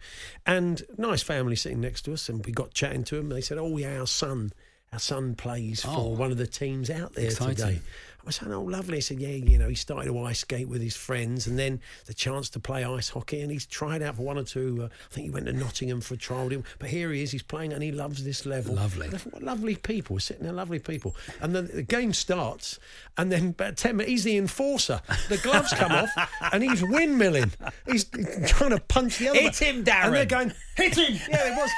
And 0.45 0.81
nice 0.97 1.21
family 1.23 1.55
sitting 1.55 1.81
next 1.81 2.03
to 2.03 2.13
us, 2.13 2.29
and 2.29 2.45
we 2.45 2.51
got 2.51 2.73
chatting 2.73 3.03
to 3.05 3.15
them. 3.15 3.29
They 3.29 3.41
said, 3.41 3.57
"Oh 3.57 3.77
yeah, 3.77 3.99
our 3.99 4.07
son, 4.07 4.53
our 4.93 4.99
son 4.99 5.35
plays 5.35 5.81
for 5.83 5.89
Oh. 5.89 6.07
one 6.09 6.31
of 6.31 6.37
the 6.37 6.47
teams 6.47 6.89
out 6.89 7.13
there 7.13 7.25
Exciting. 7.25 7.55
today." 7.55 7.81
I 8.21 8.27
was 8.27 8.35
saying, 8.35 8.53
"Oh, 8.53 8.61
lovely." 8.61 8.97
He 8.97 9.01
said, 9.01 9.19
"Yeah, 9.19 9.29
you 9.29 9.57
know, 9.57 9.67
he 9.67 9.75
started 9.75 10.09
to 10.09 10.19
ice 10.19 10.39
skate 10.39 10.67
with 10.67 10.81
his 10.81 10.95
friends, 10.95 11.47
and 11.47 11.57
then 11.57 11.81
the 12.05 12.13
chance 12.13 12.49
to 12.49 12.59
play 12.59 12.83
ice 12.83 13.09
hockey, 13.09 13.41
and 13.41 13.51
he's 13.51 13.65
tried 13.65 14.01
out 14.01 14.15
for 14.15 14.21
one 14.23 14.37
or 14.37 14.43
two. 14.43 14.79
Uh, 14.83 14.85
I 14.85 15.13
think 15.13 15.25
he 15.25 15.31
went 15.31 15.47
to 15.47 15.53
Nottingham 15.53 16.01
for 16.01 16.13
a 16.13 16.17
trial, 16.17 16.49
but 16.79 16.89
here 16.89 17.11
he 17.11 17.23
is. 17.23 17.31
He's 17.31 17.41
playing, 17.43 17.73
and 17.73 17.81
he 17.81 17.91
loves 17.91 18.23
this 18.23 18.45
level. 18.45 18.75
Lovely. 18.75 19.07
Thought, 19.09 19.33
what 19.33 19.43
lovely 19.43 19.75
people. 19.75 20.15
We're 20.15 20.19
sitting 20.19 20.43
there, 20.43 20.53
lovely 20.53 20.79
people. 20.79 21.15
And 21.39 21.55
then 21.55 21.69
the 21.73 21.83
game 21.83 22.13
starts, 22.13 22.79
and 23.17 23.31
then 23.31 23.49
about 23.49 23.77
10 23.77 23.97
minutes, 23.97 24.11
he's 24.11 24.23
the 24.23 24.37
enforcer. 24.37 25.01
The 25.29 25.37
gloves 25.37 25.73
come 25.73 25.91
off, 25.91 26.09
and 26.53 26.63
he's 26.63 26.81
windmilling. 26.81 27.51
He's 27.85 28.05
trying 28.47 28.71
to 28.71 28.79
punch 28.79 29.17
the 29.19 29.29
other 29.29 29.39
Hit 29.39 29.61
him, 29.61 29.77
And 29.87 30.13
they're 30.13 30.25
going, 30.25 30.53
hit 30.75 30.97
him. 30.97 31.19
Yeah, 31.29 31.47
it 31.47 31.55
was. 31.55 31.69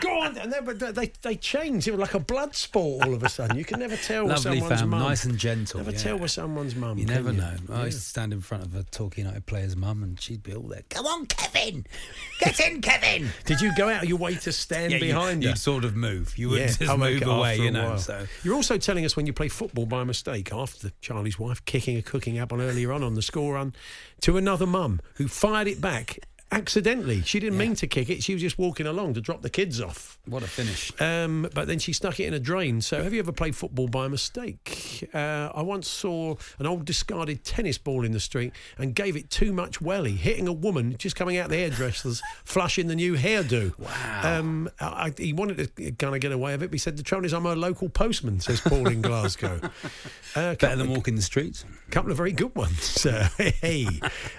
Go 0.00 0.20
on. 0.20 0.38
And 0.38 0.54
but 0.64 0.94
they, 0.94 1.12
they 1.22 1.36
changed. 1.36 1.88
It 1.88 1.92
was 1.92 2.00
like 2.00 2.14
a 2.14 2.20
blood 2.20 2.54
sport 2.54 3.06
all 3.06 3.14
of 3.14 3.22
a 3.22 3.28
sudden. 3.28 3.56
You 3.56 3.64
can 3.64 3.80
never 3.80 3.96
tell 3.96 4.26
Lovely 4.28 4.60
someone's 4.60 4.80
fam, 4.80 4.90
mum. 4.90 5.00
nice 5.00 5.24
and 5.24 5.38
gentle. 5.38 5.77
Never 5.78 5.90
yeah. 5.92 5.98
tell 5.98 6.18
with 6.18 6.30
someone's 6.30 6.74
mum. 6.74 6.98
You 6.98 7.06
never 7.06 7.30
you? 7.32 7.38
know. 7.38 7.54
I 7.72 7.86
used 7.86 7.98
to 7.98 8.04
stand 8.04 8.32
in 8.32 8.40
front 8.40 8.64
of 8.64 8.74
a 8.74 8.82
Torquay 8.84 9.22
United 9.22 9.46
player's 9.46 9.76
mum, 9.76 10.02
and 10.02 10.20
she'd 10.20 10.42
be 10.42 10.54
all 10.54 10.62
there. 10.68 10.82
Come 10.90 11.06
on, 11.06 11.26
Kevin, 11.26 11.86
get 12.40 12.60
in, 12.60 12.80
Kevin. 12.80 13.28
Did 13.46 13.60
you 13.60 13.72
go 13.76 13.88
out 13.88 14.02
of 14.02 14.08
your 14.08 14.18
way 14.18 14.34
to 14.36 14.52
stand 14.52 14.92
Yeah, 14.92 14.98
you- 14.98 15.04
behind 15.14 15.42
her? 15.42 15.50
you'd 15.50 15.58
sort 15.58 15.84
of 15.84 15.96
move. 15.96 16.36
You 16.36 16.50
wouldn't 16.50 16.78
just 16.78 16.90
I'll 16.90 16.98
move 16.98 17.22
away, 17.22 17.58
you 17.58 17.70
know. 17.70 17.96
So 17.96 18.26
You're 18.44 18.54
also 18.54 18.76
telling 18.78 19.04
us 19.04 19.16
when 19.16 19.26
you 19.26 19.32
play 19.32 19.48
football 19.48 19.86
by 19.86 20.04
mistake 20.04 20.52
after 20.52 20.90
Charlie's 21.00 21.38
wife 21.38 21.64
kicking 21.64 21.96
a 21.96 22.02
cooking 22.02 22.38
apple 22.38 22.60
earlier 22.60 22.92
on 22.92 23.02
on 23.02 23.14
the 23.14 23.22
score 23.22 23.54
run 23.54 23.74
to 24.22 24.36
another 24.36 24.66
mum 24.66 25.00
who 25.14 25.28
fired 25.28 25.68
it 25.68 25.80
back 25.80 26.18
accidentally. 26.50 27.22
She 27.22 27.40
didn't 27.40 27.58
mean 27.58 27.74
to 27.76 27.86
kick 27.86 28.08
it. 28.10 28.22
She 28.22 28.32
was 28.32 28.42
just 28.42 28.58
walking 28.58 28.86
along 28.86 29.14
to 29.14 29.20
drop 29.20 29.42
the 29.42 29.50
kids 29.50 29.80
off. 29.80 30.18
what 30.26 30.42
a 30.42 30.46
finish. 30.46 30.92
Um, 31.00 31.48
but 31.54 31.66
then 31.66 31.78
she 31.78 31.92
stuck 31.92 32.18
it 32.20 32.24
in 32.24 32.34
a 32.34 32.38
drain. 32.38 32.80
So, 32.80 33.02
have 33.02 33.12
you 33.12 33.18
ever 33.20 33.32
played 33.32 33.54
football 33.56 33.88
by 33.88 34.08
mistake? 34.08 35.08
Uh, 35.12 35.50
I 35.54 35.62
once 35.62 35.88
saw 35.88 36.36
an 36.58 36.66
old 36.66 36.84
discarded 36.84 37.44
tennis 37.44 37.78
ball 37.78 38.04
in 38.04 38.12
the 38.12 38.20
street 38.20 38.52
and 38.78 38.94
gave 38.94 39.16
it 39.16 39.30
too 39.30 39.52
much 39.52 39.80
welly, 39.80 40.12
hitting 40.12 40.48
a 40.48 40.52
woman 40.52 40.96
just 40.98 41.16
coming 41.16 41.36
out 41.36 41.48
the 41.50 41.56
hairdresser's, 41.56 42.22
flushing 42.44 42.86
the 42.88 42.96
new 42.96 43.14
hairdo. 43.16 43.78
Wow. 43.78 44.38
Um, 44.38 44.70
I, 44.80 45.12
he 45.16 45.32
wanted 45.32 45.76
to 45.76 45.92
kind 45.92 46.14
of 46.14 46.20
get 46.20 46.32
away 46.32 46.52
with 46.52 46.62
it, 46.62 46.68
but 46.68 46.74
he 46.74 46.78
said, 46.78 46.96
The 46.96 47.02
trouble 47.02 47.26
is, 47.26 47.32
I'm 47.34 47.46
a 47.46 47.54
local 47.54 47.88
postman, 47.88 48.40
says 48.40 48.60
Paul 48.60 48.88
in 48.88 49.02
Glasgow. 49.08 49.60
Uh, 50.34 50.54
Better 50.54 50.76
than 50.76 50.90
walking 50.90 51.14
the 51.16 51.22
streets. 51.22 51.64
A 51.86 51.90
couple 51.90 52.10
of 52.10 52.16
very 52.16 52.32
good 52.32 52.54
ones. 52.54 52.96
Uh, 53.08 53.26
hey, 53.38 53.86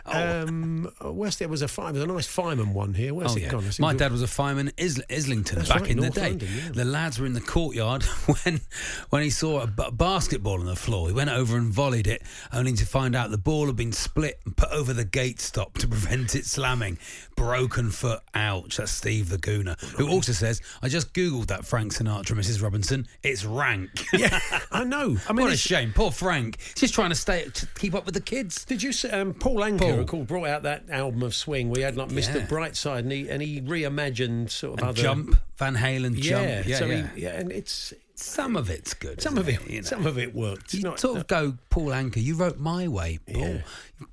Oh. 0.06 0.42
um, 0.44 0.92
where's 1.02 1.38
there 1.38 1.48
was 1.48 1.62
a 1.62 1.68
five, 1.68 1.96
there's 2.00 2.10
a 2.10 2.14
nice 2.14 2.28
fireman 2.28 2.74
one 2.74 2.94
here. 2.94 3.14
Where's 3.14 3.34
Oh 3.34 3.38
it 3.38 3.44
yeah, 3.44 3.50
gone? 3.50 3.64
My 3.80 3.94
dad 3.94 4.12
was 4.12 4.22
a 4.22 4.28
fireman 4.28 4.70
in 4.70 4.74
Is- 4.78 5.04
Islington 5.10 5.58
That's 5.60 5.70
back 5.70 5.82
right, 5.82 5.92
in 5.92 6.00
the 6.00 6.10
day. 6.10 6.30
London, 6.30 6.50
yeah. 6.56 6.72
The 6.74 6.86
lads 6.86 7.20
were 7.20 7.26
in 7.26 7.34
the 7.34 7.42
courtyard 7.42 8.04
when 8.44 8.62
when 9.10 9.24
he 9.24 9.30
saw 9.30 9.62
a 9.62 9.68
b- 9.68 9.84
basketball 9.94 10.60
on 10.60 10.66
the 10.66 10.76
floor. 10.76 11.08
He 11.08 11.14
went 11.14 11.30
over 11.30 11.58
and 11.58 11.72
volleyed 11.72 12.08
it, 12.08 12.22
only 12.54 12.74
to 12.74 12.86
find 12.86 13.16
out 13.16 13.32
the 13.32 13.38
ball 13.38 13.66
had 13.68 13.76
been 13.76 13.92
split 13.92 14.40
and 14.46 14.56
put 14.56 14.70
over 14.72 14.94
the 14.94 15.06
gate 15.06 15.40
stop 15.40 15.78
to 15.80 15.88
prevent 15.96 16.36
it 16.36 16.46
slamming. 16.46 16.98
Broken 17.36 17.90
foot. 17.90 18.20
Ouch. 18.36 18.78
That's 18.78 18.92
Steve 18.92 19.30
the 19.30 19.38
Gooner, 19.38 19.80
who 19.96 20.10
also 20.10 20.34
says, 20.34 20.62
"I 20.82 20.90
just 20.90 21.14
googled 21.14 21.48
that 21.48 21.64
Frank 21.66 21.94
Sinatra, 21.94 22.38
Mrs. 22.38 22.62
Robinson. 22.62 23.08
It's 23.24 23.46
rank." 23.46 23.90
Yeah, 24.20 24.38
I 24.72 24.84
know. 24.84 25.16
I 25.30 25.34
mean, 25.34 25.46
what 25.46 25.54
a 25.54 25.58
shame. 25.58 25.94
Poor 25.96 26.12
Frank. 26.12 26.58
He's 26.60 26.74
just 26.76 26.94
trying 26.94 27.10
to 27.12 27.16
stay 27.16 27.46
to 27.54 27.66
keep 27.80 27.96
up 27.96 28.06
with 28.06 28.16
the 28.16 28.20
kids. 28.22 28.66
Did 28.66 28.84
you 28.84 28.92
see 28.92 29.10
um, 29.10 29.34
Paul 29.34 29.58
Anka 29.58 30.06
Paul. 30.06 30.24
brought 30.26 30.48
out 30.50 30.64
that 30.64 30.90
album 30.90 31.24
of 31.24 31.34
swing? 31.34 31.70
We 31.70 31.84
had 31.90 31.98
like 31.98 32.10
Mr. 32.10 32.36
Yeah. 32.36 32.48
Brightside, 32.48 33.00
and 33.00 33.12
he 33.12 33.30
and 33.30 33.42
he 33.42 33.62
reimagined 33.62 34.50
sort 34.50 34.80
of 34.80 34.80
And 34.80 34.90
other 34.90 35.02
jump, 35.02 35.36
Van 35.58 35.76
Halen 35.76 36.16
Yeah, 36.16 36.22
jump. 36.22 36.68
Yeah, 36.68 36.78
so 36.78 36.86
yeah. 36.86 37.08
He, 37.16 37.22
yeah, 37.24 37.40
and 37.40 37.52
it's 37.52 37.94
Some 38.22 38.56
of 38.56 38.70
it's 38.70 38.94
good. 38.94 39.22
some 39.22 39.38
of 39.38 39.48
it, 39.48 39.68
you 39.70 39.78
know? 39.78 39.82
some 39.84 40.06
of 40.06 40.18
it 40.18 40.34
worked. 40.36 40.74
You 40.74 40.84
not- 40.84 41.00
sort 41.00 41.18
of 41.20 41.28
go, 41.28 41.58
Paul 41.70 41.88
Anka, 41.88 42.22
you 42.22 42.36
wrote 42.36 42.58
My 42.58 42.88
Way, 42.88 43.20
Paul. 43.26 43.42
Yeah. 43.42 43.62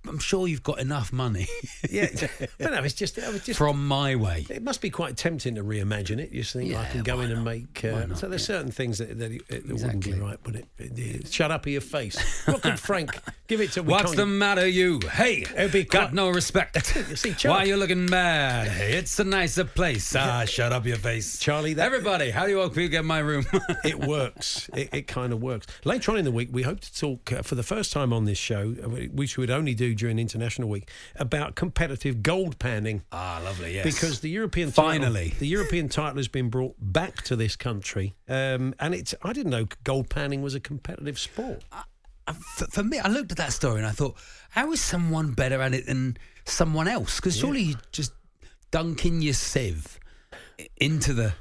I'm 0.08 0.18
sure 0.18 0.48
you've 0.48 0.64
got 0.64 0.80
enough 0.80 1.12
money 1.12 1.46
yeah, 1.88 2.08
but 2.58 2.72
no, 2.72 2.82
it's 2.82 2.94
just, 2.94 3.18
it 3.18 3.32
was 3.32 3.44
just 3.44 3.56
from 3.56 3.86
My 3.86 4.16
Way. 4.16 4.44
It 4.50 4.62
must 4.62 4.80
be 4.80 4.90
quite 4.90 5.16
tempting 5.16 5.54
to 5.54 5.62
reimagine 5.62 6.18
it. 6.18 6.32
You 6.32 6.42
think 6.42 6.74
I 6.74 6.86
can 6.86 7.04
go 7.04 7.20
in 7.20 7.30
and 7.30 7.44
make. 7.44 7.84
Uh, 7.84 8.06
not? 8.06 8.18
so 8.18 8.28
there's 8.28 8.44
certain 8.44 8.72
things 8.72 8.98
that 8.98 9.16
that, 9.18 9.30
it, 9.30 9.42
it 9.48 9.62
wouldn't 9.62 9.70
Exactly. 9.70 10.12
be 10.14 10.18
right, 10.18 10.38
but 10.42 10.56
it, 10.56 10.66
it, 10.78 10.98
it- 10.98 11.32
shut 11.32 11.52
up, 11.52 11.66
your 11.66 11.80
face. 11.80 12.18
What 12.46 12.62
could 12.62 12.80
Frank 12.80 13.16
give 13.46 13.60
it 13.60 13.72
to? 13.72 13.82
What's 13.84 14.14
the 14.16 14.26
matter, 14.26 14.66
you? 14.66 14.98
Hey, 15.12 15.44
be 15.70 15.84
got 15.84 16.12
no 16.12 16.30
respect. 16.30 16.94
You 17.08 17.14
see, 17.14 17.34
Charlie- 17.34 17.56
Why 17.56 17.62
are 17.62 17.66
you 17.66 17.76
looking 17.76 18.06
mad? 18.06 18.68
Hey, 18.68 18.94
it's 18.94 19.18
a 19.20 19.24
nicer 19.24 19.64
place. 19.64 20.14
Ah, 20.16 20.44
shut 20.46 20.72
up 20.72 20.84
your 20.84 20.96
face. 20.96 21.38
Charlie, 21.38 21.74
that- 21.74 21.86
Everybody, 21.86 22.30
how 22.30 22.44
do 22.46 22.50
you 22.50 22.60
all 22.60 22.72
you 22.76 22.88
get 22.88 23.04
my 23.04 23.20
room? 23.20 23.46
it 23.84 23.95
works. 24.00 24.68
It, 24.74 24.88
it 24.92 25.06
kind 25.06 25.32
of 25.32 25.42
works. 25.42 25.66
Later 25.85 26.12
on 26.12 26.18
in 26.18 26.24
the 26.24 26.32
week, 26.32 26.48
we 26.52 26.62
hope 26.62 26.80
to 26.80 26.94
talk 26.94 27.32
uh, 27.32 27.42
for 27.42 27.54
the 27.54 27.62
first 27.62 27.92
time 27.92 28.12
on 28.12 28.24
this 28.24 28.38
show, 28.38 28.74
uh, 28.82 28.88
which 28.88 29.37
we 29.37 29.42
would 29.42 29.50
only 29.50 29.74
do 29.74 29.94
during 29.94 30.18
International 30.18 30.68
Week, 30.68 30.90
about 31.16 31.54
competitive 31.54 32.22
gold 32.22 32.59
panning. 32.59 33.02
ah, 33.12 33.40
lovely, 33.44 33.74
yes. 33.74 33.85
Because 33.85 34.20
the 34.20 34.30
European 34.30 34.70
Finally. 34.70 35.24
title, 35.24 35.38
the 35.38 35.46
European 35.48 35.88
title 35.88 36.16
has 36.16 36.28
been 36.28 36.50
brought 36.50 36.76
back 36.80 37.22
to 37.22 37.37
this 37.37 37.56
country, 37.56 38.14
um, 38.28 38.74
and 38.78 38.94
it's 38.94 39.14
I 39.22 39.32
didn't 39.32 39.50
know 39.50 39.66
gold 39.85 40.09
panning 40.09 40.42
was 40.42 40.54
a 40.54 40.61
competitive 40.61 41.18
sport. 41.18 41.64
Uh, 41.72 42.32
for, 42.32 42.66
for 42.66 42.82
me, 42.82 42.98
I 42.98 43.09
looked 43.09 43.30
at 43.30 43.38
that 43.38 43.52
story 43.52 43.78
and 43.78 43.87
I 43.87 43.92
thought, 43.92 44.16
how 44.50 44.72
is 44.72 44.80
someone 44.80 45.32
better 45.32 45.62
at 45.62 45.74
it 45.74 45.87
than 45.87 46.16
someone 46.44 46.88
else? 46.88 47.16
Because 47.16 47.37
surely 47.37 47.62
you 47.62 47.74
just 47.92 48.12
dunking 48.70 49.22
your 49.22 49.35
sieve 49.35 50.00
into 50.76 51.12
the 51.12 51.35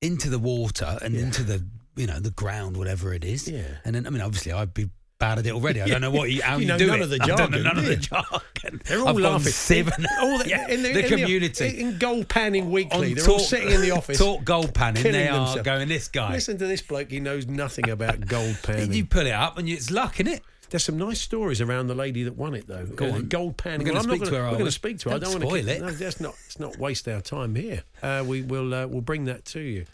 into 0.00 0.30
the 0.30 0.38
water 0.38 0.98
and 1.02 1.14
into 1.14 1.42
the 1.42 1.64
you 1.96 2.06
know 2.06 2.18
the 2.20 2.30
ground, 2.30 2.76
whatever 2.76 3.12
it 3.14 3.24
is. 3.24 3.48
Yeah. 3.48 3.62
And 3.84 3.94
then 3.94 4.06
I 4.06 4.10
mean, 4.10 4.20
obviously, 4.22 4.52
I'd 4.52 4.72
be 4.74 4.90
bad 5.18 5.38
at 5.38 5.46
it 5.46 5.52
already. 5.52 5.80
I 5.80 5.86
don't 5.86 6.00
know 6.00 6.10
what 6.10 6.30
you, 6.32 6.42
how 6.42 6.56
You 6.56 6.62
you, 6.62 6.66
know 6.68 6.78
do 6.78 6.86
none 6.88 6.98
it. 7.00 7.02
of 7.02 7.10
the 7.10 7.18
I 7.22 7.26
jargon, 7.26 7.62
none 7.62 7.78
of 7.78 7.84
the 7.84 7.96
jargon. 7.96 8.80
They're 8.86 9.00
all 9.00 9.08
I've 9.08 9.16
laughing. 9.18 9.52
Sieve 9.52 9.88
and, 9.96 10.06
All 10.20 10.38
the, 10.42 10.48
yeah, 10.48 10.68
in 10.68 10.82
the, 10.82 10.92
the 10.92 11.02
in 11.04 11.08
community. 11.08 11.80
in 11.80 11.98
Gold 11.98 12.28
Panning 12.28 12.70
Weekly. 12.70 13.08
on 13.10 13.14
They're 13.14 13.24
talk, 13.24 13.34
all 13.34 13.38
sitting 13.38 13.70
in 13.70 13.80
the 13.82 13.92
office. 13.92 14.18
Talk 14.18 14.42
gold 14.44 14.74
panning. 14.74 15.02
They 15.02 15.28
are 15.28 15.36
themselves. 15.46 15.62
going. 15.62 15.88
This 15.88 16.08
guy. 16.08 16.32
Listen 16.32 16.58
to 16.58 16.66
this 16.66 16.82
bloke. 16.82 17.10
He 17.10 17.20
knows 17.20 17.46
nothing 17.46 17.88
about 17.88 18.26
gold 18.26 18.56
panning. 18.62 18.92
You 18.92 19.04
pull 19.04 19.26
it 19.26 19.32
up 19.32 19.58
and 19.58 19.68
you, 19.68 19.76
it's 19.76 19.90
luck, 19.90 20.18
is 20.20 20.26
it? 20.26 20.42
There's 20.70 20.84
some 20.84 20.96
nice 20.96 21.20
stories 21.20 21.60
around 21.60 21.88
the 21.88 21.94
lady 21.94 22.22
that 22.24 22.34
won 22.34 22.54
it, 22.54 22.66
though. 22.66 22.86
Go 22.86 23.06
Uh, 23.10 23.12
on. 23.16 23.28
Gold 23.28 23.58
panning. 23.58 23.80
We're 23.86 23.92
gonna 23.92 23.94
Well, 23.94 24.02
I'm 24.04 24.08
not 24.08 24.14
speak 24.16 24.24
to 24.24 24.30
gonna- 24.30 24.42
her, 24.44 24.50
We're 24.50 24.56
going 24.58 24.64
to 24.64 24.70
speak 24.72 24.98
to 25.00 25.10
her. 25.10 25.14
I 25.16 25.18
Don't 25.18 25.32
don't 25.32 25.42
want 25.50 25.56
to 25.58 25.62
spoil 25.62 25.68
it. 25.76 25.80
No, 25.82 25.90
that's 25.90 26.20
not. 26.20 26.34
Let's 26.46 26.58
not 26.58 26.78
waste 26.78 27.06
our 27.08 27.20
time 27.20 27.54
here. 27.54 27.82
Uh, 28.02 28.24
we 28.26 28.40
will. 28.40 28.72
Uh, 28.72 28.86
we'll 28.86 29.02
bring 29.02 29.26
that 29.26 29.44
to 29.46 29.60
you. 29.60 29.84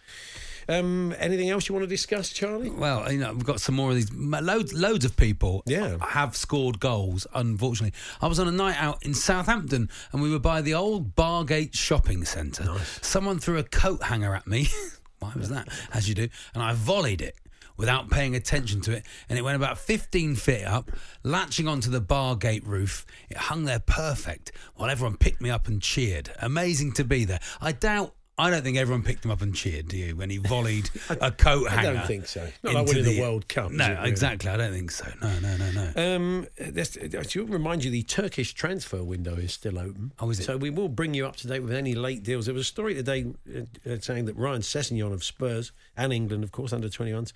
Um, 0.68 1.14
anything 1.18 1.48
else 1.48 1.68
you 1.68 1.74
want 1.74 1.84
to 1.84 1.88
discuss, 1.88 2.30
Charlie? 2.30 2.68
Well, 2.70 3.10
you 3.10 3.18
know, 3.18 3.32
we've 3.32 3.44
got 3.44 3.60
some 3.60 3.74
more 3.74 3.88
of 3.90 3.96
these. 3.96 4.12
Loads, 4.12 4.74
loads 4.74 5.04
of 5.04 5.16
people 5.16 5.62
Yeah. 5.66 5.96
have 6.00 6.36
scored 6.36 6.78
goals. 6.78 7.26
Unfortunately, 7.34 7.98
I 8.20 8.26
was 8.26 8.38
on 8.38 8.48
a 8.48 8.52
night 8.52 8.76
out 8.78 9.02
in 9.04 9.14
Southampton, 9.14 9.88
and 10.12 10.20
we 10.22 10.30
were 10.30 10.38
by 10.38 10.60
the 10.60 10.74
old 10.74 11.14
Bargate 11.16 11.74
shopping 11.74 12.24
centre. 12.24 12.68
Someone 13.00 13.38
threw 13.38 13.56
a 13.58 13.62
coat 13.64 14.02
hanger 14.04 14.34
at 14.34 14.46
me. 14.46 14.68
Why 15.20 15.32
was 15.34 15.48
that? 15.48 15.68
As 15.92 16.08
you 16.08 16.14
do, 16.14 16.28
and 16.54 16.62
I 16.62 16.74
volleyed 16.74 17.22
it. 17.22 17.36
Without 17.76 18.10
paying 18.10 18.34
attention 18.34 18.80
to 18.80 18.90
it, 18.92 19.04
and 19.28 19.38
it 19.38 19.42
went 19.42 19.54
about 19.54 19.78
15 19.78 20.34
feet 20.34 20.64
up, 20.64 20.90
latching 21.22 21.68
onto 21.68 21.88
the 21.90 22.00
Bargate 22.00 22.66
roof. 22.66 23.06
It 23.30 23.36
hung 23.36 23.66
there 23.66 23.78
perfect 23.78 24.50
while 24.74 24.90
everyone 24.90 25.16
picked 25.16 25.40
me 25.40 25.48
up 25.48 25.68
and 25.68 25.80
cheered. 25.80 26.30
Amazing 26.40 26.94
to 26.94 27.04
be 27.04 27.24
there. 27.24 27.38
I 27.60 27.70
doubt 27.70 28.16
I 28.38 28.50
don't 28.50 28.62
think 28.62 28.76
everyone 28.76 29.02
picked 29.02 29.24
him 29.24 29.30
up 29.32 29.42
and 29.42 29.54
cheered. 29.54 29.88
Do 29.88 29.96
you 29.96 30.14
when 30.14 30.30
he 30.30 30.38
volleyed 30.38 30.88
a 31.20 31.30
coat 31.32 31.68
hanger? 31.70 31.88
I 31.90 31.92
don't 31.94 32.06
think 32.06 32.26
so. 32.26 32.46
Not 32.62 32.74
like 32.74 32.86
winning 32.86 33.04
the 33.04 33.20
World 33.20 33.48
Cup, 33.48 33.72
No, 33.72 33.88
really? 33.88 34.08
exactly. 34.08 34.48
I 34.50 34.56
don't 34.56 34.72
think 34.72 34.90
so. 34.92 35.06
No, 35.20 35.38
no, 35.40 35.56
no, 35.56 35.70
no. 35.72 36.14
Um, 36.16 36.46
this, 36.58 36.96
I 37.18 37.22
should 37.22 37.50
remind 37.50 37.82
you 37.84 37.90
the 37.90 38.02
Turkish 38.04 38.54
transfer 38.54 39.02
window 39.02 39.34
is 39.34 39.52
still 39.52 39.78
open. 39.78 40.12
Oh, 40.20 40.30
is 40.30 40.38
it? 40.40 40.44
So 40.44 40.56
we 40.56 40.70
will 40.70 40.88
bring 40.88 41.14
you 41.14 41.26
up 41.26 41.36
to 41.36 41.48
date 41.48 41.60
with 41.60 41.72
any 41.72 41.94
late 41.94 42.22
deals. 42.22 42.46
There 42.46 42.54
was 42.54 42.62
a 42.62 42.64
story 42.64 42.94
today 42.94 43.26
uh, 43.54 43.90
uh, 43.90 43.98
saying 44.00 44.26
that 44.26 44.36
Ryan 44.36 44.62
Sessegnon 44.62 45.12
of 45.12 45.24
Spurs 45.24 45.72
and 45.96 46.12
England, 46.12 46.44
of 46.44 46.52
course, 46.52 46.72
under 46.72 46.88
21s, 46.88 47.32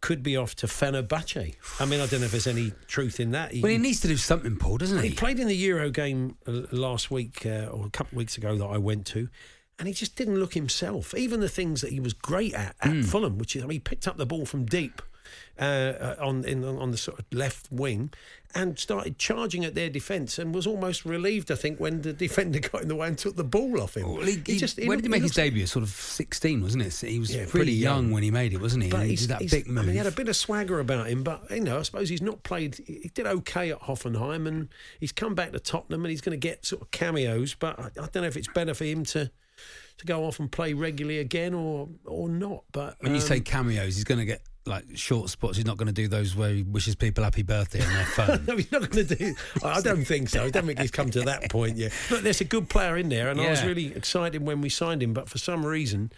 could 0.00 0.22
be 0.22 0.36
off 0.36 0.56
to 0.56 0.66
Fenerbahce. 0.66 1.54
I 1.78 1.84
mean, 1.84 2.00
I 2.00 2.06
don't 2.06 2.20
know 2.20 2.26
if 2.26 2.32
there's 2.32 2.46
any 2.46 2.72
truth 2.88 3.20
in 3.20 3.30
that. 3.32 3.52
Well, 3.60 3.70
he 3.70 3.78
needs 3.78 4.00
to 4.00 4.08
do 4.08 4.16
something, 4.16 4.56
Paul, 4.56 4.78
doesn't 4.78 5.00
He 5.02 5.10
he? 5.10 5.14
played 5.14 5.38
in 5.38 5.46
the 5.46 5.56
Euro 5.56 5.90
game 5.90 6.36
uh, 6.46 6.62
last 6.72 7.10
week 7.10 7.46
uh, 7.46 7.66
or 7.66 7.86
a 7.86 7.90
couple 7.90 8.14
of 8.14 8.16
weeks 8.16 8.36
ago 8.36 8.56
that 8.56 8.64
I 8.66 8.78
went 8.78 9.06
to, 9.08 9.28
and 9.80 9.88
he 9.88 9.92
just 9.94 10.14
didn't 10.14 10.38
look 10.38 10.54
himself. 10.54 11.12
Even 11.16 11.40
the 11.40 11.48
things 11.48 11.80
that 11.80 11.90
he 11.90 11.98
was 11.98 12.12
great 12.12 12.54
at 12.54 12.76
at 12.80 12.90
Hmm. 12.92 13.02
Fulham, 13.02 13.36
which 13.38 13.56
is, 13.56 13.64
I 13.64 13.66
mean, 13.66 13.76
he 13.76 13.80
picked 13.80 14.06
up 14.06 14.16
the 14.18 14.26
ball 14.26 14.46
from 14.46 14.64
deep 14.66 15.02
uh, 15.58 15.62
uh, 15.62 16.16
on 16.20 16.44
in, 16.44 16.64
on 16.64 16.90
the 16.92 16.96
sort 16.96 17.18
of 17.18 17.24
left 17.32 17.66
wing. 17.72 18.12
And 18.52 18.76
started 18.80 19.16
charging 19.16 19.64
at 19.64 19.76
their 19.76 19.88
defence, 19.88 20.36
and 20.36 20.52
was 20.52 20.66
almost 20.66 21.04
relieved. 21.04 21.52
I 21.52 21.54
think 21.54 21.78
when 21.78 22.02
the 22.02 22.12
defender 22.26 22.58
got 22.58 22.82
in 22.82 22.88
the 22.88 22.96
way 22.96 23.06
and 23.06 23.16
took 23.16 23.36
the 23.36 23.44
ball 23.44 23.80
off 23.80 23.96
him. 23.96 24.12
Well, 24.12 24.22
he, 24.26 24.42
he, 24.44 24.58
just- 24.58 24.76
when 24.84 24.98
did 24.98 25.04
he 25.04 25.08
make 25.08 25.22
his 25.22 25.30
debut? 25.30 25.66
Sort 25.68 25.84
of 25.84 25.90
16, 25.90 26.60
wasn't 26.60 26.82
it? 26.82 26.92
He 27.08 27.20
was 27.20 27.32
Yeah, 27.32 27.46
pretty, 27.48 27.70
young. 27.72 28.06
young. 28.06 28.10
when 28.10 28.24
he 28.24 28.32
made 28.32 28.52
it, 28.52 28.60
wasn't 28.60 28.82
he? 28.82 28.90
But 28.90 29.06
he 29.06 29.14
did 29.14 29.28
that 29.28 29.38
big 29.48 29.68
I 29.68 29.70
mean, 29.70 29.90
he 29.90 29.96
had 29.98 30.08
a 30.08 30.10
bit 30.10 30.28
of 30.28 30.34
swagger 30.34 30.80
about 30.80 31.06
him, 31.06 31.22
but 31.22 31.48
you 31.48 31.60
know, 31.60 31.78
I 31.78 31.82
suppose 31.82 32.08
he's 32.08 32.20
not 32.22 32.42
played. 32.42 32.74
He 32.84 33.08
did 33.14 33.24
okay 33.28 33.70
at 33.70 33.82
Hoffenheim, 33.82 34.48
and 34.48 34.68
he's 34.98 35.12
come 35.12 35.36
back 35.36 35.52
to 35.52 35.60
Tottenham, 35.60 36.04
and 36.04 36.10
he's 36.10 36.20
going 36.20 36.32
to 36.38 36.48
get 36.48 36.66
sort 36.66 36.82
of 36.82 36.90
cameos. 36.90 37.54
But 37.54 37.78
I, 37.78 37.84
I 37.84 38.08
don't 38.08 38.16
know 38.16 38.24
if 38.24 38.36
it's 38.36 38.48
better 38.52 38.74
for 38.74 38.82
him 38.84 39.04
to 39.04 39.30
to 40.00 40.06
go 40.06 40.24
off 40.24 40.40
and 40.40 40.50
play 40.50 40.72
regularly 40.72 41.18
again 41.18 41.54
or 41.54 41.88
or 42.04 42.28
not. 42.28 42.64
But 42.72 42.96
when 43.00 43.12
you 43.12 43.20
um, 43.20 43.26
say 43.26 43.40
cameos, 43.40 43.94
he's 43.94 44.04
going 44.04 44.18
to 44.18 44.24
get 44.24 44.42
like 44.66 44.84
short 44.94 45.30
spots. 45.30 45.56
He's 45.56 45.66
not 45.66 45.76
going 45.76 45.86
to 45.86 45.92
do 45.92 46.08
those 46.08 46.36
where 46.36 46.50
he 46.50 46.62
wishes 46.62 46.94
people 46.94 47.24
happy 47.24 47.42
birthday 47.42 47.82
on 47.82 47.92
their 47.92 48.04
phone. 48.06 48.44
no, 48.46 48.56
he's 48.56 48.70
not 48.72 48.90
going 48.90 49.06
to 49.06 49.14
do. 49.14 49.34
I 49.64 49.80
don't 49.80 50.04
think 50.04 50.28
so. 50.28 50.44
I 50.44 50.50
don't 50.50 50.66
think 50.66 50.78
he's 50.78 50.90
come 50.90 51.10
to 51.10 51.22
that 51.22 51.50
point 51.50 51.76
yet. 51.76 51.92
But 52.08 52.22
there's 52.24 52.40
a 52.40 52.44
good 52.44 52.68
player 52.68 52.96
in 52.96 53.08
there, 53.08 53.28
and 53.30 53.40
I 53.40 53.50
was 53.50 53.64
really 53.64 53.94
excited 53.94 54.42
when 54.42 54.60
we 54.60 54.68
signed 54.68 55.02
him. 55.02 55.12
But 55.12 55.28
for 55.28 55.38
some 55.38 55.64
reason, 55.64 56.12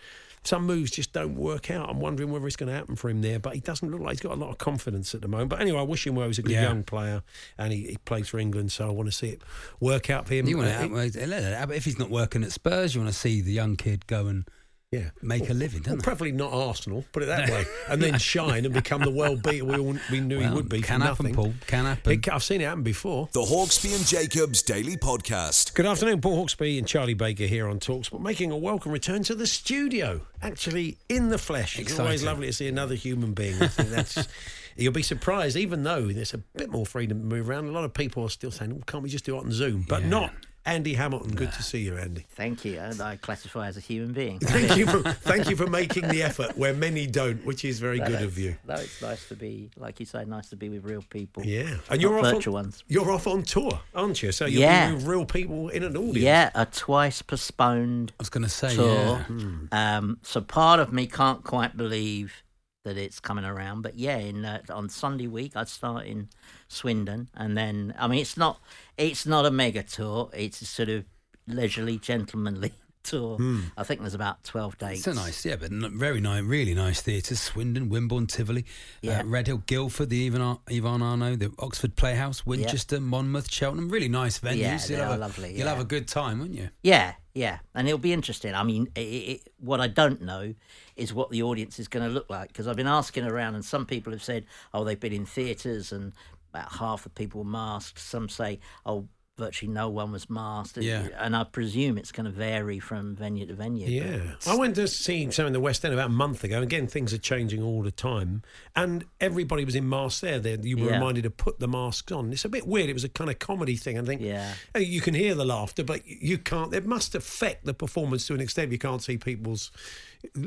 some 0.44 0.66
moves 0.66 0.90
just 0.90 1.12
don't 1.12 1.36
work 1.36 1.70
out. 1.70 1.88
I'm 1.88 2.00
wondering 2.00 2.32
whether 2.32 2.46
it's 2.46 2.56
going 2.56 2.68
to 2.70 2.74
happen 2.74 2.96
for 2.96 3.08
him 3.08 3.22
there. 3.22 3.38
But 3.38 3.54
he 3.54 3.60
doesn't 3.60 3.90
look 3.90 4.00
like 4.00 4.14
he's 4.14 4.20
got 4.20 4.32
a 4.32 4.40
lot 4.40 4.50
of 4.50 4.58
confidence 4.58 5.14
at 5.14 5.20
the 5.22 5.28
moment. 5.28 5.50
But 5.50 5.60
anyway, 5.60 5.78
I 5.78 5.82
wish 5.82 6.06
him 6.06 6.14
well. 6.16 6.26
He's 6.26 6.38
a 6.38 6.42
good 6.42 6.52
Yeah. 6.52 6.62
young 6.62 6.82
player, 6.82 7.22
and 7.58 7.72
he, 7.72 7.82
he 7.88 7.96
plays 8.04 8.28
for 8.28 8.38
England, 8.38 8.72
so 8.72 8.88
I 8.88 8.90
want 8.90 9.08
to 9.08 9.12
see 9.12 9.28
it 9.28 9.42
work 9.80 10.10
out 10.10 10.26
for 10.26 10.34
him. 10.34 10.48
you 10.48 10.56
want 10.58 10.70
Uh, 10.70 10.88
to, 10.88 11.26
let 11.26 11.42
it 11.44 11.70
if 11.76 11.84
he's 11.84 11.98
not 11.98 12.10
working 12.10 12.42
at 12.42 12.52
Spurs, 12.52 12.94
you 12.94 13.00
want 13.00 13.12
to 13.12 13.18
see 13.18 13.40
the 13.40 13.52
young 13.52 13.76
kid 13.76 14.06
go 14.06 14.26
and 14.26 14.44
yeah. 14.92 15.10
make 15.22 15.48
a 15.48 15.54
living, 15.54 15.82
Well, 15.84 15.94
don't 15.96 16.02
preferably 16.04 16.32
not 16.32 16.52
Arsenal, 16.52 17.04
put 17.12 17.22
it 17.22 17.26
that 17.26 17.48
way, 17.50 17.64
and 17.88 18.00
then 18.00 18.18
shine 18.18 18.64
and 18.66 18.74
become 18.74 19.00
the 19.02 19.10
world 19.10 19.42
beater 19.42 19.64
we 19.64 19.76
all 19.76 19.96
we 20.10 20.20
knew 20.20 20.38
he 20.38 20.48
would 20.48 20.68
be. 20.68 20.82
can 20.82 21.00
happen, 21.00 21.26
nothing. 21.26 21.34
Paul, 21.34 21.54
can 21.66 21.86
happen. 21.86 22.12
It, 22.12 22.28
I've 22.28 22.42
seen 22.44 22.60
it 22.60 22.64
happen 22.64 22.82
before. 22.82 23.28
The 23.32 23.40
Hawksby 23.40 23.96
and 23.96 24.06
Jacobs 24.06 24.62
Daily 24.62 24.96
Podcast. 24.96 25.74
Good 25.74 25.86
afternoon, 25.86 26.20
Paul 26.20 26.44
Hawksby 26.44 26.78
and 26.78 26.86
Charlie 26.86 27.14
Baker 27.14 27.44
here 27.46 27.66
on 27.68 27.80
Talksport 27.80 28.20
making 28.20 28.50
a 28.52 28.56
welcome 28.56 28.92
return 28.92 29.22
to 29.24 29.34
the 29.34 29.46
studio, 29.46 30.20
actually 30.42 30.98
in 31.08 31.30
the 31.30 31.38
flesh. 31.38 31.78
It's 31.78 31.98
always 31.98 32.22
lovely 32.22 32.46
to 32.48 32.52
see 32.52 32.68
another 32.68 32.94
human 32.94 33.32
being. 33.32 33.60
I 33.62 33.66
think 33.68 33.88
that's. 33.88 34.28
You'll 34.76 34.92
be 34.94 35.02
surprised, 35.02 35.56
even 35.56 35.82
though 35.82 36.06
there's 36.06 36.32
a 36.32 36.38
bit 36.38 36.70
more 36.70 36.86
freedom 36.86 37.18
to 37.20 37.24
move 37.26 37.50
around. 37.50 37.66
A 37.66 37.72
lot 37.72 37.84
of 37.84 37.92
people 37.92 38.24
are 38.24 38.30
still 38.30 38.50
saying, 38.50 38.74
oh, 38.74 38.82
"Can't 38.86 39.02
we 39.02 39.10
just 39.10 39.26
do 39.26 39.36
it 39.36 39.40
on 39.40 39.52
Zoom?" 39.52 39.84
But 39.86 40.00
Yeah. 40.02 40.08
not 40.08 40.32
Andy 40.64 40.94
Hamilton. 40.94 41.32
Good 41.34 41.52
to 41.54 41.62
see 41.62 41.80
you, 41.80 41.96
Andy. 41.96 42.24
Thank 42.30 42.64
you. 42.64 42.78
And 42.78 43.00
I 43.00 43.16
classify 43.16 43.66
as 43.66 43.76
a 43.76 43.80
human 43.80 44.12
being. 44.12 44.38
Thank 44.42 44.76
you 44.76 44.86
for 44.86 45.02
thank 45.12 45.50
you 45.50 45.56
for 45.56 45.66
making 45.66 46.06
the 46.08 46.22
effort 46.22 46.56
where 46.56 46.72
many 46.72 47.06
don't, 47.06 47.44
which 47.44 47.64
is 47.64 47.80
very 47.80 47.98
No, 47.98 48.06
good 48.06 48.20
no, 48.20 48.26
of 48.26 48.38
you. 48.38 48.56
No, 48.66 48.74
it's 48.74 49.02
nice 49.02 49.26
to 49.28 49.34
be, 49.34 49.70
like 49.76 49.98
you 49.98 50.06
say, 50.06 50.24
nice 50.24 50.48
to 50.50 50.56
be 50.56 50.68
with 50.68 50.84
real 50.84 51.02
people. 51.10 51.44
Yeah, 51.44 51.78
and 51.90 52.00
you're 52.00 52.16
off 52.18 52.24
virtual 52.32 52.56
on, 52.58 52.64
ones. 52.64 52.84
You're 52.86 53.10
off 53.10 53.26
on 53.26 53.42
tour, 53.42 53.80
aren't 53.94 54.22
you? 54.22 54.30
So 54.30 54.46
you'll 54.46 54.60
Yeah. 54.62 54.88
be 54.90 54.94
with 54.94 55.06
real 55.06 55.24
people 55.26 55.68
in 55.70 55.82
an 55.82 55.96
audience. 55.96 56.18
Yeah, 56.18 56.50
a 56.54 56.64
twice 56.66 57.22
postponed 57.22 58.12
I 58.12 58.22
was 58.22 58.28
going 58.30 58.44
to 58.44 58.48
say, 58.48 58.74
tour. 58.76 59.26
yeah. 59.28 59.96
Um, 59.96 60.18
so 60.22 60.40
part 60.40 60.78
of 60.78 60.92
me 60.92 61.06
can't 61.08 61.42
quite 61.42 61.76
believe 61.76 62.42
that 62.84 62.96
it's 62.96 63.20
coming 63.20 63.44
around, 63.44 63.82
but 63.82 63.96
yeah, 63.96 64.16
in 64.16 64.44
uh, 64.44 64.60
on 64.70 64.88
Sunday 64.88 65.26
week 65.28 65.56
I 65.56 65.64
start 65.64 66.06
in 66.06 66.28
Swindon, 66.72 67.28
and 67.34 67.56
then 67.56 67.94
I 67.98 68.08
mean 68.08 68.20
it's 68.20 68.36
not 68.36 68.60
it's 68.96 69.26
not 69.26 69.46
a 69.46 69.50
mega 69.50 69.82
tour. 69.82 70.30
It's 70.32 70.60
a 70.62 70.66
sort 70.66 70.88
of 70.88 71.04
leisurely, 71.46 71.98
gentlemanly 71.98 72.72
tour. 73.02 73.36
I 73.76 73.82
think 73.82 74.00
there's 74.00 74.14
about 74.14 74.44
twelve 74.44 74.78
dates. 74.78 75.06
It's 75.06 75.18
a 75.18 75.20
nice, 75.20 75.44
yeah, 75.44 75.56
but 75.56 75.70
very 75.72 76.20
nice, 76.20 76.42
really 76.44 76.74
nice 76.74 77.00
theatres. 77.02 77.40
Swindon, 77.40 77.88
Wimborne, 77.90 78.28
Tivoli, 78.28 78.64
Yeah. 79.00 79.20
uh, 79.20 79.24
Redhill, 79.24 79.58
Guildford, 79.66 80.08
the 80.10 80.26
Yvonne, 80.28 80.58
Yvonne 80.68 81.02
Arnaud, 81.02 81.36
the 81.36 81.52
Oxford 81.58 81.96
Playhouse, 81.96 82.46
Winchester, 82.46 83.00
Monmouth, 83.00 83.50
Cheltenham. 83.50 83.88
Really 83.88 84.08
nice 84.08 84.38
venues. 84.38 84.56
Yeah, 84.58 84.78
You'll 84.78 84.88
they 84.98 85.00
are 85.02 85.14
a- 85.14 85.18
lovely, 85.18 85.56
You'll 85.58 85.68
have 85.68 85.80
a 85.80 85.84
good 85.84 86.06
time, 86.06 86.38
won't 86.38 86.54
you? 86.54 86.68
Yeah, 86.84 87.14
yeah, 87.34 87.58
and 87.74 87.88
it'll 87.88 87.98
be 87.98 88.12
interesting. 88.12 88.54
I 88.54 88.62
mean, 88.62 88.88
it, 88.94 89.00
it, 89.00 89.40
what 89.58 89.80
I 89.80 89.88
don't 89.88 90.22
know 90.22 90.54
is 90.94 91.12
what 91.14 91.30
the 91.30 91.42
audience 91.42 91.78
is 91.80 91.88
going 91.88 92.06
to 92.06 92.12
look 92.12 92.28
like 92.30 92.48
because 92.48 92.68
I've 92.68 92.76
been 92.76 92.86
asking 92.86 93.24
around, 93.24 93.54
and 93.56 93.64
some 93.64 93.84
people 93.86 94.12
have 94.12 94.22
said, 94.22 94.44
"Oh, 94.74 94.84
they've 94.84 95.00
been 95.00 95.14
in 95.14 95.24
theatres, 95.26 95.90
and 95.90 96.12
about 96.52 96.72
half 96.72 97.04
the 97.04 97.10
people 97.10 97.42
were 97.44 97.50
masked." 97.50 97.98
Some 97.98 98.28
say, 98.28 98.60
"Oh." 98.86 99.08
Virtually 99.38 99.72
no 99.72 99.88
one 99.88 100.12
was 100.12 100.28
masked, 100.28 100.76
Yeah. 100.76 101.08
and 101.18 101.34
I 101.34 101.44
presume 101.44 101.96
it's 101.96 102.12
going 102.12 102.26
to 102.26 102.30
vary 102.30 102.78
from 102.78 103.16
venue 103.16 103.46
to 103.46 103.54
venue. 103.54 103.88
Yeah. 103.88 104.34
I 104.46 104.54
went 104.56 104.74
to 104.76 104.86
see 104.86 105.28
some 105.30 105.46
in 105.46 105.54
the 105.54 105.58
West 105.58 105.82
End 105.86 105.94
about 105.94 106.10
a 106.10 106.12
month 106.12 106.44
ago. 106.44 106.60
Again, 106.60 106.86
things 106.86 107.14
are 107.14 107.18
changing 107.18 107.62
all 107.62 107.82
the 107.82 107.90
time. 107.90 108.42
And 108.76 109.06
everybody 109.22 109.64
was 109.64 109.74
in 109.74 109.88
masks 109.88 110.20
there. 110.20 110.38
They, 110.38 110.58
you 110.62 110.76
were 110.76 110.84
Yeah. 110.90 110.92
reminded 110.96 111.22
to 111.22 111.30
put 111.30 111.60
the 111.60 111.66
masks 111.66 112.12
on. 112.12 112.30
It's 112.30 112.44
a 112.44 112.48
bit 112.50 112.66
weird. 112.66 112.90
It 112.90 112.92
was 112.92 113.04
a 113.04 113.08
kind 113.08 113.30
of 113.30 113.38
comedy 113.38 113.74
thing. 113.74 113.98
I 113.98 114.02
think 114.02 114.20
Yeah. 114.20 114.52
you 114.76 115.00
can 115.00 115.14
hear 115.14 115.34
the 115.34 115.46
laughter, 115.46 115.82
but 115.82 116.02
you 116.06 116.36
can't. 116.36 116.74
It 116.74 116.84
must 116.84 117.14
affect 117.14 117.64
the 117.64 117.72
performance 117.74 118.26
to 118.26 118.34
an 118.34 118.40
extent. 118.40 118.70
You 118.70 118.78
can't 118.78 119.02
see 119.02 119.16
people's 119.16 119.72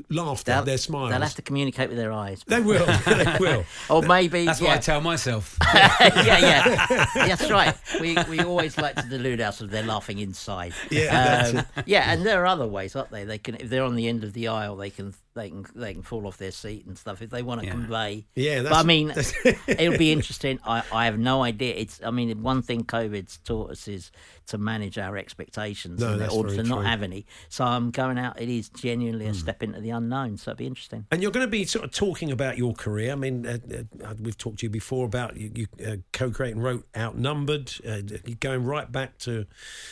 laughter, 0.10 0.54
They'll, 0.54 0.64
their 0.64 0.78
smiles. 0.78 1.12
they'll 1.12 1.22
have 1.22 1.36
to 1.36 1.42
communicate 1.42 1.90
with 1.90 1.98
their 1.98 2.12
eyes. 2.12 2.44
They 2.48 2.60
will. 2.60 2.86
they 3.06 3.38
will. 3.40 3.66
Or 3.90 4.02
maybe 4.02 4.46
That's 4.46 4.62
yeah. 4.62 4.70
what 4.70 4.78
I 4.78 4.80
tell 4.80 5.02
myself. 5.02 5.58
yeah, 5.74 6.08
yeah, 6.40 7.06
that's 7.16 7.50
right. 7.52 7.76
We 8.00 8.18
we 8.30 8.40
always 8.40 8.78
like 8.78 8.96
to 8.96 9.08
delude 9.08 9.42
ourselves 9.42 9.72
they're 9.72 9.84
laughing 9.84 10.20
inside. 10.20 10.74
Yeah, 10.90 11.52
um, 11.56 11.84
yeah, 11.86 12.12
and 12.12 12.26
there 12.26 12.42
are 12.42 12.46
other 12.46 12.68
ways, 12.68 12.96
aren't 12.96 13.12
they? 13.12 13.24
They 13.24 13.38
can 13.38 13.56
if 13.56 13.70
they're 13.70 13.84
on 13.84 13.96
the 13.96 14.08
end 14.08 14.24
of 14.24 14.34
the 14.34 14.48
aisle, 14.48 14.76
they 14.76 14.90
can 14.90 15.14
they 15.36 15.50
can 15.50 15.66
they 15.76 15.94
can 15.94 16.02
fall 16.02 16.26
off 16.28 16.38
their 16.38 16.52
seat 16.52 16.86
and 16.86 16.98
stuff 16.98 17.22
if 17.22 17.30
they 17.30 17.44
want 17.44 17.60
to 17.62 17.68
Yeah. 17.68 17.74
convey. 17.74 18.26
Yeah, 18.36 18.64
but 18.64 18.74
I 18.74 18.84
mean, 18.84 19.12
it'll 19.68 19.98
be 19.98 20.12
interesting. 20.12 20.60
I 20.66 20.82
I 20.92 21.06
have 21.06 21.20
no 21.20 21.44
idea. 21.44 21.76
It's 21.76 22.00
I 22.04 22.10
mean, 22.12 22.42
one 22.42 22.62
thing 22.62 22.84
COVID's 22.86 23.38
taught 23.44 23.72
us 23.72 23.88
is 23.88 24.12
to 24.48 24.58
manage 24.58 24.98
our 24.98 25.18
expectations 25.18 26.00
No, 26.00 26.14
and 26.14 26.22
that's 26.22 26.34
or 26.34 26.44
very 26.46 26.58
to 26.58 26.64
not 26.64 26.76
true. 26.76 26.84
Hmm. 26.84 26.88
have 26.90 27.04
any. 27.04 27.26
So 27.50 27.66
I'm 27.66 27.92
going 27.92 28.18
out. 28.18 28.40
It 28.40 28.48
is 28.50 28.70
genuinely 28.70 29.26
a 29.26 29.34
step 29.34 29.62
into 29.64 29.82
the 29.82 29.90
unknown. 29.90 30.38
So 30.38 30.52
it'll 30.52 30.60
be 30.60 30.68
interesting. 30.68 31.06
And 31.12 31.22
you're 31.22 31.32
going 31.32 31.46
to 31.46 31.50
be 31.52 31.66
sort 31.66 31.84
of 31.84 31.92
talking 31.92 32.32
about 32.32 32.58
your 32.58 32.74
career. 32.74 33.12
I 33.12 33.16
mean, 33.16 33.46
uh, 33.46 33.58
uh, 34.04 34.14
we've 34.22 34.38
talked 34.38 34.60
to 34.60 34.68
you 34.68 34.70
before 34.70 35.06
about 35.06 35.36
you, 35.36 35.52
you 35.56 35.68
uh, 35.86 35.96
co-creating, 36.14 36.62
wrote 36.62 36.88
Outnumbered. 36.96 37.74
Uh, 37.86 38.02
you're 38.26 38.38
going 38.40 38.64
right 38.64 38.90
back 38.92 39.18
to 39.20 39.48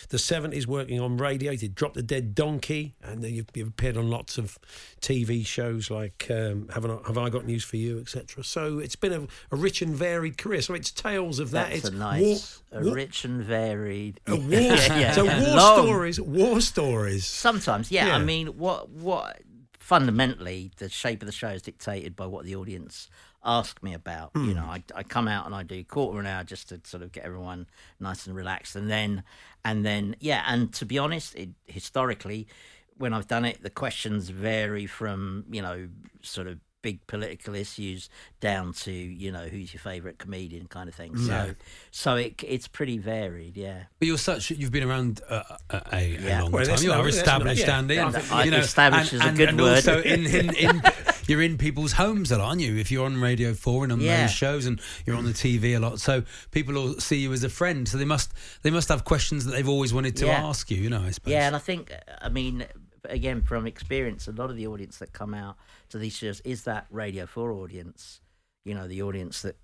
the 0.09 0.17
70s, 0.17 0.67
working 0.67 0.99
on 0.99 1.17
radio. 1.17 1.51
You 1.51 1.57
did 1.57 1.73
Drop 1.75 1.95
the 1.95 2.03
Dead 2.03 2.35
Donkey, 2.35 2.93
and 3.03 3.23
then 3.23 3.33
you've, 3.33 3.47
you've 3.55 3.69
appeared 3.69 3.97
on 3.97 4.07
lots 4.07 4.37
of 4.37 4.59
TV 5.01 5.32
shows 5.41 5.89
like 5.89 6.27
um, 6.29 6.69
Have, 6.73 6.85
I, 6.85 6.97
Have 7.07 7.17
I 7.17 7.29
Got 7.29 7.45
News 7.45 7.63
for 7.63 7.77
You, 7.77 7.99
etc. 7.99 8.43
So 8.43 8.77
it's 8.77 8.95
been 8.95 9.13
a, 9.13 9.55
a 9.55 9.57
rich 9.57 9.81
and 9.81 9.95
varied 9.95 10.37
career. 10.37 10.61
So 10.61 10.75
it's 10.75 10.91
tales 10.91 11.39
of 11.39 11.49
that. 11.51 11.71
That's 11.71 11.85
it's 11.85 11.89
a 11.89 11.97
nice, 11.97 12.61
a 12.71 12.81
war, 12.83 12.93
rich 12.93 13.25
and 13.25 13.43
varied. 13.43 14.19
a 14.27 14.35
war, 14.35 14.45
Yeah, 14.51 14.99
yeah. 14.99 15.11
So 15.13 15.25
war 15.25 15.33
Long. 15.55 15.85
stories, 15.87 16.21
war 16.21 16.61
stories. 16.61 17.25
Sometimes, 17.25 17.89
yeah. 17.91 18.07
Yeah. 18.07 18.15
I 18.17 18.19
mean, 18.19 18.47
what 18.59 18.89
what 18.89 19.41
fundamentally 19.79 20.71
the 20.77 20.89
shape 20.89 21.21
of 21.21 21.25
the 21.25 21.31
show 21.31 21.49
is 21.49 21.61
dictated 21.61 22.15
by 22.15 22.25
what 22.25 22.45
the 22.45 22.55
audience 22.55 23.09
ask 23.43 23.83
me 23.83 23.93
about. 23.93 24.31
Hmm. 24.33 24.47
You 24.47 24.53
know, 24.53 24.63
I, 24.65 24.81
I 24.95 25.03
come 25.03 25.27
out 25.27 25.45
and 25.45 25.53
I 25.53 25.63
do 25.63 25.83
quarter 25.83 26.19
of 26.19 26.25
an 26.25 26.31
hour 26.31 26.43
just 26.43 26.69
to 26.69 26.79
sort 26.85 27.03
of 27.03 27.11
get 27.11 27.25
everyone 27.25 27.67
nice 27.99 28.25
and 28.25 28.35
relaxed, 28.35 28.75
and 28.75 28.89
then 28.89 29.23
and 29.65 29.85
then 29.85 30.15
yeah. 30.19 30.43
And 30.47 30.73
to 30.75 30.85
be 30.85 30.97
honest, 30.97 31.35
it, 31.35 31.49
historically, 31.65 32.47
when 32.97 33.13
I've 33.13 33.27
done 33.27 33.45
it, 33.45 33.61
the 33.63 33.69
questions 33.69 34.29
vary 34.29 34.85
from 34.85 35.45
you 35.51 35.61
know 35.61 35.87
sort 36.21 36.47
of 36.47 36.59
big 36.81 37.07
political 37.07 37.55
issues 37.55 38.09
down 38.41 38.73
to 38.73 38.91
you 38.91 39.31
know 39.31 39.45
who's 39.45 39.73
your 39.73 39.79
favourite 39.79 40.17
comedian 40.17 40.67
kind 40.67 40.89
of 40.89 40.93
thing. 40.95 41.13
Yeah. 41.17 41.25
So 41.45 41.55
so 41.91 42.15
it 42.17 42.43
it's 42.45 42.67
pretty 42.67 42.97
varied, 42.97 43.55
yeah. 43.55 43.83
But 43.99 44.07
you're 44.09 44.17
such. 44.17 44.51
You've 44.51 44.71
been 44.71 44.83
around 44.89 45.21
uh, 45.29 45.43
a, 45.69 45.81
a, 45.93 46.17
Yeah. 46.21 46.41
long 46.41 46.51
Well, 46.51 46.65
time. 46.65 46.83
You 46.83 46.91
are 46.91 47.07
established, 47.07 47.65
not- 47.67 47.75
Andy. 47.77 47.95
yeah. 47.95 48.07
and, 48.07 48.17
I 48.31 48.43
you 48.43 48.51
know, 48.51 48.57
established 48.57 49.13
and, 49.13 49.21
is 49.23 49.29
a 49.29 49.31
good 49.33 49.49
and 49.49 49.61
word. 49.61 49.75
Also, 49.87 50.01
in, 50.01 50.25
in, 50.25 50.53
in 50.55 50.81
you're 51.25 51.41
in 51.41 51.57
people's 51.57 51.93
homes 51.93 52.33
a 52.33 52.37
lot, 52.37 52.49
aren't 52.49 52.59
you? 52.61 52.75
If 52.75 52.91
you're 52.91 53.05
on 53.05 53.15
Radio 53.21 53.53
Four 53.53 53.85
and 53.85 53.93
on 53.93 54.01
Yeah. 54.01 54.23
those 54.23 54.31
shows, 54.31 54.65
and 54.65 54.81
you're 55.05 55.15
on 55.15 55.23
the 55.23 55.31
TV 55.31 55.77
a 55.77 55.79
lot, 55.79 56.01
so 56.01 56.23
people 56.51 56.73
will 56.73 56.99
see 56.99 57.15
you 57.15 57.31
as 57.31 57.45
a 57.45 57.49
friend. 57.49 57.87
So 57.87 57.97
they 57.97 58.03
must 58.03 58.33
they 58.61 58.71
must 58.71 58.89
have 58.89 59.05
questions 59.05 59.45
that 59.45 59.51
they've 59.51 59.69
always 59.69 59.93
wanted 59.93 60.17
to 60.17 60.25
Yeah. 60.25 60.45
ask 60.45 60.69
you. 60.69 60.81
You 60.81 60.89
know, 60.89 61.01
I 61.01 61.11
suppose. 61.11 61.31
Yeah, 61.31 61.47
and 61.47 61.55
I 61.55 61.59
think, 61.59 61.93
I 62.21 62.27
mean, 62.27 62.65
again 63.05 63.41
from 63.41 63.65
experience, 63.67 64.27
a 64.27 64.31
lot 64.31 64.49
of 64.49 64.55
the 64.55 64.67
audience 64.67 64.97
that 64.99 65.13
come 65.13 65.33
out 65.33 65.55
to 65.89 65.97
these 65.97 66.15
shows 66.15 66.39
is 66.41 66.63
that 66.63 66.85
Radio 66.89 67.25
Four 67.25 67.51
audience. 67.51 68.21
You 68.65 68.73
know, 68.75 68.87
the 68.87 69.01
audience 69.03 69.41
that 69.41 69.57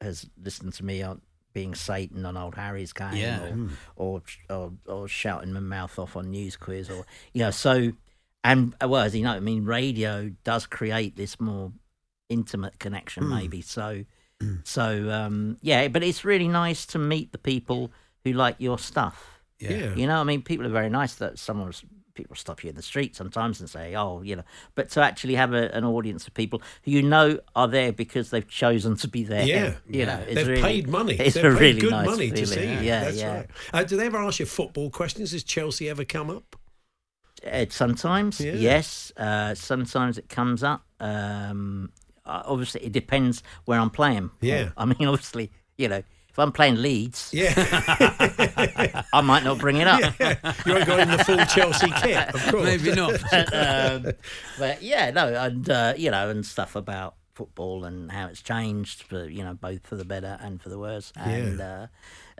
has 0.00 0.26
listened 0.42 0.72
to 0.74 0.84
me 0.84 1.02
on 1.02 1.20
being 1.52 1.74
Satan 1.74 2.24
on 2.26 2.36
Old 2.36 2.54
Harry's 2.54 2.92
game, 2.92 3.14
Yeah. 3.16 3.42
or, 3.42 3.52
Mm. 3.52 3.70
or 3.96 4.22
or 4.50 4.72
or 4.86 5.08
shouting 5.08 5.52
my 5.52 5.60
mouth 5.60 5.98
off 5.98 6.16
on 6.16 6.30
news 6.30 6.56
quiz, 6.56 6.90
or 6.90 7.04
you 7.32 7.40
know, 7.42 7.50
so 7.50 7.92
and 8.44 8.74
uh, 8.82 8.88
well, 8.88 9.02
as 9.02 9.16
you 9.16 9.24
know, 9.24 9.32
I 9.32 9.40
mean, 9.40 9.64
radio 9.64 10.30
does 10.44 10.66
create 10.66 11.16
this 11.16 11.40
more 11.40 11.72
intimate 12.28 12.78
connection, 12.78 13.24
Hmm. 13.24 13.30
maybe. 13.34 13.60
So, 13.62 14.04
so 14.64 15.10
um, 15.10 15.56
yeah, 15.62 15.88
but 15.88 16.02
it's 16.02 16.24
really 16.24 16.48
nice 16.48 16.86
to 16.86 16.98
meet 16.98 17.32
the 17.32 17.38
people 17.38 17.90
who 18.24 18.32
like 18.32 18.56
your 18.58 18.78
stuff. 18.78 19.40
Yeah. 19.58 19.94
You 19.94 20.06
know, 20.06 20.20
I 20.20 20.24
mean, 20.24 20.42
people 20.42 20.66
are 20.66 20.70
very 20.70 20.90
nice 20.90 21.14
that 21.16 21.38
someone 21.38 21.72
people 22.16 22.34
stop 22.34 22.64
you 22.64 22.70
in 22.70 22.74
the 22.76 22.82
street 22.82 23.14
sometimes 23.14 23.60
and 23.60 23.70
say, 23.70 23.94
"Oh, 23.94 24.22
you 24.22 24.34
know," 24.34 24.42
but 24.74 24.90
to 24.90 25.02
actually 25.02 25.36
have 25.36 25.52
a, 25.52 25.72
an 25.76 25.84
audience 25.84 26.26
of 26.26 26.34
people 26.34 26.60
who 26.82 26.90
you 26.90 27.02
know 27.02 27.38
are 27.54 27.68
there 27.68 27.92
because 27.92 28.30
they've 28.30 28.48
chosen 28.48 28.96
to 28.96 29.06
be 29.08 29.22
there. 29.22 29.44
Yeah, 29.46 29.74
you 29.88 30.06
know, 30.06 30.18
it's 30.26 30.34
they've 30.34 30.48
really- 30.48 30.62
paid 30.62 30.88
money. 30.88 31.14
It's 31.14 31.34
They've 31.34 31.44
a 31.44 31.50
paid 31.52 31.60
really 31.60 31.80
good 31.80 31.90
nice 31.92 32.06
money 32.06 32.30
to 32.32 32.46
see. 32.46 32.60
you. 32.62 32.78
Yeah, 32.80 33.04
That's 33.04 33.16
yeah. 33.18 33.36
right. 33.36 33.50
Uh, 33.72 33.84
do 33.84 33.96
they 33.96 34.06
ever 34.06 34.18
ask 34.18 34.40
you 34.40 34.46
football 34.46 34.90
questions? 34.90 35.30
Has 35.32 35.44
Chelsea 35.44 35.88
ever 35.88 36.04
come 36.04 36.30
up? 36.30 36.56
Uh, 37.46 37.66
sometimes, 37.68 38.40
Yeah. 38.40 38.52
yes. 38.54 39.12
Uh, 39.16 39.54
sometimes 39.54 40.18
it 40.18 40.28
comes 40.28 40.62
up. 40.64 40.84
Um, 40.98 41.92
uh, 42.24 42.42
obviously, 42.46 42.82
it 42.84 42.92
depends 42.92 43.42
where 43.66 43.78
I'm 43.78 43.90
playing. 43.90 44.30
Yeah. 44.40 44.70
I 44.76 44.84
mean, 44.86 45.06
obviously, 45.06 45.50
you 45.78 45.88
know, 45.88 46.02
if 46.36 46.40
I'm 46.40 46.52
playing 46.52 46.82
Leeds, 46.82 47.30
Yeah. 47.32 47.54
I 49.14 49.22
might 49.22 49.42
not 49.42 49.56
bring 49.56 49.78
it 49.78 49.86
up. 49.86 50.02
You 50.66 50.74
won't 50.74 50.86
go 50.86 50.98
in 50.98 51.10
the 51.10 51.24
full 51.24 51.38
Chelsea 51.46 51.90
kit, 52.02 52.34
of 52.34 52.46
course. 52.50 52.64
Maybe 52.64 52.92
not. 52.92 53.14
um, 53.54 54.12
but 54.58 54.82
yeah, 54.82 55.10
no, 55.12 55.28
and 55.28 55.70
uh, 55.70 55.94
you 55.96 56.10
know, 56.10 56.28
and 56.28 56.44
stuff 56.44 56.76
about 56.76 57.14
football 57.32 57.84
and 57.84 58.12
how 58.12 58.26
it's 58.26 58.42
changed 58.42 59.02
for 59.04 59.24
you 59.24 59.42
know 59.44 59.54
both 59.54 59.86
for 59.86 59.96
the 59.96 60.04
better 60.04 60.36
and 60.42 60.60
for 60.60 60.68
the 60.68 60.78
worse. 60.78 61.10
And 61.16 61.58
uh, 61.58 61.86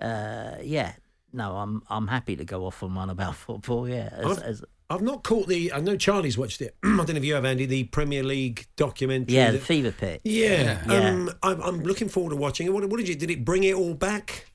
uh, 0.02 0.56
yeah, 0.62 0.92
no, 1.32 1.56
I'm 1.56 1.82
I'm 1.88 2.08
happy 2.08 2.36
to 2.36 2.44
go 2.44 2.66
off 2.66 2.82
on 2.82 2.94
one 2.94 3.08
about 3.08 3.34
football. 3.36 3.88
Yeah, 3.88 4.10
as, 4.12 4.38
I've, 4.38 4.44
as, 4.44 4.64
I've 4.88 5.02
not 5.02 5.24
caught 5.24 5.48
the. 5.48 5.72
I 5.72 5.80
know 5.80 5.96
Charlie's 5.96 6.38
watched 6.38 6.62
it. 6.62 6.76
I 6.84 6.88
don't 6.96 7.08
know 7.08 7.16
if 7.16 7.24
you 7.24 7.34
have, 7.34 7.44
Andy. 7.44 7.66
The 7.66 7.84
Premier 7.84 8.22
League 8.22 8.66
documentary. 8.76 9.34
yeah, 9.34 9.50
the 9.50 9.58
that- 9.58 9.64
fever 9.64 9.90
pitch. 9.92 10.20
yeah. 10.24 10.82
Yeah. 10.88 11.08
Um, 11.08 11.30
I'm, 11.42 11.60
I'm 11.60 11.80
looking 11.82 12.08
forward 12.08 12.30
to 12.30 12.36
watching 12.36 12.66
it. 12.66 12.70
What, 12.72 12.88
what 12.88 12.98
did 12.98 13.08
you? 13.08 13.16
Did 13.16 13.30
it 13.30 13.44
bring 13.44 13.64
it 13.64 13.74
all 13.74 13.94
back 13.94 14.46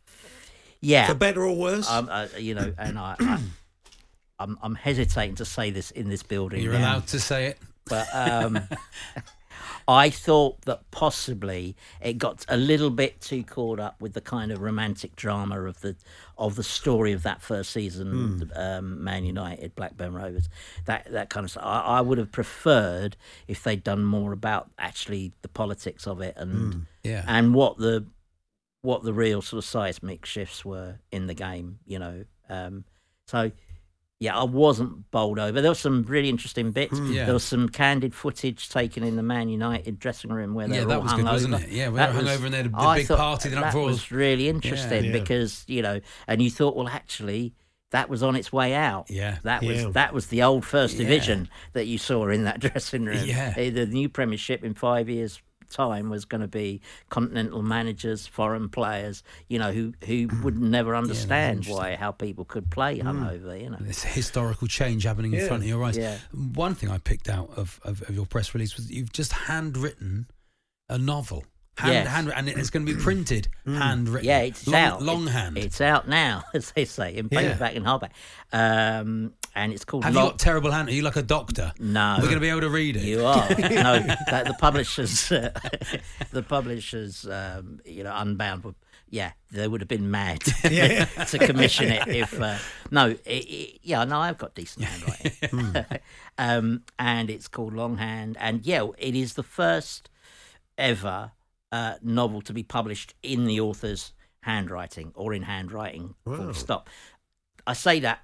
yeah. 0.80 1.08
for 1.08 1.16
better 1.16 1.44
or 1.44 1.56
worse? 1.56 1.90
Um, 1.90 2.08
uh, 2.10 2.28
you 2.38 2.56
know, 2.56 2.74
and 2.78 2.98
I, 2.98 3.16
I 3.20 3.40
I'm 4.40 4.58
I'm 4.62 4.76
hesitating 4.76 5.36
to 5.36 5.46
say 5.46 5.70
this 5.70 5.92
in 5.92 6.10
this 6.10 6.24
building. 6.24 6.62
You're 6.62 6.74
now. 6.74 6.80
allowed 6.94 7.08
to 7.08 7.20
say 7.20 7.48
it. 7.48 7.60
but 7.86 8.08
um, 8.14 8.60
I 9.88 10.10
thought 10.10 10.62
that 10.64 10.90
possibly 10.92 11.76
it 12.02 12.18
got 12.18 12.46
a 12.48 12.58
little 12.58 12.90
bit 12.90 13.22
too 13.22 13.44
caught 13.44 13.80
up 13.80 14.02
with 14.02 14.14
the 14.14 14.22
kind 14.22 14.52
of 14.52 14.62
romantic 14.62 15.16
drama 15.16 15.62
of 15.64 15.82
the 15.82 15.96
of 16.38 16.56
the 16.56 16.64
story 16.64 17.12
of 17.12 17.24
that 17.24 17.42
first 17.42 17.72
season, 17.72 18.50
um, 18.56 19.04
Man 19.04 19.24
United, 19.26 19.76
Blackburn 19.76 20.14
Rovers, 20.14 20.50
that 20.86 21.12
that 21.12 21.30
kind 21.30 21.44
of 21.44 21.52
stuff. 21.52 21.64
I, 21.66 21.80
I 21.98 22.02
would 22.02 22.18
have 22.18 22.32
preferred 22.32 23.18
if 23.48 23.64
they'd 23.64 23.84
done 23.84 24.04
more 24.04 24.32
about 24.34 24.70
actually 24.80 25.34
the 25.42 25.48
politics 25.50 26.08
of 26.08 26.22
it 26.22 26.36
and 26.38 26.86
Yeah. 27.04 27.24
and 27.28 27.54
what 27.54 27.78
the 27.78 28.06
what 28.82 29.04
the 29.04 29.14
real 29.14 29.42
sort 29.42 29.60
of 29.60 29.66
seismic 29.70 30.26
shifts 30.26 30.66
were 30.66 31.00
in 31.12 31.28
the 31.28 31.34
game. 31.36 31.80
You 31.86 32.00
know, 32.00 32.24
um, 32.50 32.86
so 33.28 33.52
yeah, 34.22 34.38
I 34.38 34.44
wasn't 34.44 35.10
bowled 35.10 35.40
over. 35.40 35.62
There 35.62 35.72
were 35.72 35.76
some 35.76 36.04
really 36.04 36.30
interesting 36.30 36.70
bits. 36.72 36.98
Yeah. 37.00 37.26
There 37.26 37.34
was 37.34 37.44
some 37.44 37.68
candid 37.68 38.14
footage 38.14 38.70
taken 38.70 39.04
in 39.04 39.16
the 39.16 39.24
Man 39.24 39.50
United 39.50 39.98
dressing 40.00 40.32
room 40.32 40.54
where 40.54 40.68
they 40.68 40.76
Yeah, 40.76 40.82
were 40.84 40.88
that 40.90 40.96
all 40.98 41.02
was 41.02 41.12
hung 41.12 41.22
good, 41.22 41.32
wasn't 41.32 41.54
over. 41.56 41.64
it? 41.64 41.70
Yeah, 41.72 41.88
when 41.88 41.96
That 41.96 42.14
were 42.14 42.22
was- 42.22 42.30
hungover 42.30 42.46
and 42.46 42.54
they 42.54 42.58
had 42.58 42.66
a- 42.68 42.70
the 42.70 42.94
big 42.96 43.08
party 43.08 43.50
the 43.50 43.56
night 43.56 43.74
that 43.74 43.80
was 43.80 44.12
really 44.12 44.48
interesting 44.48 45.06
Yeah. 45.06 45.12
because 45.12 45.64
you 45.68 45.82
know, 45.82 46.00
and 46.28 46.40
you 46.42 46.52
thought, 46.52 46.76
well, 46.76 46.88
actually, 46.88 47.56
that 47.90 48.10
was 48.10 48.22
on 48.24 48.36
its 48.36 48.54
way 48.54 48.74
out. 48.76 49.08
Yeah. 49.10 49.40
that 49.44 49.64
was 49.64 49.82
Yeah. 49.82 49.90
that 49.94 50.14
was 50.14 50.28
the 50.28 50.44
old 50.44 50.66
First 50.66 50.94
Yeah. 50.98 51.00
Division 51.06 51.50
that 51.74 51.88
you 51.88 51.98
saw 51.98 52.30
in 52.30 52.44
that 52.44 52.60
dressing 52.66 53.06
room. 53.06 53.26
Yeah. 53.26 53.56
Eh, 53.58 53.72
the 53.72 53.88
new 53.88 54.08
Premiership 54.08 54.64
in 54.64 54.76
five 54.76 55.10
years. 55.10 55.42
Time 55.72 56.10
was 56.10 56.26
going 56.26 56.42
to 56.42 56.48
be 56.48 56.82
continental 57.10 57.62
managers, 57.62 58.28
foreign 58.28 58.70
players, 58.70 59.24
you 59.48 59.60
know, 59.60 59.72
who 59.72 59.94
who 60.06 60.28
hmm. 60.28 60.44
would 60.44 60.60
never 60.60 60.96
understand 60.96 61.66
why 61.66 61.96
how 61.96 62.12
people 62.12 62.46
could 62.46 62.70
play 62.70 63.00
hmm. 63.00 63.08
hungover, 63.08 63.62
you 63.62 63.70
know. 63.70 63.78
It's 63.88 64.04
a 64.04 64.08
historical 64.08 64.68
change 64.68 65.04
happening 65.04 65.34
in 65.34 65.40
Yeah. 65.40 65.48
front 65.48 65.64
of 65.64 65.70
your 65.70 65.84
eyes. 65.84 65.98
Yeah. 65.98 66.18
One 66.32 66.76
thing 66.76 66.90
I 66.90 66.98
picked 66.98 67.30
out 67.30 67.50
of, 67.56 67.80
of, 67.84 68.02
of 68.04 68.16
your 68.16 68.26
press 68.26 68.54
release 68.54 68.76
was 68.76 68.88
that 68.88 68.94
you've 68.94 69.14
just 69.14 69.32
handwritten 69.34 70.28
a 70.90 70.98
novel. 70.98 71.46
Hand, 71.78 71.94
Yes. 71.94 72.08
hand, 72.08 72.34
and 72.36 72.50
it's 72.50 72.70
going 72.70 72.86
to 72.86 72.94
be 72.94 73.00
printed, 73.00 73.48
hmm. 73.66 73.76
handwritten. 73.76 74.28
Yeah, 74.28 74.40
it's 74.42 74.68
long, 74.68 74.82
out. 74.82 75.02
Longhand. 75.02 75.58
It's 75.58 75.82
out 75.82 76.08
now, 76.08 76.44
as 76.54 76.72
they 76.72 76.86
say, 76.86 77.16
in 77.16 77.30
Yeah. 77.32 77.40
paperback 77.40 77.76
and 77.76 77.86
hardback. 77.86 78.12
Um, 78.52 79.34
and 79.56 79.74
it's 79.74 79.86
called. 79.86 80.04
Have 80.04 80.16
Lo- 80.16 80.24
you 80.24 80.30
got 80.30 80.40
terrible 80.40 80.72
hand? 80.72 80.90
Are 80.90 80.94
you 80.94 81.02
like 81.02 81.16
a 81.16 81.22
doctor? 81.22 81.74
No. 81.80 82.16
We're 82.18 82.26
going 82.26 82.36
to 82.36 82.42
be 82.42 82.50
able 82.50 82.62
to 82.62 82.70
read 82.70 82.96
it. 82.96 83.04
You 83.04 83.26
are 83.26 83.50
no. 83.50 84.00
That 84.28 84.46
the 84.48 84.56
publishers, 84.60 85.32
uh, 85.32 85.52
the 86.32 86.44
publishers, 86.44 87.28
um, 87.28 87.80
you 87.86 88.04
know, 88.04 88.14
Unbound. 88.16 88.64
Would, 88.64 88.76
yeah, 89.10 89.32
they 89.52 89.68
would 89.68 89.82
have 89.82 89.90
been 89.90 90.10
mad 90.10 90.40
to 90.42 91.38
commission 91.40 91.90
it 91.90 92.08
if. 92.08 92.40
Uh, 92.40 92.58
no, 92.92 93.10
it, 93.10 93.20
it, 93.26 93.80
yeah, 93.84 94.06
no, 94.06 94.20
I've 94.20 94.38
got 94.38 94.56
decent 94.56 94.86
handwriting, 94.86 95.86
um, 96.38 96.84
and 96.98 97.30
it's 97.30 97.48
called 97.48 97.74
Longhand, 97.74 98.38
and 98.40 98.66
yeah, 98.66 98.88
it 98.98 99.16
is 99.16 99.34
the 99.34 99.44
first 99.44 100.10
ever 100.78 101.32
uh, 101.72 101.96
novel 102.02 102.42
to 102.42 102.54
be 102.54 102.64
published 102.64 103.14
in 103.22 103.46
the 103.46 103.60
author's 103.60 104.14
handwriting 104.44 105.12
or 105.16 105.34
in 105.34 105.44
handwriting. 105.44 106.16
Wow. 106.26 106.38
Full 106.38 106.54
stop. 106.54 106.90
I 107.68 107.74
say 107.74 108.00
that 108.00 108.22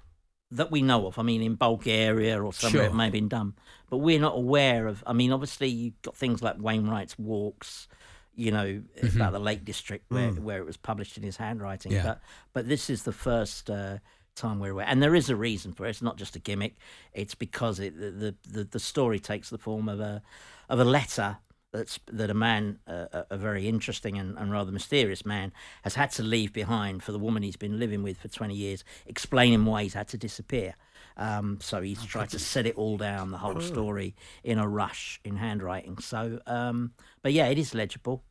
that 0.50 0.70
we 0.70 0.82
know 0.82 1.06
of. 1.06 1.18
I 1.18 1.22
mean, 1.22 1.42
in 1.42 1.54
Bulgaria 1.56 2.42
or 2.42 2.52
somewhere 2.52 2.84
Sure. 2.84 2.90
it 2.90 2.94
may 2.94 3.04
have 3.04 3.12
been 3.12 3.28
done, 3.28 3.54
but 3.90 3.98
we're 3.98 4.20
not 4.20 4.36
aware 4.36 4.86
of. 4.86 5.04
I 5.06 5.12
mean, 5.12 5.32
obviously 5.32 5.68
you've 5.68 6.00
got 6.02 6.16
things 6.16 6.42
like 6.42 6.56
Wainwright's 6.58 7.18
walks, 7.18 7.88
you 8.34 8.50
know, 8.50 8.82
about 9.14 9.32
the 9.32 9.38
Lake 9.38 9.64
District 9.64 10.04
where 10.10 10.30
where 10.30 10.58
it 10.58 10.66
was 10.66 10.76
published 10.76 11.16
in 11.16 11.22
his 11.22 11.36
handwriting. 11.36 11.92
Yeah. 11.92 12.02
But 12.02 12.20
but 12.52 12.68
this 12.68 12.90
is 12.90 13.02
the 13.02 13.12
first. 13.12 13.70
Uh, 13.70 13.98
time 14.34 14.60
we're 14.60 14.70
aware 14.70 14.86
and 14.86 15.02
there 15.02 15.16
is 15.16 15.28
a 15.28 15.34
reason 15.34 15.72
for 15.72 15.84
it 15.84 15.90
it's 15.90 16.00
not 16.00 16.16
just 16.16 16.36
a 16.36 16.38
gimmick 16.38 16.76
it's 17.12 17.34
because 17.34 17.80
it 17.80 17.98
the 17.98 18.12
the, 18.12 18.34
the, 18.48 18.62
the 18.62 18.78
story 18.78 19.18
takes 19.18 19.50
the 19.50 19.58
form 19.58 19.88
of 19.88 19.98
a 19.98 20.22
of 20.68 20.78
a 20.78 20.84
letter 20.84 21.38
that's 21.72 21.98
that 22.10 22.30
a 22.30 22.34
man 22.34 22.78
uh, 22.86 23.06
a, 23.12 23.24
a 23.30 23.36
very 23.36 23.68
interesting 23.68 24.18
and, 24.18 24.38
and 24.38 24.50
rather 24.50 24.72
mysterious 24.72 25.24
man 25.26 25.52
has 25.82 25.94
had 25.94 26.10
to 26.10 26.22
leave 26.22 26.52
behind 26.52 27.02
for 27.02 27.12
the 27.12 27.18
woman 27.18 27.42
he's 27.42 27.56
been 27.56 27.78
living 27.78 28.02
with 28.02 28.18
for 28.18 28.28
20 28.28 28.54
years 28.54 28.84
explaining 29.06 29.64
why 29.64 29.82
he's 29.82 29.94
had 29.94 30.08
to 30.08 30.16
disappear 30.16 30.74
um, 31.16 31.58
so 31.60 31.82
he's 31.82 32.04
tried 32.04 32.30
to 32.30 32.38
set 32.38 32.66
it 32.66 32.76
all 32.76 32.96
down 32.96 33.30
the 33.30 33.38
whole 33.38 33.60
story 33.60 34.14
in 34.44 34.58
a 34.58 34.66
rush 34.66 35.20
in 35.24 35.36
handwriting 35.36 35.98
so 35.98 36.40
um, 36.46 36.92
but 37.22 37.32
yeah 37.32 37.46
it 37.46 37.58
is 37.58 37.74
legible 37.74 38.22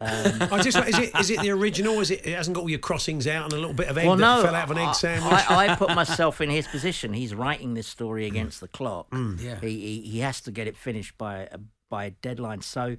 um, 0.00 0.08
I 0.52 0.60
just 0.62 0.76
is 0.76 0.98
it 0.98 1.16
is 1.18 1.30
it 1.30 1.40
the 1.40 1.50
original? 1.50 2.00
Is 2.00 2.10
it 2.10 2.26
it 2.26 2.34
hasn't 2.34 2.56
got 2.56 2.62
all 2.62 2.70
your 2.70 2.80
crossings 2.80 3.28
out 3.28 3.44
and 3.44 3.52
a 3.52 3.56
little 3.56 3.72
bit 3.72 3.86
of 3.86 3.96
egg 3.96 4.06
well, 4.06 4.16
that 4.16 4.36
no, 4.36 4.42
fell 4.42 4.54
out 4.54 4.64
of 4.64 4.72
an 4.72 4.78
I- 4.78 4.88
egg 4.88 4.94
sandwich? 4.96 5.32
I, 5.48 5.68
I 5.68 5.76
put 5.76 5.90
myself 5.94 6.40
in 6.40 6.50
his 6.50 6.66
position. 6.66 7.12
He's 7.12 7.34
writing 7.34 7.74
this 7.74 7.86
story 7.86 8.26
against 8.26 8.60
the 8.60 8.66
clock. 8.66 9.06
Yeah. 9.12 9.60
He, 9.60 9.68
he 9.68 10.00
he 10.00 10.18
has 10.18 10.40
to 10.40 10.50
get 10.50 10.66
it 10.66 10.76
finished 10.76 11.16
by 11.18 11.48
a, 11.52 11.58
by 11.92 12.06
a 12.06 12.10
deadline. 12.10 12.62
So 12.62 12.96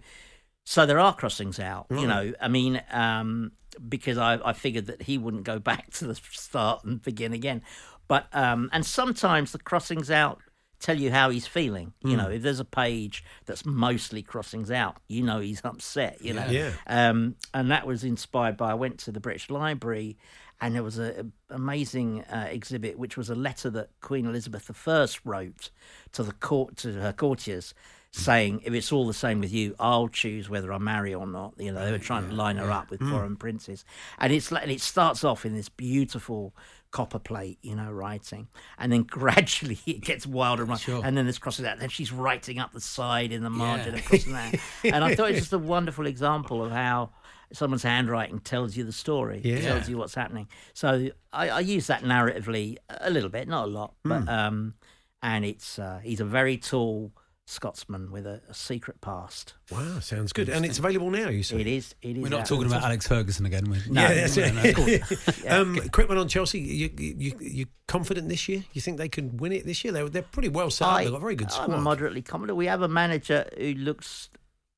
so 0.64 0.86
there 0.86 1.00
are 1.00 1.14
crossings 1.14 1.60
out. 1.60 1.88
You 1.90 2.08
know, 2.08 2.34
I 2.40 2.48
mean, 2.48 2.82
um, 2.92 3.52
because 3.90 4.18
I 4.18 4.40
I 4.46 4.54
figured 4.54 4.86
that 4.86 5.02
he 5.02 5.18
wouldn't 5.18 5.44
go 5.44 5.60
back 5.72 5.92
to 5.98 6.08
the 6.08 6.16
start 6.16 6.86
and 6.86 7.02
begin 7.02 7.34
again. 7.34 7.62
But 8.08 8.28
um, 8.34 8.70
and 8.72 8.86
sometimes 8.86 9.52
the 9.52 9.60
crossings 9.60 10.10
out 10.10 10.40
tell 10.80 11.00
you 11.00 11.12
how 11.12 11.30
he's 11.30 11.48
feeling. 11.48 11.94
You 12.04 12.18
know, 12.18 12.30
if 12.30 12.42
there's 12.42 12.60
a 12.60 12.66
page 12.66 13.24
that's 13.46 13.66
mostly 13.66 14.22
crossings 14.22 14.70
out, 14.70 14.98
you 15.08 15.24
know 15.24 15.40
he's 15.40 15.62
upset. 15.64 16.22
You 16.22 16.34
know, 16.34 16.46
Yeah. 16.50 16.72
um, 16.88 17.36
and 17.54 17.72
that 17.72 17.88
was 17.88 18.04
inspired 18.04 18.58
by 18.58 18.72
I 18.72 18.74
went 18.74 19.00
to 19.00 19.12
the 19.14 19.22
British 19.22 19.50
Library, 19.50 20.18
and 20.60 20.76
there 20.76 20.84
was 20.84 21.00
a, 21.00 21.22
a 21.22 21.56
amazing 21.56 22.22
uh, 22.26 22.48
exhibit 22.52 23.00
which 23.00 23.16
was 23.18 23.30
a 23.30 23.36
letter 23.36 23.70
that 23.72 23.90
Queen 24.02 24.26
Elizabeth 24.26 24.70
I 24.88 25.08
wrote 25.24 25.72
to 26.12 26.24
the 26.24 26.34
court 26.34 26.76
to 26.78 26.94
her 26.94 27.14
courtiers. 27.14 27.74
Saying, 28.16 28.62
if 28.64 28.74
it's 28.76 28.92
all 28.92 29.08
the 29.08 29.14
same 29.14 29.40
with 29.40 29.52
you, 29.52 29.76
I'll 29.80 30.08
choose 30.08 30.48
whether 30.48 30.72
I 30.72 30.78
marry 30.78 31.16
or 31.16 31.26
not. 31.26 31.56
You 31.58 31.72
know, 31.72 31.84
they 31.84 31.92
were 31.92 31.98
trying 31.98 32.30
to 32.30 32.36
line 32.36 32.58
her 32.58 32.70
up 32.70 32.92
with 32.92 33.00
foreign 33.02 33.36
princes, 33.36 33.86
and 34.20 34.32
it's 34.32 34.52
like, 34.52 34.62
and 34.62 34.72
it 34.72 34.82
starts 34.82 35.24
off 35.24 35.48
in 35.48 35.56
this 35.56 35.68
beautiful 35.68 36.54
copper 36.92 37.18
plate, 37.18 37.58
you 37.64 37.76
know, 37.76 37.92
writing, 37.92 38.50
and 38.78 38.92
then 38.94 39.02
gradually 39.10 39.80
it 39.88 40.02
gets 40.02 40.28
wilder 40.28 40.62
and 40.62 40.70
wilder, 40.70 41.02
and 41.04 41.18
then 41.18 41.26
there's 41.26 41.40
crossing 41.40 41.66
out. 41.66 41.80
Then 41.80 41.90
she's 41.90 42.12
writing 42.12 42.60
up 42.60 42.72
the 42.72 42.82
side 42.82 43.32
in 43.32 43.42
the 43.42 43.50
margin 43.50 43.96
and 43.96 44.06
crossing 44.06 44.36
out, 44.36 44.54
and 44.84 45.04
I 45.04 45.16
thought 45.16 45.30
it 45.30 45.34
was 45.34 45.42
just 45.42 45.54
a 45.54 45.58
wonderful 45.58 46.06
example 46.06 46.64
of 46.64 46.72
how 46.72 47.10
someone's 47.52 47.82
handwriting 47.82 48.38
tells 48.42 48.78
you 48.78 48.84
the 48.84 48.92
story, 48.94 49.42
Yeah. 49.44 49.60
tells 49.62 49.90
you 49.90 49.98
what's 49.98 50.14
happening. 50.14 50.48
So 50.76 51.10
I, 51.32 51.50
I 51.50 51.60
use 51.62 51.88
that 51.88 52.04
narratively 52.04 52.78
a 52.90 53.10
little 53.10 53.30
bit, 53.30 53.48
not 53.48 53.64
a 53.66 53.72
lot, 53.72 53.96
but 54.04 54.30
um, 54.30 54.76
and 55.24 55.44
it's 55.44 55.80
uh, 55.80 56.00
he's 56.04 56.20
a 56.20 56.26
very 56.26 56.58
tall 56.58 57.12
Scotsman 57.46 58.10
with 58.12 58.26
a, 58.26 58.42
a 58.50 58.54
secret 58.54 59.02
past. 59.02 59.56
Wow, 59.70 60.00
sounds 60.00 60.32
good. 60.32 60.48
And 60.50 60.66
it's 60.66 60.80
available 60.80 61.10
now, 61.12 61.28
you 61.30 61.44
say? 61.44 61.60
It 61.60 61.68
is. 61.68 61.94
It 62.02 62.18
is. 62.18 62.24
We're 62.24 62.30
not 62.30 62.46
talking 62.46 62.68
about 62.68 62.84
Alex 62.84 63.06
Ferguson 63.08 63.46
again. 63.46 63.66
We, 63.70 63.78
No, 63.90 64.02
yeah, 64.02 64.14
that's 64.14 64.38
no, 64.38 64.44
it. 64.44 64.54
no, 64.56 64.70
of 64.70 64.76
course. 64.76 65.44
Yeah. 65.44 65.58
um, 65.58 65.78
quick 65.92 66.08
one 66.08 66.18
on 66.18 66.28
Chelsea. 66.30 66.60
You, 66.60 66.90
you, 66.98 67.34
you 67.40 67.66
confident 67.88 68.30
this 68.30 68.48
year? 68.48 68.64
You 68.74 68.80
think 68.82 68.98
they 68.98 69.10
can 69.10 69.36
win 69.38 69.52
it 69.52 69.66
this 69.66 69.84
year? 69.84 69.92
They're, 69.92 70.08
they're 70.10 70.22
pretty 70.22 70.50
well 70.50 70.70
set 70.70 70.88
up. 70.88 70.98
They've 71.00 71.10
got 71.12 71.18
a 71.18 71.20
very 71.20 71.36
good 71.36 71.52
squad. 71.52 71.70
I'm 71.72 71.84
moderately 71.84 72.22
confident. 72.22 72.58
We 72.58 72.68
have 72.68 72.82
a 72.82 72.88
manager 72.88 73.46
who 73.58 73.74
looks, 73.74 74.30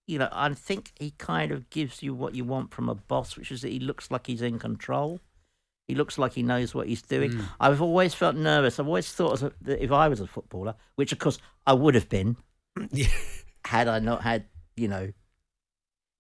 you 0.08 0.18
know, 0.18 0.30
I 0.32 0.52
think 0.56 0.92
he 1.00 1.12
kind 1.12 1.52
of 1.52 1.70
gives 1.70 2.02
you 2.02 2.16
what 2.16 2.34
you 2.34 2.46
want 2.46 2.74
from 2.74 2.90
a 2.90 2.96
boss, 2.96 3.38
which 3.38 3.52
is 3.52 3.62
that 3.62 3.72
he 3.72 3.80
looks 3.80 4.10
like 4.10 4.26
he's 4.26 4.42
in 4.42 4.58
control. 4.58 5.20
He 5.88 5.94
looks 5.94 6.18
like 6.18 6.34
he 6.34 6.42
knows 6.42 6.74
what 6.74 6.88
he's 6.88 7.04
doing. 7.04 7.34
Hmm. 7.34 7.42
I've 7.60 7.80
always 7.80 8.16
felt 8.16 8.36
nervous. 8.36 8.80
I've 8.80 8.88
always 8.88 9.12
thought 9.14 9.34
as 9.34 9.44
a, 9.44 9.52
that 9.62 9.84
if 9.84 9.92
I 9.92 10.08
was 10.08 10.20
a 10.20 10.26
footballer, 10.26 10.74
which 10.96 11.12
of 11.12 11.20
course 11.20 11.38
I 11.68 11.74
would 11.74 11.94
have 11.94 12.10
been, 12.10 12.30
Yeah. 12.30 12.42
Had 13.64 13.88
I 13.88 14.00
not 14.00 14.22
had, 14.22 14.46
you 14.76 14.88
know, 14.88 15.12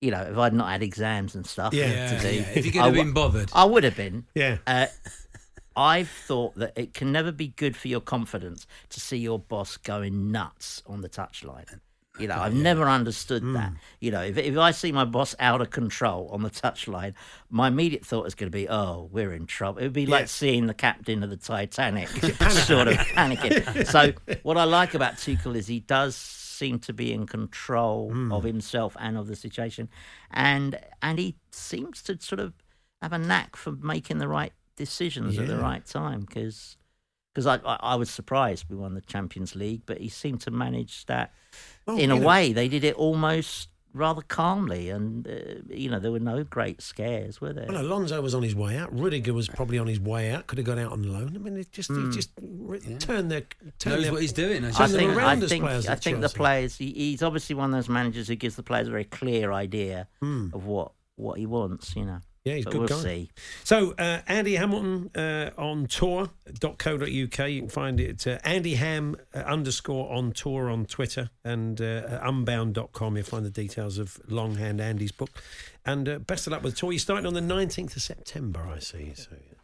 you 0.01 0.12
know, 0.12 0.22
if 0.22 0.38
I'd 0.38 0.53
not 0.53 0.70
had 0.70 0.84
exams 0.84 1.36
and 1.36 1.45
stuff 1.45 1.74
Yeah. 1.74 2.16
to 2.16 2.20
do, 2.22 2.36
yeah. 2.36 2.41
If 2.56 2.66
you 2.66 2.72
could 2.72 2.82
have 2.82 2.93
been 2.93 3.14
bothered. 3.14 3.49
I 3.53 3.66
would 3.66 3.84
have 3.84 3.95
been. 3.95 4.26
Yeah. 4.36 4.58
Uh, 4.68 4.88
I've 5.76 6.10
thought 6.10 6.56
that 6.56 6.74
it 6.78 6.93
can 6.93 7.12
never 7.12 7.32
be 7.32 7.47
good 7.49 7.76
for 7.76 7.88
your 7.88 7.99
confidence 8.01 8.66
to 8.89 8.99
see 8.99 9.18
your 9.18 9.39
boss 9.39 9.78
going 9.78 10.32
nuts 10.32 10.82
on 10.86 11.01
the 11.01 11.10
touchline. 11.10 11.80
You 12.18 12.28
know, 12.30 12.36
I've 12.39 12.53
never 12.53 12.88
understood 12.88 13.43
that. 13.56 13.74
You 13.99 14.10
know, 14.12 14.22
if, 14.22 14.38
if 14.38 14.58
I 14.58 14.72
see 14.72 14.93
my 14.93 15.03
boss 15.03 15.36
out 15.38 15.60
of 15.60 15.70
control 15.72 16.30
on 16.32 16.43
the 16.43 16.49
touchline, 16.49 17.14
my 17.49 17.68
immediate 17.68 18.06
thought 18.06 18.26
is 18.26 18.36
going 18.36 18.49
to 18.49 18.56
be, 18.56 18.70
oh, 18.70 19.10
we're 19.12 19.34
in 19.34 19.45
trouble. 19.47 19.80
It 19.80 19.84
would 19.84 19.91
be 19.93 20.03
Yeah. 20.03 20.12
like 20.12 20.30
seeing 20.30 20.68
the 20.68 20.74
captain 20.74 21.24
of 21.24 21.30
the 21.30 21.36
Titanic 21.36 22.08
sort 22.51 22.88
of 22.88 22.95
panicking. 22.95 23.86
So, 23.88 24.14
what 24.43 24.56
I 24.58 24.64
like 24.64 24.93
about 24.93 25.16
Tuchel 25.16 25.58
is 25.58 25.68
he 25.68 25.82
does 25.82 26.16
seem 26.56 26.80
to 26.80 26.93
be 26.93 27.12
in 27.12 27.26
control 27.26 28.12
hmm. 28.12 28.32
of 28.32 28.43
himself 28.43 28.95
and 28.99 29.18
of 29.18 29.28
the 29.28 29.36
situation. 29.36 29.89
And, 30.32 30.80
and 31.01 31.20
he 31.20 31.36
seems 31.51 32.01
to 32.03 32.20
sort 32.20 32.39
of 32.39 32.53
have 33.01 33.14
a 33.14 33.18
knack 33.18 33.56
for 33.56 33.72
making 33.72 34.18
the 34.18 34.28
right 34.28 34.53
decisions 34.76 35.38
at 35.38 35.47
the 35.47 35.58
right 35.58 35.86
time 35.86 36.22
because 36.22 36.78
because 37.34 37.47
I, 37.47 37.56
I 37.66 37.78
I 37.82 37.95
was 37.95 38.10
surprised 38.10 38.66
we 38.70 38.76
won 38.76 38.93
the 38.93 39.01
Champions 39.01 39.56
League, 39.56 39.84
but 39.86 39.99
he 39.99 40.10
seemed 40.10 40.41
to 40.41 40.51
manage 40.51 41.06
that 41.06 41.34
Well, 41.86 41.97
in 41.97 42.12
a 42.12 42.20
know- 42.20 42.26
way. 42.26 42.53
They 42.53 42.68
did 42.68 42.84
it 42.84 42.95
almost 42.95 43.70
rather 43.96 44.22
calmly, 44.22 44.89
and 44.89 45.28
uh, 45.28 45.74
you 45.74 45.89
know 45.89 46.00
there 46.00 46.12
were 46.12 46.20
no 46.20 46.43
great 46.43 46.82
scares, 46.82 47.39
were 47.39 47.54
there? 47.54 47.66
Well, 47.68 47.82
Alonso 47.82 48.22
was 48.22 48.36
on 48.36 48.43
his 48.43 48.54
way 48.54 48.78
out. 48.78 48.93
Rudiger 48.98 49.34
was 49.34 49.48
probably 49.48 49.80
on 49.80 49.88
his 49.88 50.00
way 50.00 50.32
out. 50.32 50.48
Could 50.48 50.60
have 50.60 50.68
gone 50.68 50.78
out 50.80 50.91
on 50.91 51.12
loan. 51.12 51.34
I 51.36 51.39
mean, 51.39 51.58
it 51.58 51.72
just 51.72 51.91
he 51.91 52.10
just 52.12 52.32
re- 52.41 52.80
turned 53.00 53.32
their 53.32 53.43
turn 53.80 53.93
Knows 53.93 54.04
their, 54.04 54.12
what 54.12 54.22
he's 54.22 54.34
doing. 54.34 54.64
I 54.66 54.70
I 54.70 54.88
think, 54.88 55.18
I 55.18 55.36
think, 55.39 55.64
players 55.64 55.88
I 55.88 55.96
think 55.96 56.22
the 56.22 56.30
players. 56.30 56.78
He, 56.78 56.91
he's 56.91 57.24
obviously 57.24 57.56
one 57.56 57.74
of 57.74 57.78
those 57.78 57.89
managers 57.89 58.28
who 58.28 58.36
gives 58.36 58.56
the 58.56 58.64
players 58.64 58.88
a 58.88 58.91
very 58.91 59.06
clear 59.06 59.52
idea 59.52 60.08
of 60.22 60.66
what 60.66 60.91
what 61.16 61.39
he 61.39 61.46
wants. 61.46 61.96
You 61.96 62.06
know. 62.06 62.20
Yeah, 62.46 62.54
he's 62.58 62.68
a 62.68 62.70
good 62.70 62.80
we'll 62.82 62.88
guy. 62.88 63.02
see. 63.04 63.32
So, 63.64 63.96
uh, 63.98 64.22
Andy 64.28 64.56
Hamilton 64.56 65.10
uh, 65.16 65.50
on 65.58 65.88
tour.co.uk. 65.88 67.08
You 67.10 67.28
can 67.30 67.70
find 67.70 68.00
it 68.00 68.28
at 68.28 68.46
Andy 68.46 68.76
Ham 68.76 69.16
uh, 69.34 69.39
underscore 69.39 70.14
on 70.14 70.32
tour 70.32 70.70
on 70.70 70.86
Twitter 70.86 71.32
and 71.43 71.82
uh, 71.82 72.20
unbound.com. 72.22 73.16
You'll 73.18 73.26
find 73.26 73.43
the 73.46 73.50
details 73.50 73.98
of 73.98 74.20
Longhand 74.30 74.80
Andy's 74.80 75.12
book. 75.12 75.32
And 75.88 76.08
uh, 76.08 76.20
best 76.20 76.46
of 76.46 76.52
luck 76.54 76.62
with 76.62 76.76
the 76.76 76.80
tour. 76.80 76.91
You're 76.91 77.00
starting 77.00 77.26
on 77.26 77.34
the 77.34 77.41
19th 77.41 77.96
of 77.96 78.02
September, 78.04 78.70
I 78.72 78.78
see. 78.78 79.14
So, 79.16 79.30
Yeah, 79.32 79.55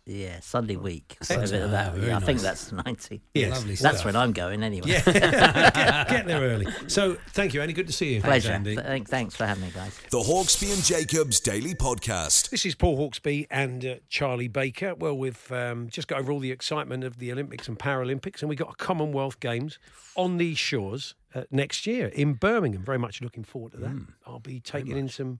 Sunday 0.41 0.75
week. 0.75 1.17
So 1.21 1.39
Excellent. 1.39 1.71
that- 1.71 1.71
that- 1.71 1.93
Ah, 1.93 1.95
very 1.99 2.13
I 2.13 2.19
think 2.19 2.39
that's 2.41 2.71
90. 2.71 3.21
Yes. 3.33 3.51
Lovely 3.51 3.75
That's 3.75 4.03
when 4.03 4.15
I'm 4.15 4.33
going 4.33 4.63
anyway. 4.63 4.89
yeah, 4.89 5.01
get, 5.05 6.07
get 6.09 6.25
there 6.27 6.41
early. 6.41 6.67
So, 6.87 7.17
thank 7.29 7.53
you, 7.53 7.61
Andy. 7.61 7.73
Good 7.73 7.87
to 7.87 7.93
see 7.93 8.15
you. 8.15 8.21
Pleasure. 8.21 8.51
Andy. 8.51 8.75
Th- 8.75 9.03
thanks 9.07 9.35
for 9.35 9.45
having 9.45 9.63
me, 9.63 9.71
guys. 9.73 9.97
The 10.09 10.19
Hawksbee 10.19 10.73
and 10.73 10.83
Jacobs 10.83 11.39
Daily 11.39 11.73
Podcast. 11.75 12.49
This 12.49 12.65
is 12.65 12.75
Paul 12.75 12.97
Hawksbee 12.97 13.47
and 13.51 13.85
uh, 13.85 13.95
Charlie 14.09 14.47
Baker. 14.47 14.95
Well, 14.95 15.17
we've 15.17 15.51
um, 15.51 15.87
just 15.89 16.07
got 16.07 16.19
over 16.19 16.31
all 16.31 16.39
the 16.39 16.51
excitement 16.51 17.03
of 17.03 17.17
the 17.19 17.31
Olympics 17.31 17.67
and 17.67 17.77
Paralympics, 17.79 18.41
and 18.41 18.49
we've 18.49 18.59
got 18.59 18.71
a 18.71 18.75
Commonwealth 18.75 19.39
Games 19.39 19.79
on 20.15 20.37
these 20.37 20.57
shores 20.57 21.15
uh, 21.33 21.43
next 21.51 21.85
year 21.87 22.07
in 22.07 22.33
Birmingham. 22.33 22.83
Very 22.83 22.97
much 22.99 23.21
looking 23.21 23.43
forward 23.43 23.71
to 23.73 23.77
that. 23.79 23.89
I'll 24.25 24.39
be 24.39 24.59
taking 24.59 24.97
in 24.97 25.09
some 25.09 25.39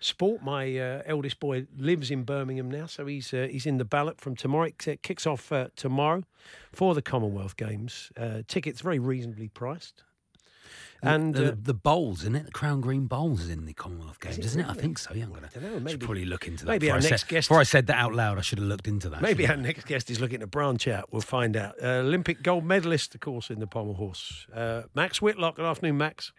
sport. 0.00 0.42
My 0.42 0.78
uh, 0.78 1.02
eldest 1.06 1.40
boy 1.40 1.66
lives 1.76 2.10
in 2.10 2.24
Birmingham 2.24 2.70
now, 2.70 2.86
so 2.86 3.06
he's 3.06 3.32
uh, 3.34 3.48
he's 3.50 3.66
in 3.66 3.78
the 3.78 3.84
ballot 3.84 4.20
from 4.20 4.36
tomorrow. 4.36 4.64
It 4.64 4.88
uh, 4.88 4.96
kicks 5.02 5.26
off 5.26 5.50
uh, 5.52 5.68
tomorrow 5.76 6.24
for 6.72 6.94
the 6.94 7.02
Commonwealth 7.02 7.56
Games. 7.56 8.10
Uh, 8.16 8.42
tickets 8.46 8.80
very 8.80 8.98
reasonably 8.98 9.48
priced. 9.48 10.04
And 11.04 11.34
the, 11.34 11.52
uh, 11.52 11.54
the 11.60 11.74
bowls, 11.74 12.20
isn't 12.20 12.36
it? 12.36 12.46
The 12.46 12.52
Crown 12.52 12.80
Green 12.80 13.06
Bowls 13.06 13.40
is 13.42 13.48
in 13.50 13.66
the 13.66 13.72
Commonwealth 13.72 14.20
Games, 14.20 14.38
it 14.38 14.44
isn't 14.44 14.60
it? 14.60 14.68
I 14.68 14.74
think 14.74 14.98
so. 14.98 15.12
Yeah, 15.12 15.24
I'm 15.24 15.32
gonna. 15.32 15.48
dunno, 15.52 15.72
should 15.74 15.82
maybe- 15.84 15.98
probably 16.06 16.24
look 16.24 16.46
into 16.46 16.64
that. 16.64 16.70
maybe 16.70 16.86
before 16.86 16.92
our 16.94 16.98
I 16.98 17.02
next 17.10 17.22
said, 17.22 17.28
guest- 17.28 17.48
Before 17.48 17.60
I 17.60 17.64
said 17.64 17.86
that 17.88 17.96
out 17.98 18.14
loud, 18.14 18.38
I 18.38 18.40
should 18.42 18.58
have 18.58 18.68
looked 18.68 18.86
into 18.86 19.08
that. 19.08 19.20
Maybe 19.20 19.44
our 19.44 19.48
shouldn't 19.48 19.66
next 19.66 19.86
guest 19.86 20.10
is 20.10 20.20
looking 20.20 20.40
to 20.40 20.46
branch 20.46 20.86
out. 20.86 21.08
We'll 21.12 21.22
find 21.22 21.56
out. 21.56 21.74
Uh, 21.82 21.86
Olympic 22.00 22.42
gold 22.42 22.64
medalist, 22.64 23.14
of 23.16 23.20
course, 23.20 23.50
in 23.50 23.58
the 23.58 23.66
pommel 23.66 23.94
horse. 23.94 24.46
Uh, 24.54 24.82
Max 24.94 25.20
Whitlock. 25.20 25.56
Good 25.56 25.64
afternoon, 25.66 25.98
Max. 25.98 26.32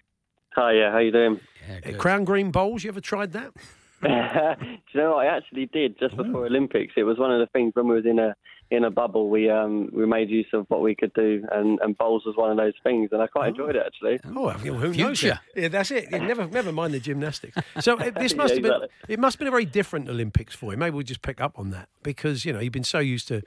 Hi, 0.56 0.72
yeah, 0.74 0.92
how 0.92 1.00
you 1.00 1.12
doing? 1.12 1.40
Yeah, 1.68 1.92
Uh. 1.94 1.98
Crown 1.98 2.24
Green 2.24 2.52
Bowls. 2.52 2.84
You 2.86 2.90
ever 2.92 3.02
tried 3.02 3.34
that? 3.34 3.52
Do 4.04 4.10
you 4.10 5.00
know 5.02 5.12
what 5.16 5.26
I 5.28 5.36
actually 5.38 5.66
did 5.68 5.98
just 6.00 6.16
before 6.18 6.46
Olympics? 6.46 6.94
It 6.98 7.04
was 7.04 7.18
one 7.18 7.32
of 7.32 7.40
the 7.40 7.48
things 7.48 7.72
when 7.76 7.88
we 7.88 7.96
was 7.96 8.06
in 8.06 8.20
a 8.20 8.36
in 8.74 8.84
a 8.84 8.92
bubble. 8.92 9.30
We 9.30 9.50
um 9.50 9.90
we 9.94 10.06
made 10.06 10.30
use 10.30 10.48
of 10.54 10.66
what 10.70 10.82
we 10.82 10.96
could 10.96 11.14
do, 11.14 11.46
and, 11.52 11.80
and 11.82 11.98
bowls 11.98 12.24
was 12.26 12.36
one 12.36 12.52
of 12.52 12.58
those 12.58 12.74
things, 12.84 13.10
and 13.12 13.22
I 13.22 13.28
quite 13.28 13.50
enjoyed 13.50 13.76
it 13.76 13.84
actually. 13.86 14.20
Oh, 14.36 14.46
well, 14.46 14.58
who 14.58 14.94
knows? 14.94 15.20
Future. 15.20 15.40
Yeah, 15.56 15.68
that's 15.70 15.92
it. 15.92 16.08
Yeah, 16.12 16.20
never, 16.26 16.48
never 16.48 16.72
mind 16.72 16.94
the 16.94 17.00
gymnastics. 17.00 17.56
So 17.80 17.98
uh, 17.98 18.10
this 18.20 18.32
Yeah, 18.34 18.38
must 18.38 18.54
have 18.56 18.64
been. 18.64 18.72
exactly. 18.72 18.88
It 19.08 19.20
must 19.20 19.36
have 19.36 19.40
been 19.40 19.48
a 19.48 19.52
very 19.52 19.66
different 19.66 20.10
Olympics 20.10 20.56
for 20.56 20.72
you. 20.72 20.78
Maybe 20.78 20.94
we'll 20.96 21.04
just 21.04 21.22
pick 21.22 21.40
up 21.42 21.58
on 21.58 21.70
that 21.72 21.90
because 22.04 22.46
you 22.46 22.54
know 22.54 22.60
you've 22.60 22.74
been 22.74 22.84
so 22.84 23.00
used 23.00 23.28
to 23.30 23.42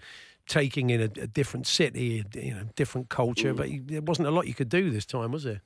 taking 0.47 0.91
in 0.91 1.01
a, 1.01 1.05
a 1.21 1.27
different 1.27 1.67
city, 1.67 2.25
you 2.35 2.55
know, 2.55 2.63
different 2.77 3.09
culture, 3.09 3.53
but 3.53 3.69
you, 3.69 3.83
there 3.85 4.01
wasn't 4.01 4.29
a 4.29 4.31
lot 4.31 4.47
you 4.47 4.55
could 4.55 4.69
do 4.69 4.91
this 4.91 5.05
time, 5.05 5.33
was 5.33 5.43
there? 5.43 5.61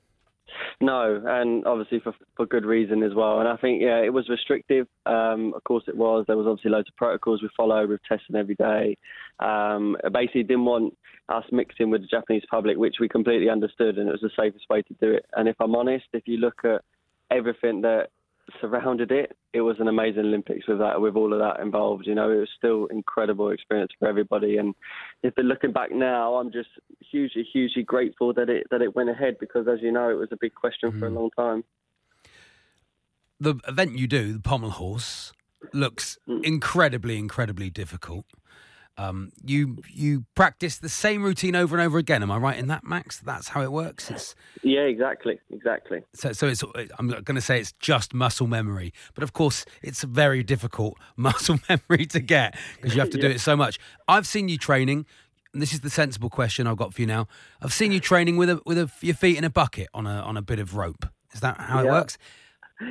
No, 0.79 1.21
and 1.25 1.65
obviously 1.65 1.99
for 1.99 2.13
for 2.35 2.45
good 2.45 2.65
reason 2.65 3.03
as 3.03 3.13
well. 3.13 3.39
And 3.39 3.47
I 3.47 3.57
think 3.57 3.81
yeah, 3.81 3.99
it 3.99 4.13
was 4.13 4.29
restrictive. 4.29 4.87
Um, 5.05 5.53
of 5.55 5.63
course 5.63 5.83
it 5.87 5.95
was. 5.95 6.25
There 6.27 6.37
was 6.37 6.47
obviously 6.47 6.71
loads 6.71 6.89
of 6.89 6.95
protocols 6.95 7.41
we 7.41 7.49
followed 7.55 7.89
with 7.89 8.01
testing 8.07 8.35
every 8.35 8.55
day. 8.55 8.97
Um, 9.39 9.95
basically 10.11 10.43
didn't 10.43 10.65
want 10.65 10.97
us 11.29 11.45
mixing 11.51 11.89
with 11.89 12.01
the 12.01 12.07
Japanese 12.07 12.43
public, 12.49 12.77
which 12.77 12.95
we 12.99 13.07
completely 13.07 13.49
understood, 13.49 13.97
and 13.97 14.09
it 14.09 14.11
was 14.11 14.21
the 14.21 14.31
safest 14.37 14.65
way 14.69 14.81
to 14.81 14.93
do 14.95 15.11
it. 15.11 15.25
And 15.35 15.47
if 15.47 15.55
I'm 15.59 15.75
honest, 15.75 16.05
if 16.13 16.23
you 16.27 16.37
look 16.37 16.65
at 16.65 16.81
everything 17.31 17.81
that 17.81 18.09
surrounded 18.59 19.11
it, 19.11 19.35
it 19.53 19.61
was 19.61 19.77
an 19.79 19.87
amazing 19.87 20.25
Olympics 20.25 20.67
with 20.67 20.79
that, 20.79 20.99
with 20.99 21.15
all 21.15 21.33
of 21.33 21.39
that 21.39 21.59
involved. 21.59 22.05
You 22.07 22.15
know, 22.15 22.29
it 22.31 22.37
was 22.37 22.49
still 22.57 22.85
incredible 22.87 23.49
experience 23.51 23.91
for 23.99 24.07
everybody. 24.07 24.57
And 24.57 24.73
if 25.23 25.33
they're 25.35 25.45
looking 25.45 25.71
back 25.71 25.91
now, 25.91 26.35
I'm 26.35 26.51
just 26.51 26.69
hugely, 26.99 27.43
hugely 27.51 27.83
grateful 27.83 28.33
that 28.33 28.49
it 28.49 28.67
that 28.71 28.81
it 28.81 28.95
went 28.95 29.09
ahead 29.09 29.37
because, 29.39 29.67
as 29.67 29.79
you 29.81 29.91
know, 29.91 30.09
it 30.09 30.15
was 30.15 30.29
a 30.31 30.37
big 30.39 30.53
question 30.55 30.97
for 30.99 31.07
a 31.07 31.09
long 31.09 31.29
time. 31.37 31.63
the 33.39 33.55
event 33.67 33.97
you 33.97 34.07
do, 34.07 34.33
the 34.33 34.39
pommel 34.39 34.69
horse, 34.69 35.33
looks 35.73 36.17
Mm. 36.27 36.43
incredibly, 36.43 37.17
incredibly 37.17 37.71
difficult. 37.71 38.25
Um, 38.97 39.31
you 39.43 39.77
you 39.89 40.25
practice 40.35 40.77
the 40.77 40.89
same 40.89 41.23
routine 41.23 41.55
over 41.55 41.75
and 41.75 41.85
over 41.85 41.97
again. 41.97 42.21
Am 42.21 42.29
I 42.29 42.37
right 42.37 42.57
in 42.57 42.67
that, 42.67 42.83
Max? 42.83 43.19
That's 43.19 43.49
how 43.49 43.61
it 43.61 43.71
works. 43.71 44.11
It's 44.11 44.35
Yeah, 44.63 44.81
exactly, 44.81 45.39
exactly. 45.49 46.03
so 46.13 46.33
so 46.33 46.47
it's. 46.47 46.63
I'm 46.99 47.07
going 47.07 47.35
to 47.35 47.41
say 47.41 47.59
it's 47.59 47.71
just 47.73 48.13
muscle 48.13 48.47
memory, 48.47 48.93
but 49.15 49.23
of 49.23 49.33
course 49.33 49.65
it's 49.81 50.03
a 50.03 50.07
very 50.07 50.43
difficult 50.43 50.97
muscle 51.15 51.59
memory 51.69 52.05
to 52.07 52.19
get 52.19 52.57
because 52.75 52.93
you 52.93 52.99
have 52.99 53.09
to 53.11 53.17
do 53.17 53.27
it 53.35 53.39
so 53.39 53.55
much. 53.55 53.79
I've 54.07 54.27
seen 54.27 54.49
you 54.49 54.57
training. 54.57 55.05
And 55.53 55.61
this 55.61 55.73
is 55.73 55.81
the 55.81 55.89
sensible 55.89 56.29
question 56.29 56.65
I've 56.65 56.77
got 56.77 56.93
for 56.93 57.01
you 57.01 57.07
now. 57.07 57.27
I've 57.61 57.73
seen 57.73 57.91
you 57.91 57.99
training 57.99 58.37
with 58.37 58.49
a, 58.49 58.61
with 58.65 58.77
a, 58.77 58.89
your 59.01 59.15
feet 59.15 59.37
in 59.37 59.43
a 59.43 59.49
bucket 59.49 59.89
on 59.93 60.07
a 60.07 60.21
on 60.21 60.37
a 60.37 60.41
bit 60.41 60.59
of 60.59 60.77
rope. 60.77 61.05
Is 61.33 61.41
that 61.41 61.59
how 61.59 61.79
it 61.79 61.87
works? 61.89 62.17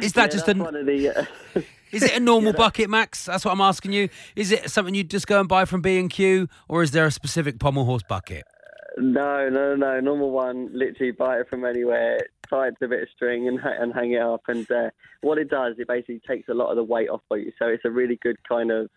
Is 0.00 0.12
that 0.14 0.32
Yeah, 0.32 0.40
just 0.40 0.46
one 0.56 0.76
of 0.76 0.86
the? 0.86 1.08
Uh, 1.10 1.60
is 1.92 2.02
it 2.02 2.12
a 2.16 2.20
normal 2.20 2.52
bucket, 2.64 2.88
Max? 2.88 3.26
That's 3.26 3.44
what 3.44 3.52
I'm 3.52 3.60
asking 3.60 3.92
you. 3.92 4.08
Is 4.36 4.52
it 4.52 4.70
something 4.70 4.94
you 4.94 5.04
just 5.04 5.26
go 5.26 5.40
and 5.40 5.48
buy 5.48 5.64
from 5.64 5.82
B 5.82 5.98
and 5.98 6.10
Q, 6.10 6.48
or 6.68 6.82
is 6.82 6.92
there 6.92 7.06
a 7.06 7.10
specific 7.10 7.58
pommel 7.58 7.84
horse 7.84 8.02
bucket? 8.02 8.44
No, 8.96 9.48
no, 9.48 9.76
no. 9.76 10.00
Normal 10.00 10.30
one, 10.30 10.70
literally 10.72 11.12
buy 11.12 11.38
it 11.38 11.48
from 11.48 11.64
anywhere, 11.64 12.18
tie 12.48 12.68
it 12.68 12.74
to 12.78 12.86
a 12.86 12.88
bit 12.88 13.02
of 13.02 13.08
string 13.14 13.48
and, 13.48 13.58
and 13.60 13.92
hang 13.94 14.12
it 14.12 14.22
up. 14.22 14.42
And 14.48 14.70
uh, 14.70 14.90
what 15.20 15.38
it 15.38 15.48
does, 15.48 15.76
it 15.78 15.88
basically 15.88 16.20
takes 16.26 16.48
a 16.48 16.54
lot 16.54 16.70
of 16.70 16.76
the 16.76 16.84
weight 16.84 17.08
off 17.08 17.22
of 17.30 17.38
you. 17.38 17.52
So 17.58 17.66
it's 17.66 17.84
a 17.84 17.90
really 17.90 18.18
good 18.22 18.36
kind 18.48 18.70
of 18.70 18.90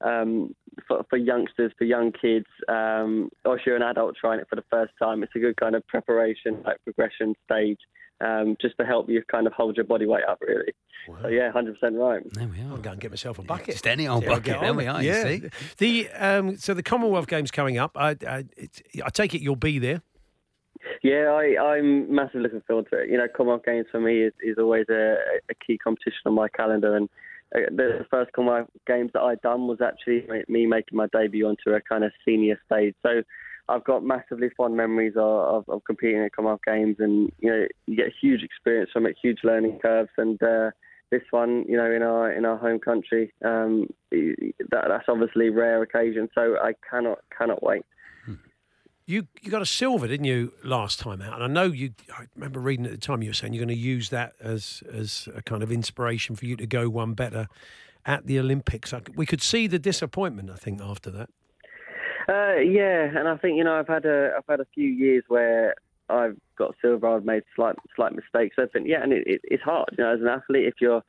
um, 0.00 0.54
for, 0.86 1.04
for 1.08 1.16
youngsters, 1.16 1.72
for 1.78 1.84
young 1.84 2.12
kids, 2.12 2.46
um, 2.68 3.30
or 3.44 3.58
if 3.58 3.64
you're 3.64 3.76
an 3.76 3.82
adult 3.82 4.16
trying 4.20 4.40
it 4.40 4.46
for 4.48 4.56
the 4.56 4.64
first 4.70 4.92
time, 5.00 5.22
it's 5.22 5.32
a 5.34 5.38
good 5.38 5.56
kind 5.56 5.74
of 5.74 5.86
preparation, 5.86 6.62
like 6.64 6.82
progression 6.84 7.34
stage, 7.44 7.78
um, 8.20 8.56
just 8.60 8.76
to 8.78 8.86
help 8.86 9.08
you 9.08 9.22
kind 9.30 9.46
of 9.46 9.52
hold 9.52 9.76
your 9.76 9.84
body 9.84 10.06
weight 10.06 10.24
up, 10.28 10.38
really. 10.40 10.72
So 11.22 11.28
yeah, 11.28 11.52
hundred 11.52 11.78
percent 11.78 11.96
right. 11.96 12.20
There 12.34 12.48
we 12.48 12.60
are. 12.62 12.72
I'll 12.72 12.78
go 12.78 12.90
and 12.90 13.00
get 13.00 13.10
myself 13.12 13.38
a 13.38 13.42
bucket. 13.42 13.74
Just 13.74 13.86
any 13.86 14.08
old 14.08 14.24
See 14.24 14.28
bucket. 14.28 14.60
There 14.60 14.74
we 14.74 14.86
are. 14.86 15.00
You 15.02 15.10
Yeah. 15.12 15.22
see. 15.22 15.42
The 15.78 16.08
um, 16.10 16.56
so 16.56 16.74
the 16.74 16.82
Commonwealth 16.82 17.28
Games 17.28 17.50
coming 17.52 17.78
up. 17.78 17.92
I 17.96 18.16
I, 18.26 18.44
it's, 18.56 18.82
I 19.04 19.10
take 19.10 19.34
it 19.34 19.40
you'll 19.40 19.54
be 19.56 19.78
there. 19.78 20.02
Yeah, 21.02 21.30
I, 21.30 21.76
I'm 21.76 22.12
massively 22.14 22.42
looking 22.42 22.62
forward 22.66 22.86
to 22.90 22.98
it. 22.98 23.10
You 23.10 23.18
know, 23.18 23.26
Commonwealth 23.28 23.64
Games 23.64 23.86
for 23.90 24.00
me 24.00 24.22
is, 24.22 24.32
is 24.42 24.56
always 24.58 24.86
a, 24.88 25.16
a 25.50 25.54
key 25.66 25.78
competition 25.78 26.20
on 26.26 26.34
my 26.34 26.48
calendar, 26.48 26.96
and 26.96 27.08
uh, 27.54 27.60
the 27.70 28.06
first 28.10 28.32
Commonwealth 28.32 28.68
Games 28.86 29.10
that 29.14 29.20
I'd 29.22 29.40
done 29.42 29.68
was 29.68 29.80
actually 29.80 30.26
me 30.48 30.66
making 30.66 30.96
my 30.96 31.06
debut 31.12 31.46
onto 31.46 31.70
a 31.70 31.80
kind 31.80 32.04
of 32.04 32.12
senior 32.24 32.58
stage. 32.66 32.94
So 33.04 33.22
I've 33.68 33.84
got 33.84 34.04
massively 34.04 34.48
fond 34.56 34.76
memories 34.76 35.14
of, 35.16 35.66
of, 35.66 35.68
of 35.68 35.84
competing 35.84 36.22
at 36.22 36.32
Commonwealth 36.32 36.60
Games, 36.66 36.96
and 36.98 37.32
you 37.40 37.50
know, 37.50 37.66
you 37.86 37.96
get 37.96 38.12
huge 38.20 38.42
experience 38.42 38.90
from 38.92 39.06
it, 39.06 39.16
huge 39.20 39.38
learning 39.42 39.80
curves, 39.80 40.10
and 40.16 40.40
uh, 40.42 40.70
this 41.10 41.22
one, 41.30 41.64
you 41.68 41.76
know, 41.76 41.90
in 41.90 42.02
our 42.02 42.32
in 42.32 42.44
our 42.44 42.56
home 42.56 42.78
country, 42.78 43.32
um, 43.44 43.88
that, 44.10 44.84
that's 44.88 45.06
obviously 45.08 45.50
rare 45.50 45.82
occasion. 45.82 46.28
So 46.34 46.56
I 46.62 46.74
cannot 46.88 47.18
cannot 47.36 47.62
wait. 47.62 47.84
You 49.08 49.28
you 49.40 49.52
got 49.52 49.62
a 49.62 49.66
silver, 49.66 50.08
didn't 50.08 50.26
you, 50.26 50.52
last 50.64 50.98
time 50.98 51.22
out? 51.22 51.34
And 51.34 51.44
I 51.44 51.46
know 51.46 51.70
you. 51.72 51.92
I 52.12 52.24
remember 52.34 52.58
reading 52.58 52.86
at 52.86 52.90
the 52.90 52.98
time 52.98 53.22
you 53.22 53.30
were 53.30 53.34
saying 53.34 53.52
you're 53.52 53.64
going 53.64 53.76
to 53.76 53.80
use 53.80 54.10
that 54.10 54.34
as 54.40 54.82
as 54.92 55.28
a 55.34 55.42
kind 55.42 55.62
of 55.62 55.70
inspiration 55.70 56.34
for 56.34 56.44
you 56.44 56.56
to 56.56 56.66
go 56.66 56.88
one 56.88 57.14
better 57.14 57.46
at 58.04 58.26
the 58.26 58.40
Olympics. 58.40 58.92
We 59.14 59.24
could 59.24 59.42
see 59.42 59.68
the 59.68 59.78
disappointment, 59.78 60.50
I 60.50 60.56
think, 60.56 60.80
after 60.80 61.10
that. 61.12 61.30
Uh, 62.28 62.56
yeah, 62.56 63.08
and 63.16 63.28
I 63.28 63.36
think 63.36 63.56
you 63.56 63.64
know 63.64 63.78
I've 63.78 63.86
had 63.86 64.04
a 64.04 64.32
I've 64.36 64.46
had 64.48 64.60
a 64.60 64.66
few 64.74 64.88
years 64.88 65.22
where 65.28 65.74
I've 66.08 66.36
got 66.58 66.74
silver. 66.82 67.08
I've 67.08 67.24
made 67.24 67.44
slight 67.54 67.76
slight 67.94 68.14
mistakes. 68.14 68.56
I 68.58 68.66
think 68.72 68.88
yeah, 68.88 69.02
and 69.02 69.12
it, 69.12 69.26
it, 69.26 69.40
it's 69.44 69.62
hard. 69.62 69.90
You 69.96 70.04
know, 70.04 70.14
as 70.14 70.20
an 70.20 70.28
athlete, 70.28 70.66
if 70.66 70.74
you're 70.80 71.02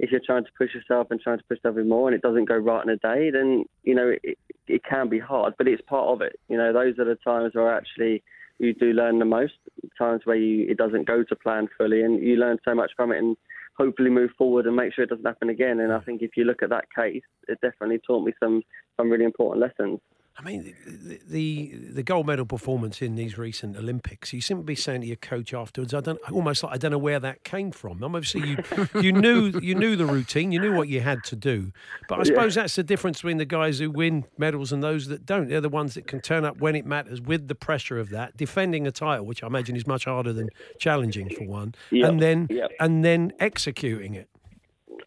if 0.00 0.10
you're 0.10 0.20
trying 0.24 0.44
to 0.44 0.50
push 0.58 0.74
yourself 0.74 1.08
and 1.10 1.20
trying 1.20 1.38
to 1.38 1.44
push 1.44 1.58
yourself 1.62 1.86
more, 1.86 2.08
and 2.08 2.14
it 2.16 2.22
doesn't 2.22 2.48
go 2.48 2.56
right 2.56 2.84
in 2.84 2.90
a 2.90 2.96
day, 2.96 3.30
then 3.30 3.64
you 3.84 3.94
know 3.94 4.14
it, 4.22 4.38
it 4.66 4.82
can 4.84 5.08
be 5.08 5.20
hard. 5.20 5.54
But 5.56 5.68
it's 5.68 5.82
part 5.82 6.08
of 6.08 6.22
it. 6.22 6.38
You 6.48 6.56
know, 6.56 6.72
those 6.72 6.98
are 6.98 7.04
the 7.04 7.18
times 7.24 7.54
where 7.54 7.72
actually 7.72 8.24
you 8.58 8.74
do 8.74 8.92
learn 8.92 9.20
the 9.20 9.24
most. 9.24 9.54
Times 9.96 10.22
where 10.24 10.36
you 10.36 10.68
it 10.68 10.76
doesn't 10.76 11.06
go 11.06 11.22
to 11.22 11.36
plan 11.36 11.68
fully, 11.78 12.02
and 12.02 12.20
you 12.20 12.34
learn 12.34 12.58
so 12.64 12.74
much 12.74 12.90
from 12.96 13.12
it, 13.12 13.18
and 13.18 13.36
hopefully 13.76 14.10
move 14.10 14.30
forward 14.36 14.66
and 14.66 14.74
make 14.74 14.92
sure 14.92 15.04
it 15.04 15.10
doesn't 15.10 15.24
happen 15.24 15.50
again. 15.50 15.78
And 15.80 15.92
I 15.92 16.00
think 16.00 16.22
if 16.22 16.36
you 16.36 16.44
look 16.44 16.62
at 16.62 16.70
that 16.70 16.86
case, 16.96 17.22
it 17.46 17.60
definitely 17.60 18.00
taught 18.04 18.24
me 18.24 18.32
some 18.40 18.62
some 18.96 19.08
really 19.08 19.24
important 19.24 19.60
lessons. 19.60 20.00
I 20.36 20.42
mean, 20.42 20.74
the, 20.84 21.20
the, 21.28 21.72
the 21.92 22.02
gold 22.02 22.26
medal 22.26 22.44
performance 22.44 23.00
in 23.00 23.14
these 23.14 23.38
recent 23.38 23.76
Olympics. 23.76 24.32
You 24.32 24.40
seem 24.40 24.56
to 24.56 24.64
be 24.64 24.74
saying 24.74 25.02
to 25.02 25.06
your 25.06 25.16
coach 25.16 25.54
afterwards, 25.54 25.94
"I 25.94 26.00
don't 26.00 26.18
almost 26.32 26.64
like 26.64 26.74
I 26.74 26.76
don't 26.76 26.90
know 26.90 26.98
where 26.98 27.20
that 27.20 27.44
came 27.44 27.70
from." 27.70 28.02
Obviously, 28.02 28.48
you 28.48 28.88
you 29.00 29.12
knew 29.24 29.60
you 29.60 29.76
knew 29.76 29.94
the 29.94 30.06
routine, 30.06 30.50
you 30.50 30.58
knew 30.58 30.74
what 30.74 30.88
you 30.88 31.00
had 31.00 31.22
to 31.24 31.36
do. 31.36 31.70
But 32.08 32.16
I 32.16 32.18
yeah. 32.18 32.24
suppose 32.24 32.54
that's 32.56 32.74
the 32.74 32.82
difference 32.82 33.18
between 33.18 33.36
the 33.36 33.44
guys 33.44 33.78
who 33.78 33.92
win 33.92 34.24
medals 34.36 34.72
and 34.72 34.82
those 34.82 35.06
that 35.06 35.24
don't. 35.24 35.48
They're 35.48 35.60
the 35.60 35.68
ones 35.68 35.94
that 35.94 36.08
can 36.08 36.20
turn 36.20 36.44
up 36.44 36.58
when 36.58 36.74
it 36.74 36.84
matters, 36.84 37.20
with 37.20 37.46
the 37.46 37.54
pressure 37.54 38.00
of 38.00 38.10
that, 38.10 38.36
defending 38.36 38.88
a 38.88 38.90
title, 38.90 39.26
which 39.26 39.44
I 39.44 39.46
imagine 39.46 39.76
is 39.76 39.86
much 39.86 40.04
harder 40.04 40.32
than 40.32 40.48
challenging 40.80 41.30
for 41.30 41.44
one, 41.44 41.76
yep. 41.92 42.10
and 42.10 42.20
then 42.20 42.48
yep. 42.50 42.72
and 42.80 43.04
then 43.04 43.32
executing 43.38 44.14
it. 44.14 44.28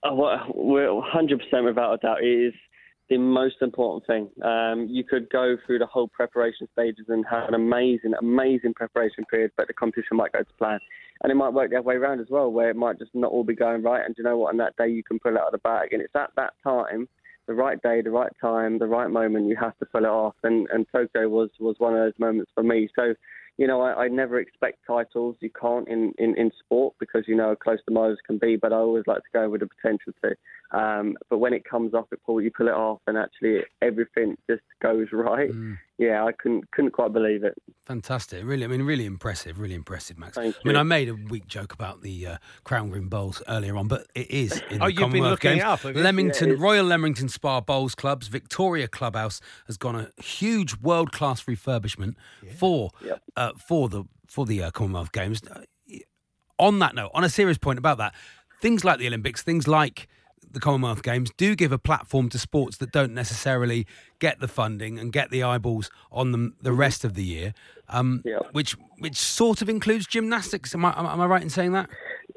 Oh, 0.04 0.16
well, 0.16 0.46
we're 0.54 0.88
100% 0.88 1.66
without 1.66 1.94
a 1.96 1.98
doubt. 1.98 2.24
It 2.24 2.28
is 2.28 2.54
the 3.10 3.18
most 3.18 3.56
important 3.62 4.06
thing. 4.06 4.30
Um, 4.44 4.88
you 4.90 5.04
could 5.04 5.30
go 5.30 5.56
through 5.66 5.80
the 5.80 5.86
whole 5.86 6.08
preparation 6.08 6.68
stages 6.74 7.06
and 7.08 7.26
have 7.30 7.48
an 7.48 7.54
amazing, 7.54 8.14
amazing 8.20 8.74
preparation 8.74 9.24
period, 9.26 9.52
but 9.56 9.68
the 9.68 9.74
competition 9.74 10.18
might 10.18 10.34
go 10.34 10.40
to 10.40 10.54
plan. 10.58 10.80
And 11.24 11.32
it 11.32 11.36
might 11.36 11.54
work 11.54 11.72
the 11.72 11.78
other 11.78 11.88
way 11.88 11.96
around 11.96 12.20
as 12.20 12.28
well, 12.30 12.52
where 12.52 12.70
it 12.70 12.76
might 12.76 13.00
just 13.00 13.16
not 13.16 13.32
all 13.32 13.44
be 13.44 13.56
going 13.56 13.82
right. 13.82 14.06
And 14.06 14.14
you 14.18 14.24
know 14.24 14.38
what? 14.38 14.50
On 14.50 14.58
that 14.58 14.76
day, 14.78 14.90
you 14.90 15.04
can 15.04 15.20
pull 15.20 15.36
it 15.36 15.40
out 15.40 15.48
of 15.48 15.52
the 15.54 15.58
bag. 15.60 15.94
And 15.94 16.02
it's 16.02 16.16
at 16.16 16.32
that 16.36 16.54
time, 16.64 17.08
the 17.48 17.54
right 17.54 17.82
day, 17.82 18.02
the 18.02 18.12
right 18.12 18.32
time, 18.40 18.78
the 18.78 18.88
right 18.88 19.10
moment, 19.10 19.48
you 19.48 19.56
have 19.56 19.78
to 19.80 19.86
pull 19.86 20.04
it 20.04 20.10
off. 20.10 20.36
And, 20.44 20.68
and 20.72 20.86
Tokyo 20.92 21.30
was, 21.30 21.50
was 21.60 21.76
one 21.80 21.94
of 21.94 22.00
those 22.00 22.20
moments 22.20 22.52
for 22.54 22.62
me. 22.62 22.90
So, 22.96 23.16
you 23.58 23.66
know, 23.66 23.82
I, 23.82 24.06
I 24.06 24.08
never 24.08 24.40
expect 24.40 24.80
titles. 24.86 25.36
You 25.40 25.50
can't 25.60 25.88
in, 25.88 26.14
in, 26.20 26.38
in 26.38 26.52
sport 26.64 26.96
because 27.00 27.24
you 27.28 27.36
know 27.36 27.50
how 27.50 27.56
close 27.56 27.80
the 27.88 27.94
miles 27.94 28.20
can 28.26 28.38
be, 28.38 28.56
but 28.56 28.72
I 28.72 28.78
always 28.78 29.06
like 29.08 29.18
to 29.18 29.30
go 29.34 29.50
with 29.50 29.62
the 29.62 29.68
potential 29.68 30.14
to. 30.24 30.78
Um, 30.78 31.18
but 31.30 31.40
when 31.40 31.54
it 31.54 31.64
comes 31.66 31.94
off, 31.94 32.06
it 32.12 32.20
pull 32.26 32.42
you 32.42 32.52
pull 32.56 32.68
it 32.68 32.74
off, 32.74 33.00
and 33.08 33.18
actually 33.18 33.62
everything 33.82 34.38
just 34.50 34.64
goes 34.82 35.08
right. 35.12 35.52
Mm. 35.52 35.78
Yeah, 35.98 36.24
I 36.26 36.32
couldn't 36.32 36.70
couldn't 36.72 36.92
quite 36.92 37.12
believe 37.12 37.44
it. 37.44 37.56
Fantastic, 37.86 38.44
really. 38.46 38.64
I 38.64 38.68
mean, 38.68 38.84
really 38.84 39.06
impressive, 39.06 39.60
really 39.60 39.74
impressive, 39.74 40.18
Max. 40.20 40.36
Thank 40.36 40.56
I 40.56 40.68
mean, 40.68 40.76
I 40.76 40.84
made 40.84 41.10
a 41.10 41.16
weak 41.16 41.48
joke 41.48 41.74
about 41.74 42.02
the 42.02 42.28
uh, 42.28 42.38
Crown 42.66 42.90
Green 42.90 43.08
Bowls 43.08 43.42
earlier 43.48 43.76
on, 43.78 43.88
but 43.88 44.06
it 44.14 44.30
is 44.30 44.62
in 44.70 44.82
oh, 44.82 44.86
the 44.86 44.94
you've 44.94 45.12
been 45.12 45.24
looking 45.24 45.52
Games. 45.58 45.64
up. 45.64 45.84
Leamington 45.84 46.50
Yeah, 46.50 46.56
Royal 46.60 46.86
Leamington 46.86 47.30
Spa 47.30 47.62
Bowls 47.62 47.96
Clubs 47.96 48.28
Victoria 48.28 48.88
Clubhouse 48.88 49.42
has 49.66 49.78
gone 49.78 49.96
a 49.96 50.22
huge 50.22 50.78
world 50.82 51.12
class 51.12 51.44
refurbishment 51.46 52.14
for 52.58 52.92
Yep. 53.04 53.22
uh, 53.36 53.52
for 53.54 53.90
the 53.90 54.04
for 54.28 54.46
the 54.46 54.62
uh, 54.64 54.72
Commonwealth 54.72 55.12
Games. 55.12 55.42
Uh, 55.50 55.62
on 56.60 56.80
that 56.80 56.94
note, 56.96 57.12
on 57.14 57.24
a 57.24 57.30
serious 57.30 57.58
point 57.58 57.80
about 57.80 57.98
that, 57.98 58.14
things 58.62 58.84
like 58.84 59.00
the 59.00 59.08
Olympics, 59.08 59.42
things 59.44 59.68
like 59.68 60.08
the 60.52 60.60
Commonwealth 60.60 61.04
Games 61.04 61.30
do 61.38 61.56
give 61.56 61.72
a 61.72 61.78
platform 61.78 62.30
to 62.30 62.40
sports 62.40 62.78
that 62.78 62.92
don't 62.92 63.14
necessarily 63.14 63.86
get 64.20 64.40
the 64.40 64.48
funding 64.48 64.98
and 65.00 65.12
get 65.14 65.30
the 65.30 65.44
eyeballs 65.44 65.90
on 66.12 66.32
them 66.32 66.56
the 66.62 66.72
rest 66.74 67.04
of 67.04 67.14
the 67.14 67.24
year, 67.24 67.54
um, 67.90 68.22
Yeah. 68.26 68.40
which 68.52 68.76
which 69.00 69.18
sort 69.18 69.62
of 69.62 69.70
includes 69.70 70.08
gymnastics. 70.08 70.74
Am 70.74 70.84
I, 70.84 70.94
am 70.98 71.22
I 71.22 71.26
right 71.26 71.42
in 71.44 71.50
saying 71.50 71.74
that? 71.74 71.90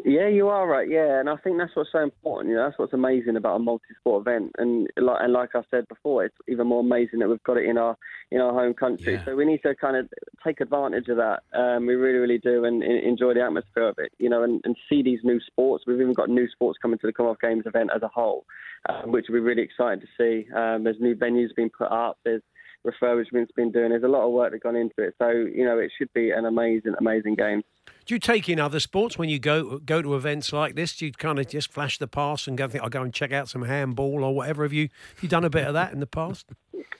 Yeah, 0.05 0.29
you 0.29 0.49
are 0.49 0.67
right. 0.67 0.89
Yeah, 0.89 1.21
and 1.21 1.29
I 1.29 1.37
think 1.37 1.59
that's 1.59 1.75
what's 1.75 1.93
so 1.93 1.99
important. 1.99 2.51
You 2.51 2.57
know, 2.57 2.65
that's 2.65 2.79
what's 2.79 2.93
amazing 2.93 3.37
about 3.37 3.57
a 3.57 3.59
multi-sport 3.59 4.27
event. 4.27 4.53
And 4.59 4.89
like 4.97 5.19
and 5.21 5.33
like 5.33 5.51
I 5.55 5.61
said 5.71 5.87
before, 5.89 6.25
it's 6.25 6.37
even 6.49 6.69
more 6.69 6.81
amazing 6.81 7.19
that 7.19 7.29
we've 7.29 7.43
got 7.43 7.59
it 7.59 7.67
in 7.67 7.77
our 7.77 7.97
in 8.31 8.41
our 8.41 8.53
home 8.53 8.75
country. 8.75 9.15
Yeah. 9.15 9.25
So 9.25 9.37
we 9.37 9.45
need 9.45 9.63
to 9.63 9.75
kind 9.75 9.97
of 9.97 10.09
take 10.45 10.61
advantage 10.61 11.09
of 11.09 11.17
that. 11.19 11.41
Um, 11.53 11.87
we 11.87 11.95
really, 11.95 12.19
really 12.19 12.39
do, 12.39 12.65
and, 12.65 12.83
and 12.83 13.05
enjoy 13.05 13.35
the 13.35 13.43
atmosphere 13.43 13.89
of 13.89 13.97
it. 13.99 14.13
You 14.19 14.31
know, 14.31 14.43
and, 14.43 14.61
and 14.65 14.77
see 14.89 15.03
these 15.03 15.21
new 15.23 15.41
sports. 15.41 15.85
We've 15.87 16.01
even 16.01 16.15
got 16.15 16.31
new 16.31 16.49
sports 16.49 16.79
coming 16.81 16.99
to 16.99 17.07
the 17.07 17.13
Commonwealth 17.13 17.41
Games 17.43 17.65
event 17.67 17.91
as 17.95 18.03
a 18.03 18.09
whole, 18.09 18.47
um, 18.89 19.13
which 19.13 19.27
we're 19.29 19.43
really 19.43 19.63
excited 19.63 20.01
to 20.01 20.07
see. 20.17 20.51
Um, 20.53 20.85
there's 20.85 21.01
new 21.01 21.15
venues 21.15 21.55
being 21.55 21.71
put 21.71 21.91
up. 21.93 22.19
There's 22.25 22.43
refurbishments 22.87 23.55
been 23.57 23.71
doing. 23.71 23.91
There's 23.91 24.03
a 24.03 24.09
lot 24.09 24.27
of 24.27 24.33
work 24.33 24.53
that's 24.53 24.63
gone 24.63 24.77
into 24.77 24.95
it. 24.99 25.15
So 25.19 25.31
you 25.31 25.65
know, 25.65 25.79
it 25.79 25.91
should 25.97 26.13
be 26.13 26.31
an 26.31 26.45
amazing, 26.45 26.95
amazing 26.99 27.35
game. 27.35 27.63
Do 28.07 28.15
you 28.15 28.19
take 28.19 28.49
in 28.49 28.59
other 28.59 28.81
sports 28.81 29.19
when 29.19 29.29
you 29.29 29.39
go 29.39 29.79
go 29.79 30.03
to 30.03 30.15
events 30.15 30.53
like 30.53 30.75
this? 30.75 30.97
Do 30.97 31.07
you 31.07 31.13
kind 31.13 31.39
of 31.39 31.49
just 31.49 31.73
flash 31.73 31.99
the 31.99 32.07
pass 32.07 32.47
and 32.47 32.57
go 32.57 32.69
think 32.69 32.83
I'll 32.83 32.91
go 32.91 33.03
and 33.03 33.13
check 33.13 33.33
out 33.33 33.49
some 33.49 33.63
handball 33.63 34.25
or 34.25 34.35
whatever? 34.35 34.63
Have 34.63 34.73
you 34.73 34.89
have 35.15 35.23
you 35.23 35.29
done 35.29 35.45
a 35.45 35.51
bit 35.51 35.67
of 35.67 35.75
that 35.75 35.93
in 35.93 36.01
the 36.01 36.07
past? 36.07 36.47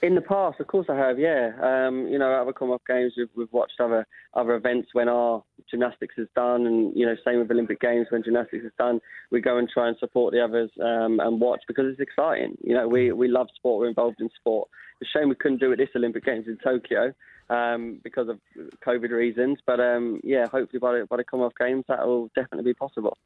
In 0.01 0.15
the 0.15 0.21
past, 0.21 0.59
of 0.59 0.67
course, 0.67 0.87
I 0.89 0.95
have. 0.95 1.19
Yeah, 1.19 1.51
um, 1.61 2.07
you 2.07 2.17
know, 2.17 2.31
other 2.33 2.53
Commonwealth 2.53 2.81
Games, 2.87 3.13
we've, 3.17 3.29
we've 3.35 3.51
watched 3.51 3.79
other 3.79 4.05
other 4.33 4.55
events 4.55 4.89
when 4.93 5.07
our 5.07 5.43
gymnastics 5.69 6.15
is 6.17 6.27
done, 6.35 6.65
and 6.65 6.95
you 6.95 7.05
know, 7.05 7.15
same 7.25 7.39
with 7.39 7.51
Olympic 7.51 7.79
Games 7.79 8.07
when 8.09 8.23
gymnastics 8.23 8.65
is 8.65 8.71
done. 8.77 8.99
We 9.31 9.41
go 9.41 9.57
and 9.57 9.69
try 9.69 9.87
and 9.87 9.97
support 9.99 10.33
the 10.33 10.43
others 10.43 10.69
um, 10.81 11.19
and 11.19 11.39
watch 11.39 11.61
because 11.67 11.85
it's 11.87 11.99
exciting. 11.99 12.57
You 12.63 12.75
know, 12.75 12.87
we 12.87 13.11
we 13.11 13.27
love 13.27 13.47
sport. 13.55 13.79
We're 13.79 13.89
involved 13.89 14.19
in 14.19 14.29
sport. 14.35 14.69
It's 14.99 15.09
a 15.13 15.19
shame 15.19 15.29
we 15.29 15.35
couldn't 15.35 15.59
do 15.59 15.71
it 15.71 15.77
this 15.77 15.89
Olympic 15.95 16.25
Games 16.25 16.45
in 16.47 16.57
Tokyo 16.63 17.13
um, 17.49 17.99
because 18.03 18.29
of 18.29 18.39
COVID 18.85 19.11
reasons. 19.11 19.59
But 19.65 19.79
um, 19.79 20.21
yeah, 20.23 20.47
hopefully 20.47 20.79
by 20.79 20.99
the, 20.99 21.07
by 21.09 21.17
the 21.17 21.23
Commonwealth 21.23 21.53
Games, 21.59 21.85
that 21.87 22.05
will 22.05 22.29
definitely 22.35 22.71
be 22.71 22.73
possible. 22.73 23.17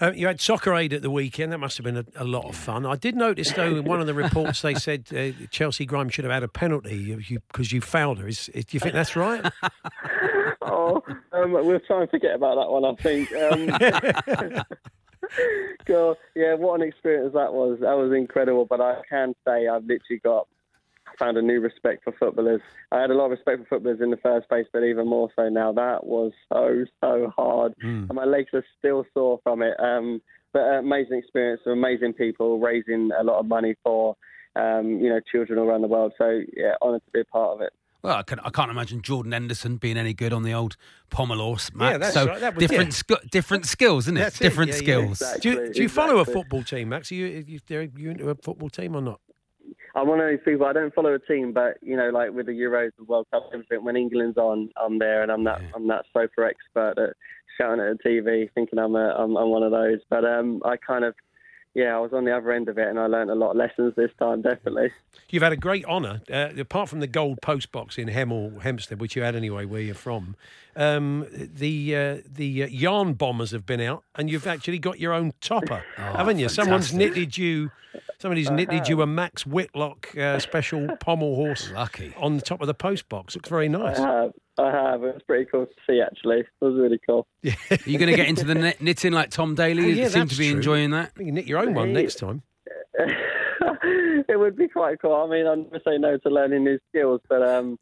Uh, 0.00 0.12
you 0.14 0.26
had 0.26 0.40
soccer 0.40 0.74
aid 0.74 0.92
at 0.92 1.02
the 1.02 1.10
weekend. 1.10 1.52
That 1.52 1.58
must 1.58 1.76
have 1.76 1.84
been 1.84 1.96
a, 1.96 2.04
a 2.16 2.24
lot 2.24 2.46
of 2.46 2.56
fun. 2.56 2.86
I 2.86 2.96
did 2.96 3.16
notice, 3.16 3.52
though, 3.52 3.76
in 3.76 3.84
one 3.84 4.00
of 4.00 4.06
the 4.06 4.14
reports 4.14 4.62
they 4.62 4.74
said 4.74 5.06
uh, 5.10 5.32
Chelcee 5.50 5.86
Grimes 5.86 6.14
should 6.14 6.24
have 6.24 6.32
had 6.32 6.42
a 6.42 6.48
penalty 6.48 7.14
because 7.14 7.72
you, 7.72 7.76
you 7.76 7.80
fouled 7.80 8.18
her. 8.18 8.28
Is, 8.28 8.48
is, 8.50 8.64
do 8.64 8.76
you 8.76 8.80
think 8.80 8.94
that's 8.94 9.16
right? 9.16 9.44
oh, 10.62 11.02
um, 11.32 11.52
we'll 11.52 11.80
try 11.80 12.02
and 12.02 12.10
forget 12.10 12.34
about 12.34 12.56
that 12.56 12.70
one. 12.70 12.84
I 12.84 12.94
think. 12.96 13.32
Um, 13.32 14.62
God, 15.86 16.16
yeah, 16.34 16.54
what 16.54 16.80
an 16.80 16.86
experience 16.86 17.32
that 17.34 17.52
was. 17.52 17.78
That 17.80 17.96
was 17.96 18.12
incredible. 18.12 18.66
But 18.66 18.80
I 18.80 19.00
can 19.08 19.34
say 19.46 19.68
I've 19.68 19.84
literally 19.84 20.20
got 20.22 20.48
found 21.18 21.36
a 21.36 21.42
new 21.42 21.60
respect 21.60 22.04
for 22.04 22.12
footballers. 22.18 22.60
I 22.92 23.00
had 23.00 23.10
a 23.10 23.14
lot 23.14 23.26
of 23.26 23.30
respect 23.32 23.60
for 23.62 23.66
footballers 23.76 24.00
in 24.00 24.10
the 24.10 24.16
first 24.18 24.48
place, 24.48 24.66
but 24.72 24.82
even 24.84 25.08
more 25.08 25.28
so 25.36 25.48
now. 25.48 25.72
That 25.72 26.04
was 26.06 26.32
so 26.52 26.84
so 27.02 27.32
hard, 27.36 27.74
Mm. 27.84 28.08
and 28.08 28.14
my 28.14 28.24
legs 28.24 28.50
are 28.54 28.64
still 28.78 29.04
sore 29.14 29.40
from 29.42 29.62
it. 29.62 29.74
Um, 29.78 30.20
but 30.52 30.60
uh, 30.62 30.78
amazing 30.78 31.18
experience, 31.18 31.60
amazing 31.66 32.12
people 32.14 32.58
raising 32.60 33.10
a 33.18 33.24
lot 33.24 33.38
of 33.40 33.46
money 33.46 33.74
for 33.82 34.16
um, 34.56 34.98
you 35.00 35.08
know 35.08 35.20
children 35.32 35.58
all 35.58 35.66
around 35.66 35.82
the 35.82 35.88
world. 35.88 36.12
So 36.18 36.42
yeah, 36.56 36.74
honoured 36.82 37.04
to 37.04 37.10
be 37.12 37.20
a 37.20 37.24
part 37.24 37.56
of 37.56 37.60
it. 37.60 37.72
Well, 38.02 38.16
I, 38.18 38.22
can, 38.22 38.38
I 38.40 38.50
can't 38.50 38.70
imagine 38.70 39.00
Jordan 39.00 39.32
Henderson 39.32 39.78
being 39.78 39.96
any 39.96 40.12
good 40.12 40.34
on 40.34 40.42
the 40.42 40.52
old 40.52 40.76
Pommelhorse, 41.10 41.74
Matt. 41.74 41.92
Yeah, 41.92 41.98
that's 41.98 42.12
so 42.12 42.26
right. 42.26 42.38
That 42.38 42.54
was- 42.54 42.60
different, 42.60 42.90
yeah. 42.90 43.16
sk- 43.16 43.30
different 43.30 43.64
skills, 43.64 44.04
isn't 44.04 44.18
it? 44.18 44.20
That's 44.20 44.40
it. 44.42 44.44
different 44.44 44.72
Yeah, 44.72 44.74
yeah, 44.98 45.14
skills. 45.14 45.40
Do 45.40 45.48
you, 45.50 45.72
do 45.72 45.82
you 45.82 45.88
follow 45.88 46.18
a 46.18 46.26
football 46.26 46.62
team, 46.62 46.90
Max? 46.90 47.10
Are 47.10 47.14
you, 47.14 47.42
you, 47.46 47.60
are 47.74 47.82
you 47.96 48.10
into 48.10 48.28
a 48.28 48.34
football 48.34 48.68
team 48.68 48.94
or 48.94 49.00
not? 49.00 49.20
I'm 49.94 50.08
one 50.08 50.20
of 50.20 50.26
those 50.26 50.40
people. 50.44 50.66
I 50.66 50.72
don't 50.72 50.94
follow 50.94 51.14
a 51.14 51.18
team, 51.18 51.52
but 51.52 51.78
you 51.82 51.96
know, 51.96 52.10
like 52.10 52.32
with 52.32 52.46
the 52.46 52.52
Euros, 52.52 52.90
the 52.98 53.04
World 53.04 53.26
Cup, 53.30 53.50
everything. 53.52 53.84
When 53.84 53.96
England's 53.96 54.36
on, 54.36 54.70
I'm 54.76 54.98
there, 54.98 55.22
and 55.22 55.30
I'm 55.30 55.44
that 55.44 55.60
I'm 55.74 55.86
that 55.88 56.04
sofa 56.12 56.48
expert 56.48 56.94
at 56.98 57.16
shouting 57.58 57.80
at 57.80 57.98
the 57.98 58.08
TV, 58.08 58.50
thinking 58.54 58.78
I'm 58.78 58.96
a, 58.96 59.14
I'm, 59.16 59.36
I'm 59.36 59.50
one 59.50 59.62
of 59.62 59.70
those. 59.70 60.00
But 60.10 60.24
um, 60.24 60.60
I 60.64 60.76
kind 60.76 61.04
of 61.04 61.14
yeah, 61.74 61.96
I 61.96 61.98
was 61.98 62.12
on 62.12 62.24
the 62.24 62.34
other 62.34 62.52
end 62.52 62.68
of 62.68 62.78
it, 62.78 62.86
and 62.86 63.00
I 63.00 63.06
learned 63.06 63.30
a 63.30 63.34
lot 63.34 63.50
of 63.50 63.56
lessons 63.56 63.94
this 63.96 64.10
time, 64.18 64.42
definitely. 64.42 64.92
You've 65.28 65.42
had 65.42 65.52
a 65.52 65.56
great 65.56 65.84
honour, 65.84 66.22
uh, 66.32 66.50
apart 66.56 66.88
from 66.88 67.00
the 67.00 67.08
gold 67.08 67.42
post 67.42 67.72
box 67.72 67.98
in 67.98 68.08
Hemel 68.08 68.62
Hempstead, 68.62 69.00
which 69.00 69.16
you 69.16 69.22
had 69.22 69.34
anyway, 69.34 69.64
where 69.64 69.80
you're 69.80 69.96
from. 69.96 70.36
Um, 70.76 71.26
the 71.32 71.96
uh, 71.96 72.16
the 72.32 72.64
uh, 72.64 72.66
yarn 72.66 73.14
bombers 73.14 73.50
have 73.50 73.66
been 73.66 73.80
out, 73.80 74.04
and 74.14 74.30
you've 74.30 74.46
actually 74.46 74.78
got 74.78 75.00
your 75.00 75.12
own 75.12 75.32
topper, 75.40 75.82
haven't 75.96 76.38
you? 76.38 76.48
Someone's 76.48 76.94
knitted 76.94 77.36
you. 77.36 77.72
Somebody's 78.18 78.50
I 78.50 78.54
knitted 78.54 78.88
you 78.88 79.02
a 79.02 79.06
Max 79.06 79.46
Whitlock 79.46 80.16
uh, 80.16 80.38
special 80.38 80.96
pommel 81.00 81.34
horse 81.34 81.70
Lucky. 81.72 82.14
on 82.16 82.36
the 82.36 82.42
top 82.42 82.60
of 82.60 82.66
the 82.66 82.74
post 82.74 83.08
box. 83.08 83.34
Looks 83.34 83.48
very 83.48 83.68
nice. 83.68 83.98
I 83.98 84.06
have, 84.22 84.32
I 84.58 84.70
have. 84.70 85.02
It 85.04 85.14
was 85.14 85.22
pretty 85.26 85.46
cool 85.50 85.66
to 85.66 85.72
see, 85.86 86.00
actually. 86.00 86.40
It 86.40 86.46
was 86.60 86.74
really 86.74 87.00
cool. 87.06 87.26
Are 87.44 87.78
you 87.86 87.98
going 87.98 88.10
to 88.10 88.16
get 88.16 88.28
into 88.28 88.44
the 88.44 88.54
knit- 88.54 88.80
knitting 88.80 89.12
like 89.12 89.30
Tom 89.30 89.54
Daley? 89.54 89.84
Oh, 89.84 89.86
you 89.86 90.08
seem 90.08 90.28
to 90.28 90.36
be 90.36 90.48
true. 90.48 90.56
enjoying 90.56 90.90
that. 90.90 91.12
You 91.18 91.26
can 91.26 91.34
knit 91.34 91.46
your 91.46 91.58
own 91.58 91.74
one 91.74 91.92
next 91.92 92.18
time. 92.18 92.42
it 94.28 94.38
would 94.38 94.56
be 94.56 94.68
quite 94.68 95.00
cool. 95.00 95.14
I 95.14 95.26
mean, 95.28 95.46
I 95.46 95.54
never 95.56 95.80
say 95.84 95.98
no 95.98 96.16
to 96.18 96.28
learning 96.28 96.64
new 96.64 96.78
skills, 96.88 97.20
but 97.28 97.42
um, 97.42 97.78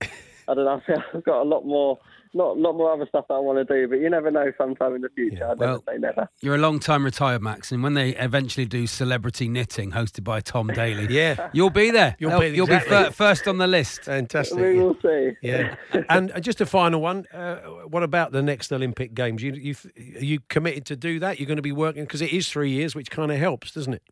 I 0.48 0.54
don't 0.54 0.64
know. 0.64 0.80
I've 1.14 1.24
got 1.24 1.42
a 1.42 1.48
lot 1.48 1.64
more, 1.64 1.98
not 2.34 2.56
lot 2.58 2.74
more 2.76 2.92
other 2.92 3.06
stuff 3.06 3.26
that 3.28 3.34
I 3.34 3.38
want 3.38 3.66
to 3.66 3.74
do. 3.74 3.88
But 3.88 3.96
you 4.00 4.08
never 4.10 4.30
know. 4.30 4.52
Sometime 4.58 4.94
in 4.94 5.02
the 5.02 5.08
future, 5.10 5.46
I'd 5.46 5.58
Well- 5.58 5.82
never 5.86 5.96
say 5.96 5.98
never. 5.98 6.28
You're 6.40 6.54
a 6.54 6.58
long 6.58 6.78
time 6.78 7.04
retired, 7.04 7.42
Max, 7.42 7.72
and 7.72 7.82
when 7.82 7.94
they 7.94 8.10
eventually 8.16 8.66
do 8.66 8.86
celebrity 8.86 9.48
knitting 9.48 9.92
hosted 9.92 10.24
by 10.24 10.40
Tom 10.40 10.68
Daley, 10.68 11.06
Yeah. 11.10 11.50
you'll 11.52 11.70
be 11.70 11.90
there. 11.90 12.16
You'll 12.18 12.30
You'll, 12.32 12.40
be- 12.40 12.48
you'll 12.56 12.66
be 12.66 12.78
fir- 12.80 13.10
first 13.10 13.46
on 13.48 13.58
the 13.58 13.66
list. 13.66 14.04
Fantastic. 14.04 14.58
We 14.58 14.78
will 14.78 14.96
see. 15.02 15.32
Yeah, 15.42 15.76
and 16.08 16.32
uh, 16.32 16.40
just 16.40 16.60
a 16.60 16.66
final 16.66 17.00
one. 17.00 17.26
Uh, 17.32 17.56
what 17.88 18.02
about 18.02 18.32
the 18.32 18.42
next 18.42 18.72
Olympic 18.72 19.14
Games? 19.14 19.42
You, 19.42 19.52
you, 19.52 19.74
are 20.16 20.24
you 20.24 20.40
committed 20.48 20.86
to 20.86 20.96
do 20.96 21.18
that? 21.20 21.38
You're 21.40 21.46
going 21.46 21.56
to 21.56 21.62
be 21.62 21.72
working 21.72 22.04
because 22.04 22.22
it 22.22 22.32
is 22.32 22.48
three 22.48 22.70
years, 22.70 22.94
which 22.94 23.10
kind 23.10 23.30
of 23.32 23.38
helps, 23.38 23.72
doesn't 23.72 23.94
it? 23.94 24.02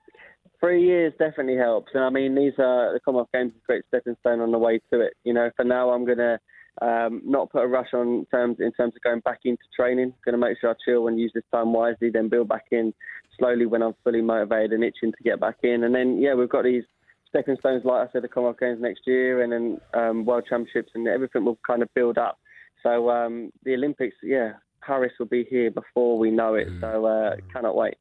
Three 0.61 0.85
years 0.85 1.15
definitely 1.19 1.57
helps, 1.57 1.91
and 1.95 2.05
I 2.05 2.11
mean 2.11 2.35
these 2.35 2.53
are 2.59 2.93
the 2.93 3.01
Commonwealth 3.03 3.31
Games 3.33 3.53
a 3.57 3.67
great 3.67 3.83
stepping 3.89 4.15
stone 4.21 4.41
on 4.41 4.51
the 4.53 4.59
way 4.59 4.79
to 4.93 5.01
it. 5.01 5.15
You 5.25 5.33
know, 5.33 5.51
for 5.57 5.65
now 5.65 5.89
I'm 5.91 6.05
gonna 6.05 6.39
um, 6.81 7.23
not 7.25 7.51
put 7.51 7.63
a 7.63 7.67
rush 7.67 7.93
on 7.93 8.27
terms 8.31 8.57
in 8.61 8.73
terms 8.73 8.95
of 8.97 9.03
going 9.03 9.21
back 9.21 9.41
into 9.45 9.63
training. 9.75 10.13
Going 10.25 10.33
to 10.33 10.39
make 10.39 10.59
sure 10.61 10.71
I 10.71 10.75
chill 10.85 11.09
and 11.09 11.21
use 11.21 11.33
this 11.35 11.45
time 11.53 11.73
wisely, 11.73 12.11
then 12.11 12.29
build 12.29 12.49
back 12.49 12.67
in 12.71 12.95
slowly 13.39 13.67
when 13.67 13.83
I'm 13.83 13.95
fully 14.05 14.23
motivated 14.23 14.73
and 14.73 14.85
itching 14.85 15.13
to 15.13 15.23
get 15.23 15.41
back 15.41 15.57
in. 15.63 15.85
And 15.85 15.95
then 15.95 16.19
yeah, 16.21 16.35
we've 16.35 16.49
got 16.49 16.65
these 16.65 16.85
stepping 17.29 17.57
stones, 17.61 17.83
like 17.85 18.09
I 18.09 18.13
said, 18.13 18.23
the 18.23 18.29
Commonwealth 18.29 18.61
Games 18.61 18.81
next 18.81 19.03
year, 19.07 19.43
and 19.43 19.53
then 19.53 19.81
um, 19.95 20.25
World 20.25 20.45
Championships, 20.49 20.93
and 20.95 21.07
everything 21.07 21.45
will 21.45 21.59
kind 21.67 21.83
of 21.83 21.89
build 21.95 22.19
up. 22.19 22.39
So 22.83 23.11
um, 23.11 23.53
the 23.65 23.75
Olympics, 23.75 24.17
yeah, 24.23 24.53
Paris 24.81 25.13
will 25.19 25.27
be 25.27 25.45
here 25.49 25.71
before 25.71 26.19
we 26.19 26.31
know 26.31 26.55
it. 26.55 26.69
So 26.81 27.07
uh, 27.07 27.37
cannot 27.53 27.77
wait. 27.77 27.95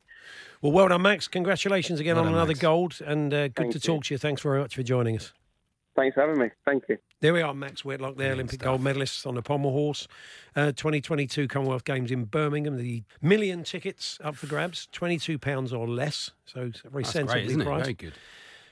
Well, 0.62 0.72
well 0.72 0.88
done, 0.88 1.02
Max. 1.02 1.28
Congratulations 1.28 2.00
again 2.00 2.16
Well 2.16 2.26
on 2.26 2.32
done, 2.32 2.36
another 2.36 2.50
Max. 2.50 2.60
gold, 2.60 3.00
and 3.06 3.34
uh, 3.34 3.48
good 3.48 3.56
Thank 3.56 3.72
to 3.74 3.78
you. 3.78 3.82
talk 3.82 4.04
to 4.06 4.14
you. 4.14 4.18
Thanks 4.18 4.42
very 4.42 4.60
much 4.60 4.76
for 4.76 4.84
joining 4.84 5.16
us. 5.16 5.34
Thanks 6.00 6.16
for 6.16 6.22
having 6.22 6.40
me. 6.40 6.50
Thank 6.66 6.86
you. 6.88 6.98
There 7.20 7.34
we 7.34 7.42
are, 7.42 7.54
Max 7.54 7.84
Whitlock, 7.84 8.16
there, 8.16 8.32
Olympic 8.32 8.62
gold 8.62 8.82
medalist 8.82 9.28
on 9.28 9.36
the 9.36 9.42
pommel 9.42 9.72
horse. 9.72 10.08
Uh, 10.56 10.68
2022 10.68 11.50
Commonwealth 11.50 11.84
Games 11.84 12.10
in 12.10 12.24
Birmingham. 12.24 12.78
The 12.78 13.04
million 13.22 13.66
tickets 13.66 14.18
up 14.24 14.38
for 14.38 14.48
grabs, 14.48 14.88
£22 14.94 15.78
or 15.78 15.90
less. 15.90 16.32
So 16.46 16.62
it's 16.62 16.80
very 16.90 17.04
That's 17.04 17.14
sensibly 17.14 17.42
great, 17.42 17.50
isn't 17.50 17.62
it? 17.62 17.66
priced. 17.66 17.84
Very 17.84 17.94
good. 17.96 18.14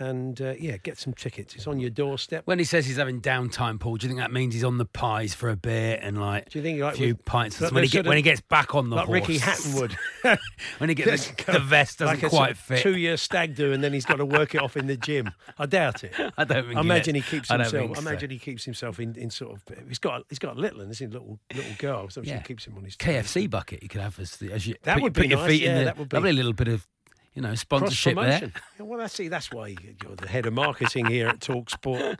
And 0.00 0.40
uh, 0.40 0.54
yeah, 0.58 0.78
get 0.78 0.98
some 0.98 1.12
tickets. 1.12 1.54
It's 1.54 1.66
on 1.66 1.78
your 1.78 1.90
doorstep. 1.90 2.46
When 2.46 2.58
he 2.58 2.64
says 2.64 2.86
he's 2.86 2.96
having 2.96 3.20
downtime, 3.20 3.78
Paul, 3.78 3.96
do 3.96 4.06
you 4.06 4.08
think 4.08 4.18
that 4.20 4.32
means 4.32 4.54
he's 4.54 4.64
on 4.64 4.78
the 4.78 4.86
pies 4.86 5.34
for 5.34 5.50
a 5.50 5.56
bit 5.56 6.00
and 6.02 6.18
like, 6.18 6.48
Do 6.48 6.58
you 6.58 6.62
think 6.62 6.80
like 6.80 6.94
a 6.94 6.96
few 6.96 7.14
pints? 7.14 7.60
like 7.60 7.70
when, 7.70 7.84
he 7.84 7.90
get, 7.90 8.06
when 8.06 8.16
he 8.16 8.22
gets 8.22 8.40
back 8.40 8.74
on 8.74 8.88
the 8.88 8.96
like 8.96 9.06
horse. 9.06 9.14
Ricky 9.20 9.36
Hatton 9.38 9.74
would. 9.74 9.94
when 10.78 10.88
he 10.88 10.94
gets 10.94 11.30
the, 11.30 11.52
the 11.52 11.58
vest 11.60 11.98
doesn't 11.98 12.22
like 12.22 12.30
quite 12.32 12.56
fit. 12.56 12.80
Two 12.80 12.96
year 12.96 13.18
stag 13.18 13.54
do, 13.54 13.72
and 13.74 13.84
then 13.84 13.92
he's 13.92 14.06
got 14.06 14.16
to 14.16 14.24
work 14.24 14.54
it 14.54 14.62
off 14.62 14.74
in 14.76 14.86
the 14.86 14.96
gym. 14.96 15.30
I 15.58 15.66
doubt 15.66 16.02
it. 16.02 16.12
I 16.38 16.44
don't 16.44 16.64
think 16.64 16.76
I 16.78 16.80
imagine 16.80 17.14
let- 17.14 17.22
he 17.24 17.30
keeps 17.36 17.50
himself. 17.50 17.90
I 17.90 17.94
so. 17.94 18.00
imagine 18.00 18.30
he 18.30 18.38
keeps 18.38 18.64
himself 18.64 18.98
in, 19.00 19.14
in 19.16 19.28
sort 19.28 19.52
of. 19.52 19.62
He's 19.86 19.98
got 19.98 20.24
he's 20.30 20.38
got 20.38 20.56
a 20.56 20.60
little, 20.60 20.80
and 20.80 20.90
this 20.90 21.02
little 21.02 21.38
little 21.54 21.72
girl, 21.78 22.08
so 22.08 22.22
Yeah. 22.22 22.38
she 22.38 22.44
keeps 22.44 22.66
him 22.66 22.74
on 22.78 22.84
his 22.84 22.96
KFC 22.96 23.50
bucket 23.50 23.82
you 23.82 23.90
could 23.90 24.00
have 24.00 24.18
as, 24.18 24.40
as 24.50 24.66
you 24.66 24.76
That 24.84 24.94
put, 24.94 25.02
would 25.02 25.14
put 25.14 25.22
be 25.24 25.28
your 25.28 25.38
nice, 25.40 25.48
feet 25.50 25.62
in 25.64 25.72
yeah, 25.72 25.78
the 25.80 25.84
that 25.84 25.98
would 25.98 26.08
be- 26.08 26.16
lovely 26.16 26.32
little 26.32 26.54
bit 26.54 26.68
of 26.68 26.86
you 27.34 27.42
know 27.42 27.54
sponsorship 27.54 28.16
there. 28.16 28.52
Yeah, 28.78 28.84
well, 28.84 29.00
I 29.00 29.06
see, 29.06 29.28
that's 29.28 29.50
why 29.52 29.68
you're 30.02 30.16
the 30.16 30.26
head 30.28 30.46
of 30.46 30.52
marketing 30.52 31.06
here 31.06 31.28
at 31.28 31.40
Talksport. 31.40 32.18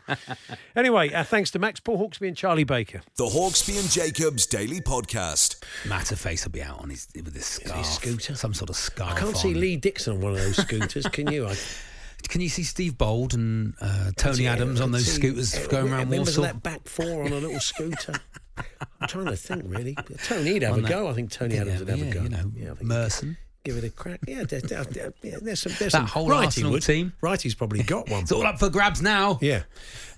anyway, 0.76 1.12
uh, 1.12 1.24
thanks 1.24 1.50
to 1.52 1.58
Max 1.58 1.80
Paul 1.80 1.98
Hawksbee 1.98 2.28
and 2.28 2.36
Charlie 2.36 2.64
Baker. 2.64 3.00
The 3.16 3.26
Hawksbee 3.26 3.78
and 3.80 3.90
Jacobs 3.90 4.46
Daily 4.46 4.80
Podcast. 4.80 5.62
Matterface 5.84 6.44
will 6.44 6.52
be 6.52 6.62
out 6.62 6.80
on 6.80 6.90
his 6.90 7.08
with 7.14 7.34
his 7.34 7.46
scarf, 7.46 7.86
scooter? 7.86 8.34
some 8.34 8.54
sort 8.54 8.70
of 8.70 8.76
scarf. 8.76 9.12
I 9.12 9.18
can't 9.18 9.36
see. 9.36 9.54
Lee 9.54 9.76
Dixon 9.76 10.14
on 10.14 10.20
one 10.20 10.32
of 10.32 10.38
those 10.38 10.56
scooters, 10.56 11.06
can 11.06 11.30
you? 11.30 11.46
I, 11.46 11.56
Can 12.28 12.42
you 12.42 12.50
see 12.50 12.64
Steve 12.64 12.98
Bould 12.98 13.32
and 13.32 13.72
uh, 13.80 14.10
Tony 14.14 14.44
Yeah, 14.44 14.52
Adams 14.52 14.82
on 14.82 14.92
those 14.92 15.06
see- 15.06 15.12
scooters 15.18 15.54
uh, 15.56 15.66
going 15.68 15.90
around 15.90 16.10
when 16.10 16.20
was 16.20 16.36
Warsaw? 16.36 16.52
that 16.52 16.62
back 16.62 16.86
four 16.86 17.24
on 17.24 17.32
a 17.32 17.36
little 17.36 17.58
scooter? 17.60 18.12
I'm 19.00 19.08
trying 19.08 19.24
to 19.24 19.36
think, 19.36 19.62
really. 19.64 19.96
Tony'd 20.24 20.60
have 20.62 20.74
On 20.74 20.78
a 20.80 20.82
that- 20.82 20.88
go. 20.90 21.08
I 21.08 21.14
think 21.14 21.30
Tony 21.30 21.54
Yeah, 21.54 21.62
Adams 21.62 21.80
would 21.80 21.88
have 21.88 21.98
yeah, 21.98 22.04
a 22.04 22.12
go. 22.12 22.22
you 22.22 22.28
know, 22.28 22.52
yeah, 22.54 22.72
I 22.78 22.82
Merson. 22.84 23.38
Give 23.62 23.76
it 23.76 23.84
a 23.84 23.90
crack. 23.90 24.20
Yeah, 24.26 24.44
there, 24.44 24.60
there, 24.62 24.84
there- 24.84 25.12
there's 25.40 25.60
some. 25.60 25.72
There's 25.78 25.92
That 25.92 25.98
some. 25.98 26.06
whole 26.06 26.32
Arsenal 26.32 26.72
would. 26.72 26.82
team. 26.82 27.12
Wrighty's 27.20 27.54
probably 27.54 27.82
got 27.82 28.08
one. 28.08 28.22
It's 28.22 28.32
all 28.32 28.46
up 28.46 28.58
for 28.58 28.70
grabs 28.70 29.02
now. 29.02 29.38
Yeah. 29.42 29.62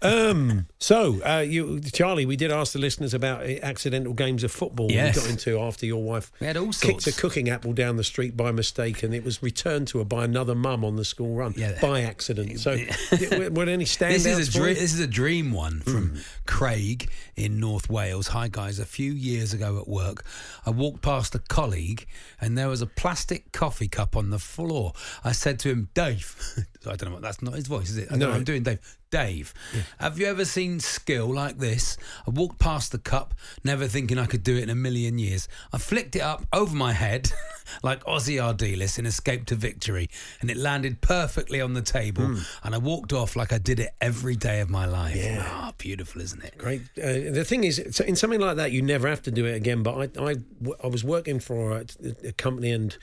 Um, 0.02 0.66
so, 0.78 1.22
uh, 1.24 1.38
you, 1.40 1.80
Charlie, 1.80 2.26
we 2.26 2.36
did 2.36 2.50
ask 2.50 2.72
the 2.72 2.78
listeners 2.78 3.14
about 3.14 3.42
uh, 3.42 3.54
accidental 3.62 4.12
games 4.14 4.42
of 4.42 4.50
football 4.50 4.90
Yes. 4.90 5.14
we 5.16 5.22
got 5.22 5.30
into 5.30 5.60
after 5.60 5.86
your 5.86 6.02
wife 6.02 6.32
We 6.40 6.46
had 6.48 6.56
all 6.56 6.72
kicked 6.72 7.06
a 7.06 7.12
cooking 7.12 7.48
apple 7.48 7.72
down 7.72 7.96
the 7.96 8.04
street 8.04 8.36
by 8.36 8.50
mistake, 8.50 9.02
and 9.04 9.14
it 9.14 9.24
was 9.24 9.42
returned 9.42 9.88
to 9.88 9.98
her 9.98 10.04
by 10.04 10.24
another 10.24 10.54
mum 10.54 10.84
on 10.84 10.96
the 10.96 11.04
school 11.04 11.34
run 11.36 11.54
Yeah. 11.56 11.78
by 11.80 12.02
accident. 12.02 12.58
So, 12.60 12.72
were, 13.12 13.68
any 13.68 13.84
standouts? 13.84 14.10
This 14.24 14.26
is 14.26 14.48
a 14.48 14.52
dream. 14.52 14.74
This 14.74 14.92
is 14.94 15.00
a 15.00 15.06
dream 15.06 15.52
one 15.52 15.80
from 15.80 16.08
Hmm. 16.10 16.16
Craig 16.46 17.08
in 17.36 17.60
North 17.60 17.88
Wales. 17.88 18.28
Hi 18.28 18.48
guys, 18.48 18.78
a 18.78 18.84
few 18.84 19.12
years 19.12 19.52
ago 19.54 19.78
at 19.78 19.86
work, 19.88 20.24
I 20.66 20.70
walked 20.70 21.02
past 21.02 21.34
a 21.34 21.38
colleague 21.38 22.06
and 22.40 22.58
there 22.58 22.68
was 22.68 22.82
a 22.82 22.86
plastic 22.86 23.52
coffee 23.52 23.88
cup 23.88 24.16
on 24.16 24.30
the 24.30 24.38
floor. 24.38 24.92
I 25.24 25.32
said 25.32 25.58
to 25.60 25.68
him, 25.70 25.88
"Dave," 25.94 26.36
I 26.86 26.96
don't 26.96 27.04
know 27.04 27.12
what 27.12 27.22
that's 27.22 27.40
not 27.42 27.54
his 27.54 27.66
voice, 27.68 27.90
is 27.90 27.98
it? 27.98 28.08
I 28.10 28.16
No. 28.16 28.32
I'm 28.32 28.44
doing, 28.44 28.62
Dave. 28.64 28.78
Dave, 29.12 29.52
have 30.00 30.18
you 30.18 30.24
ever 30.24 30.46
seen 30.46 30.80
skill 30.80 31.26
like 31.26 31.58
this? 31.58 31.98
I 32.26 32.30
walked 32.30 32.58
past 32.58 32.92
the 32.92 32.98
cup, 32.98 33.34
never 33.62 33.86
thinking 33.86 34.18
I 34.18 34.24
could 34.24 34.42
do 34.42 34.56
it 34.56 34.62
in 34.62 34.70
a 34.70 34.74
million 34.74 35.18
years. 35.18 35.48
I 35.70 35.76
flicked 35.76 36.16
it 36.16 36.22
up 36.22 36.46
over 36.50 36.74
my 36.74 36.94
head 36.94 37.30
like 37.82 38.02
Ossie 38.04 38.42
Ardiles 38.42 38.98
in 38.98 39.04
Escape 39.04 39.44
to 39.46 39.54
Victory, 39.54 40.08
and 40.40 40.50
it 40.50 40.56
landed 40.56 41.02
perfectly 41.02 41.60
on 41.60 41.74
the 41.74 41.82
table. 41.82 42.24
Hmm. 42.24 42.38
And 42.64 42.74
I 42.74 42.78
walked 42.78 43.12
off 43.12 43.36
like 43.36 43.52
I 43.52 43.58
did 43.58 43.80
it 43.80 43.90
every 44.00 44.34
day 44.34 44.60
of 44.60 44.70
my 44.70 44.86
life. 44.86 45.14
Yeah. 45.14 45.44
Ah, 45.46 45.74
beautiful, 45.76 46.22
isn't 46.22 46.42
it? 46.42 46.56
Great. 46.56 46.80
Uh, 46.96 47.32
the 47.32 47.44
thing 47.46 47.64
is, 47.64 47.78
in 48.00 48.16
something 48.16 48.40
like 48.40 48.56
that, 48.56 48.72
you 48.72 48.80
never 48.80 49.08
have 49.08 49.20
to 49.24 49.30
do 49.30 49.44
it 49.44 49.54
again. 49.54 49.82
But 49.82 50.16
I, 50.18 50.24
I, 50.24 50.36
I 50.82 50.86
was 50.86 51.04
working 51.04 51.38
for 51.38 51.72
a, 51.72 51.84
a 52.24 52.32
company, 52.32 52.70
and 52.70 52.96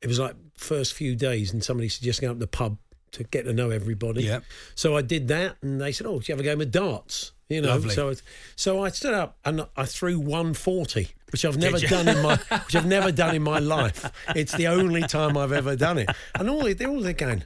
it 0.00 0.06
was 0.06 0.18
like 0.18 0.36
first 0.56 0.94
few 0.94 1.14
days, 1.14 1.52
and 1.52 1.62
somebody 1.62 1.90
suggested 1.90 2.22
going 2.22 2.30
up 2.30 2.36
to 2.36 2.40
the 2.40 2.46
pub 2.46 2.78
to 3.12 3.24
get 3.24 3.44
to 3.44 3.52
know 3.52 3.70
everybody. 3.70 4.24
Yep. 4.24 4.44
So 4.74 4.96
I 4.96 5.02
did 5.02 5.28
that, 5.28 5.56
and 5.62 5.80
they 5.80 5.92
said, 5.92 6.06
"Oh, 6.06 6.20
do 6.20 6.24
you 6.26 6.32
have 6.32 6.40
a 6.40 6.44
game 6.44 6.60
of 6.60 6.70
darts?" 6.70 7.32
You 7.48 7.60
know. 7.60 7.70
Lovely. 7.70 7.94
So, 7.94 8.10
it, 8.10 8.22
so 8.54 8.84
I 8.84 8.90
stood 8.90 9.14
up 9.14 9.36
and 9.44 9.66
I 9.76 9.84
threw 9.84 10.18
one 10.18 10.54
forty, 10.54 11.08
which 11.32 11.44
I've 11.44 11.56
never 11.58 11.78
done 11.78 12.08
in 12.08 12.22
my, 12.22 12.36
which 12.64 12.76
I've 12.76 12.86
never 12.86 13.10
done 13.10 13.34
in 13.34 13.42
my 13.42 13.58
life. 13.58 14.10
It's 14.36 14.52
the 14.52 14.68
only 14.68 15.02
time 15.02 15.36
I've 15.36 15.52
ever 15.52 15.74
done 15.76 15.98
it. 15.98 16.10
And 16.38 16.48
all 16.48 16.62
they, 16.62 16.74
they're 16.74 16.88
all 16.88 17.00
they're 17.00 17.12
going. 17.12 17.44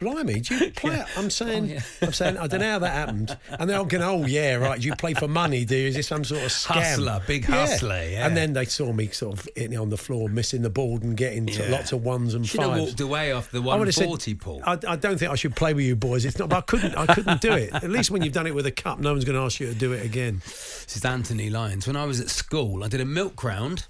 Blimey, 0.00 0.40
do 0.40 0.54
you 0.56 0.70
play 0.76 0.94
it? 0.96 1.06
I'm 1.14 1.28
saying, 1.28 1.76
oh, 1.76 2.06
I'm 2.06 2.12
saying, 2.14 2.38
I 2.38 2.46
don't 2.46 2.60
know 2.60 2.70
how 2.70 2.78
that 2.78 2.92
happened. 2.94 3.36
And 3.50 3.68
they're 3.68 3.76
all 3.76 3.84
going, 3.84 4.02
oh, 4.02 4.24
yeah, 4.24 4.54
right. 4.54 4.82
You 4.82 4.94
play 4.96 5.12
for 5.12 5.28
money, 5.28 5.66
do 5.66 5.76
you? 5.76 5.88
Is 5.88 5.94
this 5.94 6.06
some 6.06 6.24
sort 6.24 6.40
of 6.42 6.48
scam? 6.48 6.82
Hustler, 6.82 7.22
big 7.26 7.44
hustler, 7.44 8.02
yeah. 8.08 8.26
And 8.26 8.34
then 8.34 8.54
they 8.54 8.64
saw 8.64 8.94
me 8.94 9.08
sort 9.08 9.38
of 9.38 9.48
hitting 9.54 9.76
on 9.78 9.90
the 9.90 9.98
floor, 9.98 10.30
missing 10.30 10.62
the 10.62 10.70
board 10.70 11.02
and 11.02 11.18
getting 11.18 11.44
to 11.48 11.62
Yeah. 11.64 11.70
lots 11.70 11.92
of 11.92 12.02
ones 12.02 12.32
and 12.32 12.46
Should 12.48 12.62
have 12.62 12.78
walked 12.78 13.00
away 13.00 13.32
off 13.32 13.50
the 13.50 13.60
I 13.60 13.76
would 13.76 13.88
have 13.88 13.94
said, 13.94 14.08
140 14.08 14.34
Paul. 14.36 14.62
I, 14.64 14.78
I 14.90 14.96
don't 14.96 15.18
think 15.18 15.30
I 15.32 15.34
should 15.34 15.54
play 15.54 15.74
with 15.74 15.84
you 15.84 15.96
boys. 15.96 16.24
It's 16.24 16.38
not, 16.38 16.48
but 16.48 16.56
I 16.56 16.62
couldn't. 16.62 16.94
I 16.96 17.04
couldn't 17.14 17.42
do 17.42 17.52
it. 17.52 17.74
At 17.74 17.90
least 17.90 18.10
when 18.10 18.22
you've 18.22 18.32
done 18.32 18.46
it 18.46 18.54
with 18.54 18.64
a 18.64 18.72
cup, 18.72 19.00
no 19.00 19.12
one's 19.12 19.26
going 19.26 19.36
to 19.36 19.42
ask 19.44 19.60
you 19.60 19.66
to 19.66 19.74
do 19.74 19.92
it 19.92 20.02
again. 20.02 20.40
This 20.46 20.96
is 20.96 21.04
Anthony 21.04 21.50
Lyons. 21.50 21.86
When 21.86 21.96
I 21.96 22.06
was 22.06 22.20
at 22.22 22.30
school, 22.30 22.82
I 22.84 22.88
did 22.88 23.02
a 23.02 23.04
milk 23.04 23.44
round 23.44 23.86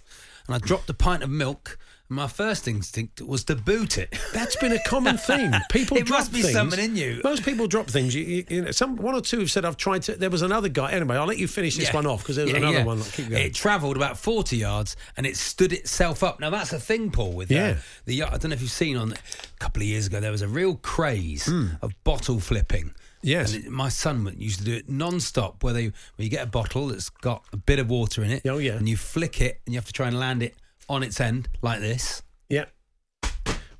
and 0.49 0.57
I 0.57 0.59
dropped 0.59 0.91
a 0.91 0.95
pint 0.95 1.23
of 1.23 1.31
milk 1.31 1.79
My 2.13 2.27
first 2.27 2.67
instinct 2.67 3.23
was 3.23 3.45
to 3.45 3.55
boot 3.55 3.97
it. 3.97 4.13
That's 4.35 4.57
been 4.57 4.73
a 4.73 4.83
common 4.83 5.17
thing. 5.17 5.53
People 5.71 5.97
drop 5.97 6.01
It 6.03 6.07
drop 6.09 6.19
must 6.19 6.33
be 6.33 6.43
things. 6.43 6.53
something 6.55 6.81
in 6.81 6.97
you. 6.97 7.21
Most 7.23 7.45
people 7.45 7.69
drop 7.69 7.87
things. 7.87 8.15
You, 8.17 8.25
you, 8.25 8.45
you 8.49 8.63
know, 8.63 8.71
some 8.73 8.97
one 8.97 9.15
or 9.15 9.21
two 9.21 9.39
have 9.39 9.51
said 9.51 9.65
I've 9.65 9.77
tried 9.77 10.03
to. 10.03 10.17
There 10.17 10.29
was 10.29 10.43
another 10.43 10.69
guy. 10.69 10.91
Anyway, 10.91 11.17
I'll 11.17 11.27
let 11.27 11.39
you 11.39 11.47
finish 11.47 11.77
this 11.77 11.87
Yeah. 11.91 11.95
one 11.95 12.07
off 12.07 12.23
because 12.23 12.35
there 12.35 12.47
was 12.47 12.53
Yeah, 12.53 12.59
another 12.59 12.79
yeah. 12.79 12.85
one. 12.85 12.99
Like, 12.99 13.13
keep 13.13 13.29
going. 13.29 13.43
It 13.47 13.55
travelled 13.55 13.95
about 13.97 14.19
40 14.19 14.57
yards 14.57 14.97
and 15.17 15.25
it 15.25 15.37
stood 15.37 15.73
itself 15.73 16.25
up. 16.25 16.41
Now, 16.41 16.51
that's 16.51 16.73
a 16.73 16.81
thing, 16.81 17.13
Paul, 17.13 17.33
with 17.33 17.51
uh, 17.53 17.55
Yeah. 17.55 17.77
the. 18.07 18.25
I 18.25 18.31
don't 18.31 18.47
know 18.51 18.55
if 18.55 18.61
you've 18.61 18.71
seen 18.73 18.97
on 18.97 19.13
a 19.13 19.17
couple 19.61 19.81
of 19.83 19.87
years 19.87 20.09
ago, 20.09 20.19
there 20.19 20.33
was 20.33 20.43
a 20.43 20.49
real 20.49 20.75
craze 20.77 21.47
Hmm. 21.47 21.69
of 21.81 21.93
bottle 22.03 22.41
flipping. 22.41 22.93
Yes. 23.23 23.55
It- 23.55 23.69
my 23.71 23.89
son 23.89 24.35
used 24.37 24.59
to 24.59 24.65
do 24.65 24.75
it 24.75 24.89
non-stop 24.89 25.63
where, 25.63 25.75
they, 25.75 25.85
where 25.85 25.93
you 26.17 26.29
get 26.29 26.43
a 26.43 26.51
bottle 26.51 26.89
that's 26.89 27.09
got 27.09 27.45
a 27.53 27.57
bit 27.57 27.79
of 27.79 27.89
water 27.89 28.25
in 28.25 28.33
it. 28.33 28.43
Oh, 28.49 28.59
yeah. 28.59 28.73
And 28.73 28.89
you 28.89 28.97
flick 28.97 29.41
it 29.41 29.61
and 29.65 29.75
you 29.75 29.79
have 29.79 29.87
to 29.87 29.93
try 29.93 30.09
and 30.09 30.19
land 30.19 30.43
it 30.43 30.57
on 30.91 31.03
its 31.03 31.21
end 31.21 31.49
like 31.63 31.81
this. 31.81 32.23
yeah. 32.49 32.67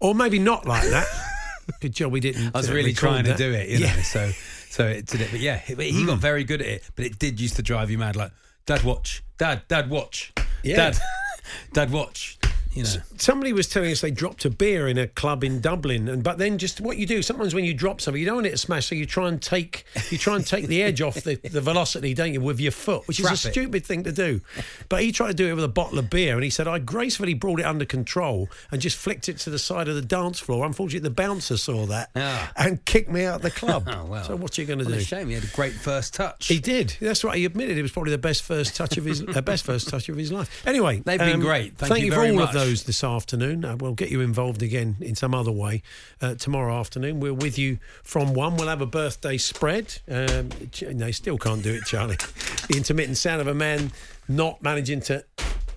Or 0.03 0.15
maybe 0.15 0.39
not 0.39 0.65
like 0.65 0.89
that. 0.89 1.07
Good 1.83 1.93
job 1.93 2.11
we 2.11 2.21
didn't. 2.21 2.55
I 2.55 2.59
was 2.59 2.71
uh, 2.71 2.73
really 2.73 2.95
trying 2.95 3.25
that. 3.25 3.37
to 3.37 3.51
do 3.51 3.53
it, 3.53 3.69
you 3.69 3.79
yeah. 3.79 3.95
know. 3.95 4.01
So, 4.01 4.31
so 4.71 4.87
it 4.87 5.05
did 5.07 5.21
it. 5.21 5.31
But 5.31 5.41
yeah, 5.41 5.59
he, 5.59 5.75
he 5.75 6.07
got 6.07 6.19
very 6.19 6.43
good 6.43 6.63
at 6.63 6.67
it. 6.67 6.91
But 6.97 7.05
it 7.05 7.19
did 7.19 7.39
used 7.39 7.57
to 7.57 7.63
drive 7.63 7.91
you 7.91 7.99
mad. 7.99 8.17
Like, 8.17 8.33
Dad, 8.65 8.83
watch. 8.83 9.23
Dad, 9.37 9.63
Dad, 9.69 9.91
watch. 9.91 10.33
Yeah. 10.63 10.77
Dad, 10.77 10.99
Dad, 11.75 11.91
watch. 11.91 12.39
You 12.73 12.85
know. 12.85 12.91
Somebody 13.17 13.53
was 13.53 13.67
telling 13.69 13.91
us 13.91 14.01
they 14.01 14.13
dropped 14.13 14.45
a 14.45 14.51
beer 14.51 14.87
in 14.87 14.97
a 14.97 15.09
club 15.09 15.43
in 15.43 15.61
Dublin, 15.61 16.09
and 16.09 16.23
but 16.23 16.39
then 16.39 16.57
just 16.57 16.81
what 16.81 16.97
you 16.99 17.05
do 17.07 17.21
sometimes 17.21 17.53
when 17.55 17.65
you 17.65 17.75
drop 17.75 18.01
something, 18.01 18.21
you 18.21 18.27
don't 18.27 18.37
want 18.37 18.47
it 18.47 18.51
to 18.53 18.59
smash, 18.59 18.87
so 18.87 18.95
you 18.95 19.07
try 19.07 19.29
and 19.29 19.43
take 19.43 19.85
you 20.11 20.17
try 20.19 20.37
and 20.37 20.47
take 20.47 20.69
the 20.69 20.83
edge 20.83 21.01
off 21.03 21.17
the, 21.17 21.35
the 21.37 21.61
velocity, 21.61 22.15
don't 22.15 22.33
you, 22.33 22.41
with 22.41 22.61
your 22.61 22.71
foot, 22.73 23.07
which 23.09 23.19
Trap 23.19 23.33
is 23.33 23.45
a 23.45 23.49
it. 23.49 23.53
stupid 23.53 23.85
thing 23.85 24.05
to 24.05 24.13
do. 24.13 24.41
But 24.89 25.03
he 25.03 25.11
tried 25.11 25.29
to 25.29 25.35
do 25.35 25.49
it 25.49 25.55
with 25.55 25.65
a 25.65 25.69
bottle 25.69 25.99
of 25.99 26.09
beer, 26.11 26.35
and 26.35 26.45
he 26.45 26.51
said 26.51 26.69
I 26.69 26.79
gracefully 26.79 27.35
brought 27.35 27.59
it 27.61 27.67
under 27.67 27.85
control 27.85 28.49
and 28.71 28.81
just 28.81 28.97
flicked 28.97 29.29
it 29.29 29.39
to 29.39 29.51
the 29.51 29.59
side 29.59 29.89
of 29.89 29.97
the 29.97 30.03
dance 30.03 30.39
floor. 30.39 30.65
Unfortunately, 30.65 31.07
the 31.09 31.15
bouncer 31.15 31.57
saw 31.57 31.87
that 31.87 32.11
Ah. 32.15 32.53
and 32.57 32.85
kicked 32.85 33.11
me 33.11 33.25
out 33.25 33.37
of 33.37 33.43
the 33.43 33.51
club. 33.51 33.89
Oh, 34.01 34.05
well. 34.05 34.25
So 34.25 34.37
what 34.37 34.57
are 34.57 34.61
you 34.63 34.67
going 34.69 34.79
to 34.79 34.85
do? 34.85 34.93
a 34.95 35.01
shame. 35.01 35.29
He 35.29 35.35
had 35.35 35.43
a 35.43 35.49
great 35.49 35.73
first 35.73 36.15
touch. 36.15 36.47
He 36.47 36.61
did. 36.61 36.97
That's 37.01 37.25
right. 37.25 37.37
He 37.37 37.45
admitted 37.45 37.77
it 37.77 37.83
was 37.83 37.91
probably 37.91 38.13
the 38.13 38.19
best 38.19 38.43
first 38.45 38.77
touch 38.77 38.97
of 38.97 39.05
his 39.05 39.23
uh, 39.35 39.41
best 39.41 39.65
first 39.65 39.89
touch 39.89 40.09
of 40.09 40.17
his 40.17 40.31
life. 40.31 40.65
Anyway, 40.67 40.99
um, 40.99 41.03
They've 41.05 41.19
been 41.19 41.41
great. 41.41 41.77
Thank 41.77 42.05
you 42.05 42.11
for 42.13 42.17
very 42.19 42.31
all 42.31 42.37
much. 42.37 42.55
of 42.55 42.60
those 42.61 42.85
this 42.85 43.03
afternoon. 43.03 43.65
Uh, 43.65 43.75
we'll 43.77 43.95
get 43.95 44.11
you 44.11 44.21
involved 44.21 44.63
again 44.63 44.97
in 45.01 45.15
some 45.15 45.35
other 45.35 45.51
way 45.53 45.83
uh, 46.21 46.35
tomorrow 46.35 46.79
afternoon. 46.79 47.19
We're 47.19 47.33
with 47.33 47.59
you 47.59 47.79
from 48.03 48.35
one. 48.35 48.57
We'll 48.57 48.69
have 48.69 48.83
a 48.83 48.87
birthday 48.87 49.39
spread. 49.39 49.99
Um, 50.11 50.51
Ch- 50.71 50.83
no, 50.83 51.11
still 51.11 51.39
can't 51.39 51.63
do 51.63 51.73
it, 51.73 51.85
Charlie. 51.85 52.17
the 52.69 52.77
intermittent 52.77 53.17
sound 53.17 53.41
of 53.41 53.47
a 53.47 53.55
man 53.55 53.93
not 54.29 54.63
managing 54.63 55.01
to. 55.03 55.25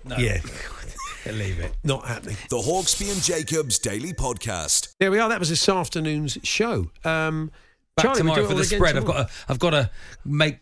No. 0.04 0.16
Yeah, 0.18 0.40
Leave 1.32 1.58
it. 1.58 1.72
not 1.84 2.06
happening. 2.06 2.36
The 2.50 2.58
Hawksbee 2.58 3.10
and 3.10 3.22
Jacobs 3.22 3.78
Daily 3.78 4.12
Podcast. 4.12 4.94
There 5.00 5.10
we 5.10 5.18
are. 5.18 5.30
That 5.30 5.40
was 5.40 5.48
this 5.48 5.66
afternoon's 5.66 6.36
show. 6.42 6.90
Um, 7.02 7.50
Back 7.96 8.04
Charlie, 8.04 8.16
we 8.16 8.18
tomorrow 8.18 8.46
for 8.46 8.54
the 8.54 8.60
again 8.60 8.78
spread. 8.78 8.96
I've 8.98 9.06
got 9.06 9.28
to, 9.28 9.34
I've 9.48 9.58
got 9.58 9.70
to 9.70 9.90
make 10.26 10.58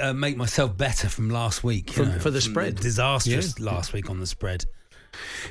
uh, 0.00 0.12
make 0.12 0.36
myself 0.36 0.76
better 0.76 1.08
from 1.08 1.30
last 1.30 1.62
week. 1.62 1.96
you 1.96 2.02
From- 2.04 2.12
know, 2.14 2.18
for 2.18 2.30
the 2.32 2.40
spread? 2.40 2.74
disastrous 2.80 3.60
last 3.60 3.92
week 3.92 4.10
on 4.10 4.18
the 4.18 4.26
spread. 4.26 4.64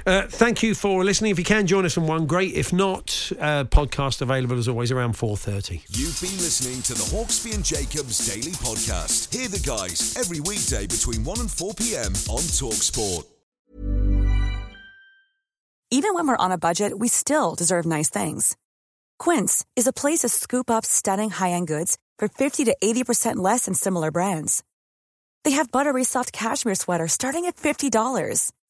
Uh, 0.06 0.24
thank 0.24 0.64
you 0.64 0.74
for 0.76 1.04
listening. 1.04 1.32
If 1.32 1.40
you 1.40 1.46
can 1.46 1.68
join 1.68 1.86
us 1.86 1.94
from 1.94 2.08
one, 2.08 2.26
great. 2.26 2.54
If 2.54 2.72
not, 2.72 3.32
uh, 3.40 3.66
podcast 3.66 4.22
available 4.22 4.58
as 4.58 4.68
always 4.68 4.92
around 4.92 5.14
four 5.14 5.36
thirty. 5.38 5.84
You've 5.90 6.20
been 6.22 6.38
listening 6.38 6.82
to 6.84 6.94
the 6.94 7.04
Hawksbee 7.16 7.56
and 7.56 7.64
Jacobs 7.64 8.26
Daily 8.28 8.54
Podcast. 8.54 9.34
Hear 9.34 9.48
the 9.48 9.60
guys 9.60 10.16
every 10.18 10.40
weekday 10.40 10.88
between 10.88 11.24
1 11.24 11.40
and 11.40 11.52
4 11.52 11.74
p.m. 11.74 12.12
on 12.30 12.42
Talksport. 12.42 13.24
Even 15.90 16.14
when 16.14 16.28
we're 16.28 16.36
on 16.38 16.52
a 16.52 16.58
budget, 16.58 17.00
we 17.00 17.08
still 17.08 17.56
deserve 17.56 17.86
nice 17.86 18.10
things. 18.10 18.58
Quince 19.20 19.66
is 19.78 19.88
a 19.88 19.94
place 19.94 20.20
to 20.20 20.30
scoop 20.30 20.70
up 20.70 20.86
stunning 20.86 21.30
high-end 21.30 21.68
goods 21.68 21.98
for 22.20 22.28
50 22.28 22.66
to 22.66 22.76
80% 22.84 23.38
less 23.38 23.66
than 23.66 23.74
similar 23.74 24.12
brands. 24.12 24.64
They 25.44 25.52
have 25.52 25.72
buttery 25.72 26.04
soft 26.04 26.34
cashmere 26.34 26.76
sweaters 26.76 27.14
starting 27.14 27.46
at 27.46 27.56
$50, 27.56 28.52